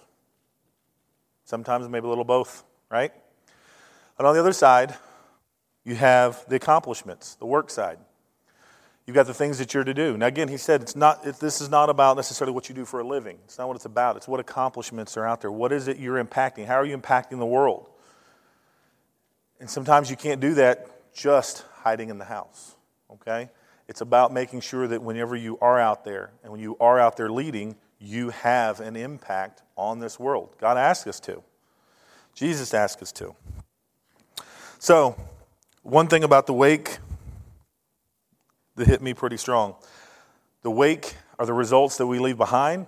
Sometimes 1.45 1.87
maybe 1.87 2.07
a 2.07 2.09
little 2.09 2.23
both, 2.23 2.63
right? 2.89 3.13
And 4.17 4.25
on 4.25 4.33
the 4.33 4.39
other 4.39 4.53
side, 4.53 4.95
you 5.83 5.93
have 5.93 6.43
the 6.49 6.55
accomplishments, 6.55 7.35
the 7.35 7.45
work 7.45 7.69
side. 7.69 7.99
You've 9.05 9.15
got 9.15 9.27
the 9.27 9.33
things 9.33 9.57
that 9.57 9.73
you're 9.73 9.83
to 9.83 9.93
do. 9.93 10.15
Now, 10.15 10.27
again, 10.27 10.47
he 10.47 10.55
said 10.55 10.81
it's 10.81 10.95
not, 10.95 11.23
this 11.23 11.59
is 11.59 11.69
not 11.69 11.89
about 11.89 12.15
necessarily 12.15 12.53
what 12.53 12.69
you 12.69 12.75
do 12.75 12.85
for 12.85 13.01
a 13.01 13.07
living. 13.07 13.37
It's 13.43 13.57
not 13.57 13.67
what 13.67 13.75
it's 13.75 13.85
about. 13.85 14.15
It's 14.15 14.27
what 14.27 14.39
accomplishments 14.39 15.17
are 15.17 15.25
out 15.25 15.41
there. 15.41 15.51
What 15.51 15.73
is 15.73 15.89
it 15.89 15.97
you're 15.97 16.23
impacting? 16.23 16.65
How 16.65 16.75
are 16.75 16.85
you 16.85 16.97
impacting 16.97 17.39
the 17.39 17.45
world? 17.45 17.89
And 19.59 19.69
sometimes 19.69 20.09
you 20.09 20.15
can't 20.15 20.39
do 20.39 20.53
that 20.55 21.13
just 21.13 21.65
hiding 21.81 22.09
in 22.09 22.17
the 22.17 22.25
house, 22.25 22.75
okay? 23.11 23.49
It's 23.89 24.01
about 24.01 24.31
making 24.31 24.61
sure 24.61 24.87
that 24.87 25.01
whenever 25.01 25.35
you 25.35 25.57
are 25.59 25.79
out 25.79 26.05
there 26.05 26.31
and 26.41 26.51
when 26.51 26.61
you 26.61 26.77
are 26.79 26.99
out 26.99 27.17
there 27.17 27.29
leading, 27.29 27.75
you 27.99 28.29
have 28.29 28.79
an 28.79 28.95
impact 28.95 29.61
on 29.75 29.99
this 29.99 30.17
world. 30.19 30.55
God 30.59 30.77
asks 30.77 31.07
us 31.07 31.19
to. 31.21 31.43
Jesus 32.33 32.73
asks 32.73 33.01
us 33.01 33.11
to. 33.13 33.35
So, 34.79 35.15
one 35.83 36.07
thing 36.07 36.23
about 36.23 36.47
the 36.47 36.53
wake 36.53 36.97
that 38.75 38.87
hit 38.87 39.01
me 39.01 39.13
pretty 39.13 39.37
strong 39.37 39.75
the 40.63 40.71
wake 40.71 41.15
are 41.37 41.45
the 41.45 41.53
results 41.53 41.97
that 41.97 42.07
we 42.07 42.19
leave 42.19 42.37
behind. 42.37 42.87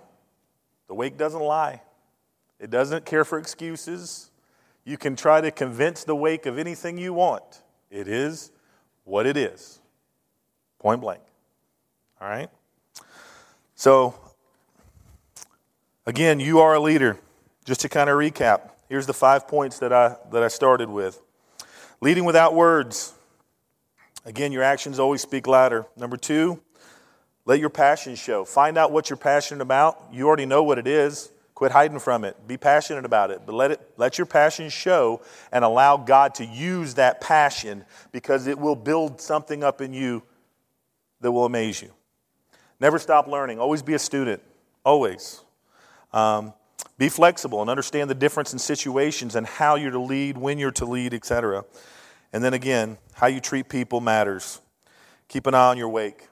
The 0.88 0.94
wake 0.94 1.16
doesn't 1.16 1.40
lie, 1.40 1.82
it 2.58 2.70
doesn't 2.70 3.04
care 3.04 3.24
for 3.24 3.38
excuses. 3.38 4.30
You 4.84 4.96
can 4.96 5.16
try 5.16 5.40
to 5.40 5.50
convince 5.50 6.04
the 6.04 6.14
wake 6.14 6.46
of 6.46 6.58
anything 6.58 6.96
you 6.96 7.12
want, 7.12 7.62
it 7.90 8.08
is 8.08 8.50
what 9.04 9.26
it 9.26 9.36
is. 9.36 9.80
Point 10.78 11.00
blank. 11.00 11.22
All 12.20 12.28
right? 12.28 12.48
So, 13.74 14.14
again, 16.06 16.40
you 16.40 16.60
are 16.60 16.74
a 16.74 16.80
leader. 16.80 17.18
Just 17.64 17.80
to 17.80 17.88
kind 17.88 18.08
of 18.08 18.16
recap, 18.16 18.70
here's 18.88 19.06
the 19.06 19.12
five 19.12 19.48
points 19.48 19.80
that 19.80 19.92
I, 19.92 20.16
that 20.30 20.42
I 20.42 20.48
started 20.48 20.88
with. 20.88 21.20
Leading 22.00 22.24
without 22.24 22.54
words. 22.54 23.12
Again, 24.26 24.50
your 24.50 24.64
actions 24.64 24.98
always 24.98 25.22
speak 25.22 25.46
louder. 25.46 25.86
Number 25.96 26.16
two, 26.16 26.60
let 27.44 27.60
your 27.60 27.70
passion 27.70 28.16
show. 28.16 28.44
Find 28.44 28.76
out 28.76 28.90
what 28.90 29.08
you're 29.08 29.16
passionate 29.16 29.62
about. 29.62 30.02
You 30.12 30.26
already 30.26 30.46
know 30.46 30.64
what 30.64 30.78
it 30.78 30.88
is. 30.88 31.30
Quit 31.54 31.70
hiding 31.70 32.00
from 32.00 32.24
it. 32.24 32.36
Be 32.46 32.56
passionate 32.56 33.04
about 33.04 33.30
it. 33.30 33.42
But 33.46 33.54
let 33.54 33.70
it 33.70 33.80
let 33.96 34.18
your 34.18 34.26
passion 34.26 34.68
show 34.68 35.22
and 35.52 35.64
allow 35.64 35.96
God 35.96 36.34
to 36.34 36.44
use 36.44 36.94
that 36.94 37.20
passion 37.20 37.84
because 38.10 38.48
it 38.48 38.58
will 38.58 38.74
build 38.74 39.20
something 39.20 39.62
up 39.62 39.80
in 39.80 39.94
you 39.94 40.24
that 41.20 41.30
will 41.30 41.46
amaze 41.46 41.80
you. 41.80 41.92
Never 42.80 42.98
stop 42.98 43.28
learning. 43.28 43.60
Always 43.60 43.82
be 43.82 43.94
a 43.94 43.98
student. 43.98 44.42
Always. 44.84 45.40
Um, 46.12 46.52
be 46.98 47.08
flexible 47.08 47.60
and 47.60 47.70
understand 47.70 48.10
the 48.10 48.14
difference 48.14 48.52
in 48.52 48.58
situations 48.58 49.36
and 49.36 49.46
how 49.46 49.76
you're 49.76 49.92
to 49.92 50.00
lead, 50.00 50.36
when 50.36 50.58
you're 50.58 50.72
to 50.72 50.84
lead, 50.84 51.14
etc. 51.14 51.64
And 52.36 52.44
then 52.44 52.52
again, 52.52 52.98
how 53.14 53.28
you 53.28 53.40
treat 53.40 53.66
people 53.66 54.02
matters. 54.02 54.60
Keep 55.26 55.46
an 55.46 55.54
eye 55.54 55.70
on 55.70 55.78
your 55.78 55.88
wake. 55.88 56.28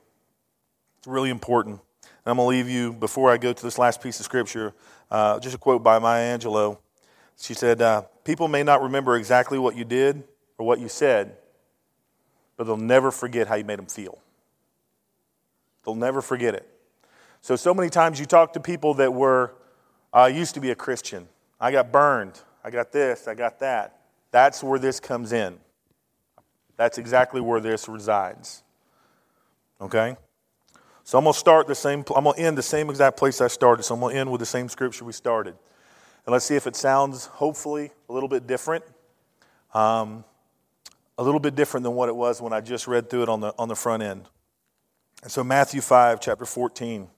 It's 0.98 1.06
really 1.06 1.30
important. 1.30 1.80
And 2.02 2.10
I'm 2.26 2.36
going 2.36 2.44
to 2.44 2.58
leave 2.58 2.68
you, 2.68 2.92
before 2.92 3.32
I 3.32 3.38
go 3.38 3.54
to 3.54 3.62
this 3.62 3.78
last 3.78 4.02
piece 4.02 4.20
of 4.20 4.26
scripture, 4.26 4.74
uh, 5.10 5.40
just 5.40 5.54
a 5.54 5.58
quote 5.58 5.82
by 5.82 5.98
Maya 5.98 6.36
Angelou. 6.36 6.76
She 7.38 7.54
said, 7.54 7.80
uh, 7.80 8.02
People 8.22 8.48
may 8.48 8.62
not 8.62 8.82
remember 8.82 9.16
exactly 9.16 9.58
what 9.58 9.76
you 9.76 9.86
did 9.86 10.22
or 10.58 10.66
what 10.66 10.78
you 10.78 10.90
said, 10.90 11.38
but 12.58 12.64
they'll 12.64 12.76
never 12.76 13.10
forget 13.10 13.46
how 13.48 13.54
you 13.54 13.64
made 13.64 13.78
them 13.78 13.86
feel. 13.86 14.18
They'll 15.86 15.94
never 15.94 16.20
forget 16.20 16.54
it. 16.54 16.68
So, 17.40 17.56
so 17.56 17.72
many 17.72 17.88
times 17.88 18.20
you 18.20 18.26
talk 18.26 18.52
to 18.52 18.60
people 18.60 18.92
that 18.92 19.14
were, 19.14 19.54
I 20.12 20.24
uh, 20.24 20.26
used 20.26 20.52
to 20.52 20.60
be 20.60 20.70
a 20.70 20.76
Christian. 20.76 21.28
I 21.58 21.72
got 21.72 21.90
burned. 21.90 22.42
I 22.62 22.68
got 22.68 22.92
this. 22.92 23.26
I 23.26 23.32
got 23.32 23.58
that. 23.60 24.00
That's 24.32 24.62
where 24.62 24.78
this 24.78 25.00
comes 25.00 25.32
in. 25.32 25.60
That's 26.76 26.98
exactly 26.98 27.40
where 27.40 27.60
this 27.60 27.88
resides. 27.88 28.62
Okay? 29.80 30.16
So 31.04 31.18
I'm 31.18 31.24
going 31.24 31.34
to 31.34 31.38
start 31.38 31.66
the 31.66 31.74
same, 31.74 32.04
I'm 32.14 32.24
going 32.24 32.36
to 32.36 32.42
end 32.42 32.58
the 32.58 32.62
same 32.62 32.88
exact 32.90 33.16
place 33.16 33.40
I 33.40 33.48
started. 33.48 33.82
So 33.82 33.94
I'm 33.94 34.00
going 34.00 34.14
to 34.14 34.20
end 34.20 34.30
with 34.30 34.40
the 34.40 34.46
same 34.46 34.68
scripture 34.68 35.04
we 35.04 35.12
started. 35.12 35.54
And 36.26 36.32
let's 36.32 36.46
see 36.46 36.56
if 36.56 36.66
it 36.66 36.76
sounds, 36.76 37.26
hopefully, 37.26 37.92
a 38.08 38.12
little 38.12 38.28
bit 38.28 38.46
different. 38.46 38.84
Um, 39.74 40.24
a 41.18 41.22
little 41.22 41.40
bit 41.40 41.54
different 41.54 41.84
than 41.84 41.94
what 41.94 42.08
it 42.08 42.16
was 42.16 42.40
when 42.40 42.52
I 42.52 42.60
just 42.60 42.86
read 42.86 43.10
through 43.10 43.24
it 43.24 43.28
on 43.28 43.40
the, 43.40 43.54
on 43.58 43.68
the 43.68 43.76
front 43.76 44.02
end. 44.02 44.28
And 45.22 45.30
so, 45.30 45.44
Matthew 45.44 45.80
5, 45.80 46.20
chapter 46.20 46.44
14. 46.44 47.08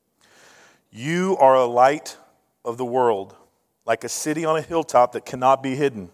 You 0.91 1.37
are 1.39 1.55
a 1.55 1.67
light 1.67 2.17
of 2.65 2.79
the 2.79 2.85
world, 2.85 3.37
like 3.85 4.05
a 4.05 4.09
city 4.09 4.45
on 4.45 4.57
a 4.57 4.63
hilltop 4.63 5.13
that 5.13 5.25
cannot 5.25 5.63
be 5.63 5.77
hidden. 5.77 6.11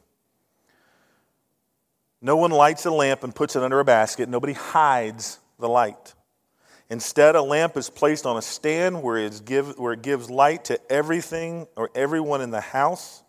No 2.22 2.36
one 2.36 2.52
lights 2.52 2.86
a 2.86 2.90
lamp 2.90 3.24
and 3.24 3.34
puts 3.34 3.56
it 3.56 3.62
under 3.64 3.80
a 3.80 3.84
basket. 3.84 4.28
Nobody 4.28 4.52
hides 4.52 5.40
the 5.58 5.68
light. 5.68 6.14
Instead, 6.88 7.34
a 7.34 7.42
lamp 7.42 7.76
is 7.76 7.90
placed 7.90 8.26
on 8.26 8.36
a 8.36 8.42
stand 8.42 9.02
where, 9.02 9.28
give, 9.28 9.78
where 9.78 9.94
it 9.94 10.02
gives 10.02 10.30
light 10.30 10.66
to 10.66 10.78
everything 10.92 11.66
or 11.74 11.90
everyone 11.94 12.40
in 12.40 12.50
the 12.50 12.60
house. 12.60 13.22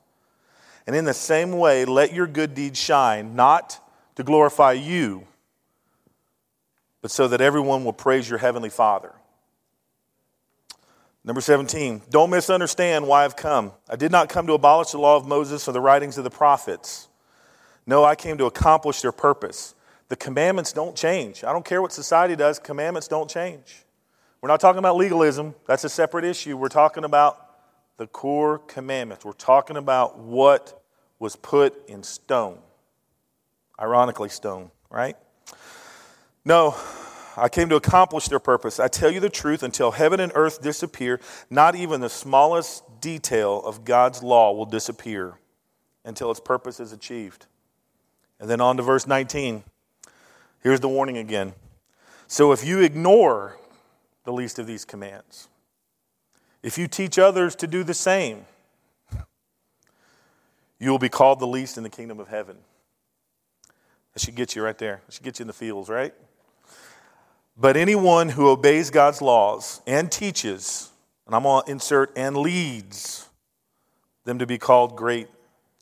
And 0.85 0.95
in 0.95 1.05
the 1.05 1.13
same 1.13 1.53
way, 1.53 1.85
let 1.85 2.13
your 2.13 2.27
good 2.27 2.53
deeds 2.53 2.79
shine, 2.79 3.35
not 3.35 3.79
to 4.15 4.23
glorify 4.23 4.73
you, 4.73 5.25
but 7.01 7.09
so 7.09 7.27
that 7.29 7.41
everyone 7.41 7.83
will 7.85 7.93
praise 7.93 8.29
your 8.29 8.39
heavenly 8.39 8.69
Father. 8.69 9.13
Number 11.23 11.41
17, 11.41 12.01
don't 12.09 12.29
misunderstand 12.29 13.07
why 13.07 13.23
I've 13.23 13.37
come. 13.37 13.71
I 13.89 13.95
did 13.95 14.11
not 14.11 14.27
come 14.27 14.45
to 14.47 14.53
abolish 14.53 14.91
the 14.91 14.97
law 14.97 15.15
of 15.15 15.25
Moses 15.25 15.67
or 15.67 15.71
the 15.71 15.81
writings 15.81 16.17
of 16.17 16.25
the 16.25 16.29
prophets. 16.29 17.07
No, 17.85 18.03
I 18.03 18.15
came 18.15 18.37
to 18.37 18.45
accomplish 18.45 19.01
their 19.01 19.11
purpose. 19.11 19.75
The 20.09 20.15
commandments 20.15 20.73
don't 20.73 20.95
change. 20.95 21.43
I 21.43 21.51
don't 21.51 21.65
care 21.65 21.81
what 21.81 21.91
society 21.91 22.35
does, 22.35 22.59
commandments 22.59 23.07
don't 23.07 23.29
change. 23.29 23.83
We're 24.41 24.49
not 24.49 24.59
talking 24.59 24.79
about 24.79 24.97
legalism, 24.97 25.55
that's 25.65 25.83
a 25.83 25.89
separate 25.89 26.25
issue. 26.25 26.57
We're 26.57 26.67
talking 26.67 27.03
about 27.03 27.43
the 27.97 28.07
core 28.07 28.59
commandments. 28.59 29.23
We're 29.23 29.33
talking 29.33 29.77
about 29.77 30.19
what 30.19 30.81
was 31.19 31.35
put 31.35 31.87
in 31.87 32.03
stone. 32.03 32.59
Ironically, 33.79 34.29
stone, 34.29 34.71
right? 34.89 35.15
No, 36.45 36.75
I 37.37 37.49
came 37.49 37.69
to 37.69 37.75
accomplish 37.75 38.27
their 38.27 38.39
purpose. 38.39 38.79
I 38.79 38.87
tell 38.87 39.09
you 39.09 39.19
the 39.19 39.29
truth, 39.29 39.63
until 39.63 39.91
heaven 39.91 40.19
and 40.19 40.31
earth 40.35 40.61
disappear, 40.61 41.19
not 41.49 41.75
even 41.75 42.01
the 42.01 42.09
smallest 42.09 42.83
detail 43.01 43.61
of 43.65 43.85
God's 43.85 44.21
law 44.21 44.53
will 44.53 44.65
disappear 44.65 45.35
until 46.05 46.29
its 46.29 46.39
purpose 46.39 46.79
is 46.79 46.91
achieved. 46.91 47.45
And 48.43 48.49
then 48.49 48.59
on 48.59 48.75
to 48.75 48.83
verse 48.83 49.07
19. 49.07 49.63
Here's 50.59 50.81
the 50.81 50.89
warning 50.89 51.15
again. 51.15 51.53
So 52.27 52.51
if 52.51 52.65
you 52.65 52.81
ignore 52.81 53.55
the 54.25 54.33
least 54.33 54.59
of 54.59 54.67
these 54.67 54.83
commands, 54.83 55.47
if 56.61 56.77
you 56.77 56.89
teach 56.89 57.17
others 57.17 57.55
to 57.55 57.67
do 57.67 57.85
the 57.85 57.93
same, 57.93 58.45
you 60.77 60.91
will 60.91 60.99
be 60.99 61.07
called 61.07 61.39
the 61.39 61.47
least 61.47 61.77
in 61.77 61.83
the 61.83 61.89
kingdom 61.89 62.19
of 62.19 62.27
heaven. 62.27 62.57
That 64.13 64.19
should 64.19 64.35
get 64.35 64.57
you 64.57 64.61
right 64.61 64.77
there. 64.77 64.99
That 65.05 65.13
should 65.13 65.23
get 65.23 65.39
you 65.39 65.43
in 65.43 65.47
the 65.47 65.53
fields, 65.53 65.87
right? 65.87 66.13
But 67.55 67.77
anyone 67.77 68.27
who 68.27 68.49
obeys 68.49 68.89
God's 68.89 69.21
laws 69.21 69.81
and 69.87 70.11
teaches, 70.11 70.89
and 71.27 71.33
I'm 71.33 71.43
going 71.43 71.63
to 71.63 71.71
insert 71.71 72.11
and 72.17 72.35
leads 72.35 73.25
them 74.25 74.37
to 74.39 74.45
be 74.45 74.57
called 74.57 74.97
great 74.97 75.29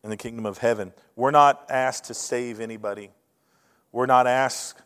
in 0.04 0.12
the 0.12 0.18
kingdom 0.18 0.46
of 0.46 0.60
heaven. 0.60 0.94
We're 1.16 1.32
not 1.32 1.66
asked 1.70 2.06
to 2.06 2.14
save 2.14 2.60
anybody. 2.60 3.12
We're 3.92 4.06
not 4.06 4.28
asked. 4.28 4.82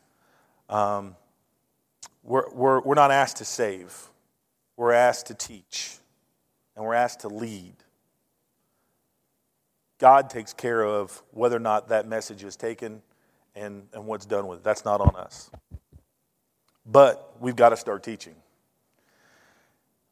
Um, 0.69 1.15
we're, 2.23 2.49
we're, 2.51 2.81
we're 2.81 2.95
not 2.95 3.11
asked 3.11 3.37
to 3.37 3.45
save. 3.45 4.09
We're 4.77 4.91
asked 4.91 5.27
to 5.27 5.33
teach, 5.33 5.97
and 6.75 6.83
we're 6.83 6.95
asked 6.95 7.21
to 7.21 7.29
lead. 7.29 7.75
God 9.99 10.29
takes 10.29 10.53
care 10.53 10.83
of 10.83 11.23
whether 11.31 11.55
or 11.55 11.59
not 11.59 11.89
that 11.89 12.07
message 12.07 12.43
is 12.43 12.55
taken 12.55 13.01
and, 13.55 13.87
and 13.93 14.05
what's 14.05 14.25
done 14.25 14.47
with 14.47 14.59
it. 14.59 14.63
That's 14.63 14.83
not 14.83 14.99
on 14.99 15.15
us. 15.15 15.49
But 16.85 17.35
we've 17.39 17.55
got 17.55 17.69
to 17.69 17.77
start 17.77 18.03
teaching. 18.03 18.35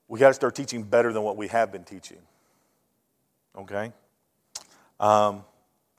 We've 0.07 0.19
got 0.19 0.29
to 0.29 0.33
start 0.33 0.55
teaching 0.55 0.83
better 0.83 1.11
than 1.11 1.23
what 1.23 1.37
we 1.37 1.47
have 1.49 1.71
been 1.71 1.83
teaching. 1.83 2.19
Okay? 3.57 3.91
Um, 4.99 5.43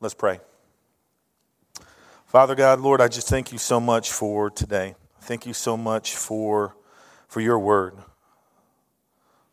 let's 0.05 0.13
pray. 0.13 0.39
Father 2.27 2.55
God, 2.55 2.79
Lord, 2.79 3.01
I 3.01 3.09
just 3.09 3.27
thank 3.27 3.53
you 3.53 3.57
so 3.57 3.81
much 3.81 4.13
for 4.13 4.51
today. 4.51 4.97
Thank 5.23 5.47
you 5.47 5.55
so 5.55 5.79
much 5.79 6.15
for, 6.15 6.77
for 7.27 7.41
your 7.41 7.59
word. 7.59 7.95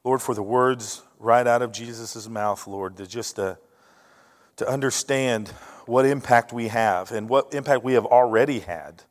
Lord, 0.04 0.22
for 0.22 0.36
the 0.36 0.44
words 0.44 1.04
right 1.20 1.48
out 1.48 1.62
of 1.62 1.72
Jesus' 1.72 2.28
mouth, 2.28 2.68
Lord, 2.68 2.98
to 2.98 3.08
just 3.08 3.38
to, 3.38 3.60
to 4.58 4.68
understand 4.68 5.48
what 5.86 6.06
impact 6.06 6.52
we 6.52 6.68
have 6.68 7.14
and 7.14 7.30
what 7.30 7.54
impact 7.54 7.86
we 7.86 7.94
have 7.94 8.06
already 8.06 8.60
had 8.60 9.04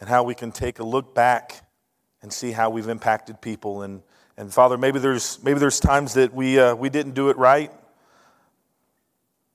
and 0.00 0.08
how 0.08 0.22
we 0.22 0.34
can 0.34 0.52
take 0.52 0.78
a 0.78 0.84
look 0.84 1.14
back 1.14 1.66
and 2.22 2.32
see 2.32 2.52
how 2.52 2.70
we've 2.70 2.88
impacted 2.88 3.42
people. 3.42 3.82
And, 3.82 4.00
and 4.38 4.50
Father, 4.50 4.78
maybe 4.78 5.00
there's, 5.00 5.38
maybe 5.44 5.58
there's 5.58 5.80
times 5.80 6.14
that 6.14 6.32
we, 6.32 6.58
uh, 6.58 6.74
we 6.76 6.88
didn't 6.88 7.12
do 7.12 7.28
it 7.28 7.36
right, 7.36 7.70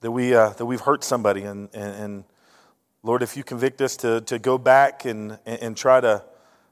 that, 0.05 0.11
we, 0.11 0.35
uh, 0.35 0.49
that 0.49 0.67
we've 0.67 0.81
hurt 0.81 1.03
somebody. 1.03 1.41
And, 1.41 1.67
and, 1.73 1.95
and, 1.95 2.23
Lord, 3.01 3.23
if 3.23 3.35
you 3.35 3.43
convict 3.43 3.81
us 3.81 3.97
to, 3.97 4.21
to 4.21 4.37
go 4.37 4.59
back 4.59 5.03
and, 5.05 5.39
and 5.47 5.75
try, 5.75 5.99
to, 5.99 6.23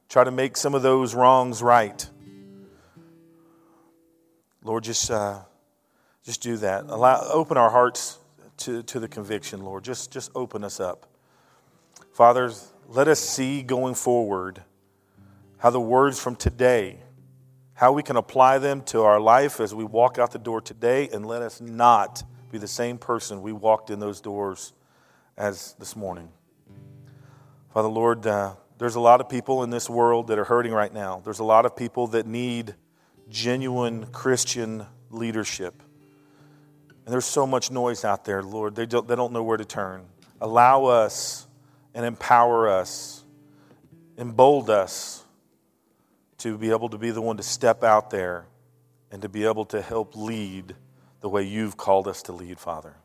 try 0.07 0.23
to 0.23 0.29
make 0.29 0.55
some 0.55 0.75
of 0.75 0.83
those 0.83 1.15
wrongs 1.15 1.63
right, 1.63 2.07
Lord, 4.63 4.83
just, 4.83 5.09
uh, 5.09 5.39
just 6.23 6.43
do 6.43 6.57
that. 6.57 6.83
Allow, 6.85 7.27
open 7.31 7.57
our 7.57 7.71
hearts 7.71 8.19
to, 8.57 8.83
to 8.83 8.99
the 8.99 9.07
conviction, 9.07 9.63
Lord. 9.63 9.83
Just, 9.83 10.11
just 10.11 10.29
open 10.35 10.63
us 10.63 10.79
up. 10.79 11.07
Fathers, 12.11 12.71
let 12.87 13.07
us 13.07 13.19
see 13.19 13.63
going 13.63 13.95
forward 13.95 14.61
how 15.57 15.71
the 15.71 15.81
words 15.81 16.19
from 16.19 16.35
today, 16.35 16.99
how 17.73 17.93
we 17.93 18.03
can 18.03 18.15
apply 18.15 18.59
them 18.59 18.83
to 18.83 19.01
our 19.01 19.19
life 19.19 19.59
as 19.59 19.73
we 19.73 19.83
walk 19.83 20.19
out 20.19 20.29
the 20.29 20.37
door 20.37 20.61
today, 20.61 21.09
and 21.11 21.25
let 21.25 21.41
us 21.41 21.59
not 21.59 22.23
be 22.53 22.59
the 22.59 22.67
same 22.67 22.99
person 22.99 23.41
we 23.41 23.51
walked 23.51 23.89
in 23.89 23.99
those 23.99 24.21
doors 24.21 24.73
as 25.35 25.73
this 25.79 25.95
morning. 25.95 26.29
Father, 27.73 27.87
Lord, 27.87 28.27
uh, 28.27 28.53
there's 28.77 28.93
a 28.93 28.99
lot 28.99 29.21
of 29.21 29.27
people 29.27 29.63
in 29.63 29.71
this 29.71 29.89
world 29.89 30.27
that 30.27 30.37
are 30.37 30.43
hurting 30.43 30.71
right 30.71 30.93
now. 30.93 31.19
There's 31.25 31.39
a 31.39 31.43
lot 31.43 31.65
of 31.65 31.75
people 31.75 32.05
that 32.09 32.27
need 32.27 32.75
genuine 33.27 34.05
Christian 34.11 34.85
leadership. 35.09 35.81
And 37.05 37.11
there's 37.11 37.25
so 37.25 37.47
much 37.47 37.71
noise 37.71 38.05
out 38.05 38.23
there, 38.23 38.43
Lord. 38.43 38.75
They 38.75 38.85
don't, 38.85 39.07
they 39.07 39.15
don't 39.15 39.33
know 39.33 39.41
where 39.41 39.57
to 39.57 39.65
turn. 39.65 40.05
Allow 40.39 40.85
us 40.85 41.47
and 41.95 42.05
empower 42.05 42.69
us, 42.69 43.23
embolden 44.15 44.75
us 44.75 45.25
to 46.37 46.55
be 46.55 46.69
able 46.69 46.89
to 46.89 46.99
be 46.99 47.09
the 47.09 47.21
one 47.21 47.37
to 47.37 47.43
step 47.43 47.83
out 47.83 48.11
there 48.11 48.45
and 49.09 49.23
to 49.23 49.29
be 49.29 49.43
able 49.43 49.65
to 49.65 49.81
help 49.81 50.15
lead 50.15 50.75
the 51.23 51.29
way 51.29 51.41
you've 51.41 51.77
called 51.77 52.05
us 52.05 52.21
to 52.21 52.33
lead, 52.33 52.59
Father. 52.59 52.97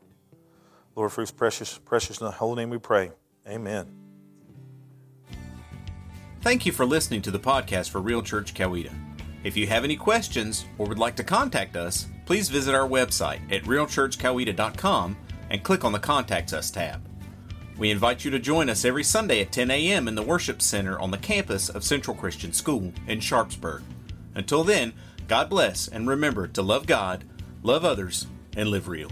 Lord, 0.93 1.13
for 1.13 1.21
his 1.21 1.31
precious, 1.31 1.77
precious, 1.77 2.19
in 2.19 2.25
the 2.25 2.31
holy 2.31 2.57
name 2.57 2.69
we 2.69 2.77
pray. 2.77 3.11
Amen. 3.47 3.87
Thank 6.41 6.65
you 6.65 6.73
for 6.73 6.85
listening 6.85 7.21
to 7.21 7.31
the 7.31 7.39
podcast 7.39 7.91
for 7.91 8.01
Real 8.01 8.21
Church 8.21 8.53
Coweta. 8.53 8.91
If 9.45 9.55
you 9.55 9.67
have 9.67 9.85
any 9.85 9.95
questions 9.95 10.65
or 10.77 10.85
would 10.87 10.99
like 10.99 11.15
to 11.15 11.23
contact 11.23 11.77
us, 11.77 12.07
please 12.25 12.49
visit 12.49 12.75
our 12.75 12.87
website 12.87 13.39
at 13.53 13.63
realchurchcoweta.com 13.63 15.17
and 15.49 15.63
click 15.63 15.85
on 15.85 15.93
the 15.93 15.99
Contact 15.99 16.51
Us 16.51 16.69
tab. 16.69 17.01
We 17.77 17.89
invite 17.89 18.25
you 18.25 18.31
to 18.31 18.39
join 18.39 18.69
us 18.69 18.83
every 18.83 19.05
Sunday 19.05 19.39
at 19.39 19.53
10 19.53 19.71
a.m. 19.71 20.09
in 20.09 20.15
the 20.15 20.23
Worship 20.23 20.61
Center 20.61 20.99
on 20.99 21.11
the 21.11 21.17
campus 21.17 21.69
of 21.69 21.85
Central 21.85 22.17
Christian 22.17 22.51
School 22.51 22.91
in 23.07 23.21
Sharpsburg. 23.21 23.81
Until 24.35 24.65
then, 24.65 24.91
God 25.29 25.49
bless 25.49 25.87
and 25.87 26.05
remember 26.05 26.47
to 26.47 26.61
love 26.61 26.85
God, 26.85 27.23
love 27.63 27.85
others, 27.85 28.27
and 28.55 28.69
live 28.69 28.87
real. 28.87 29.11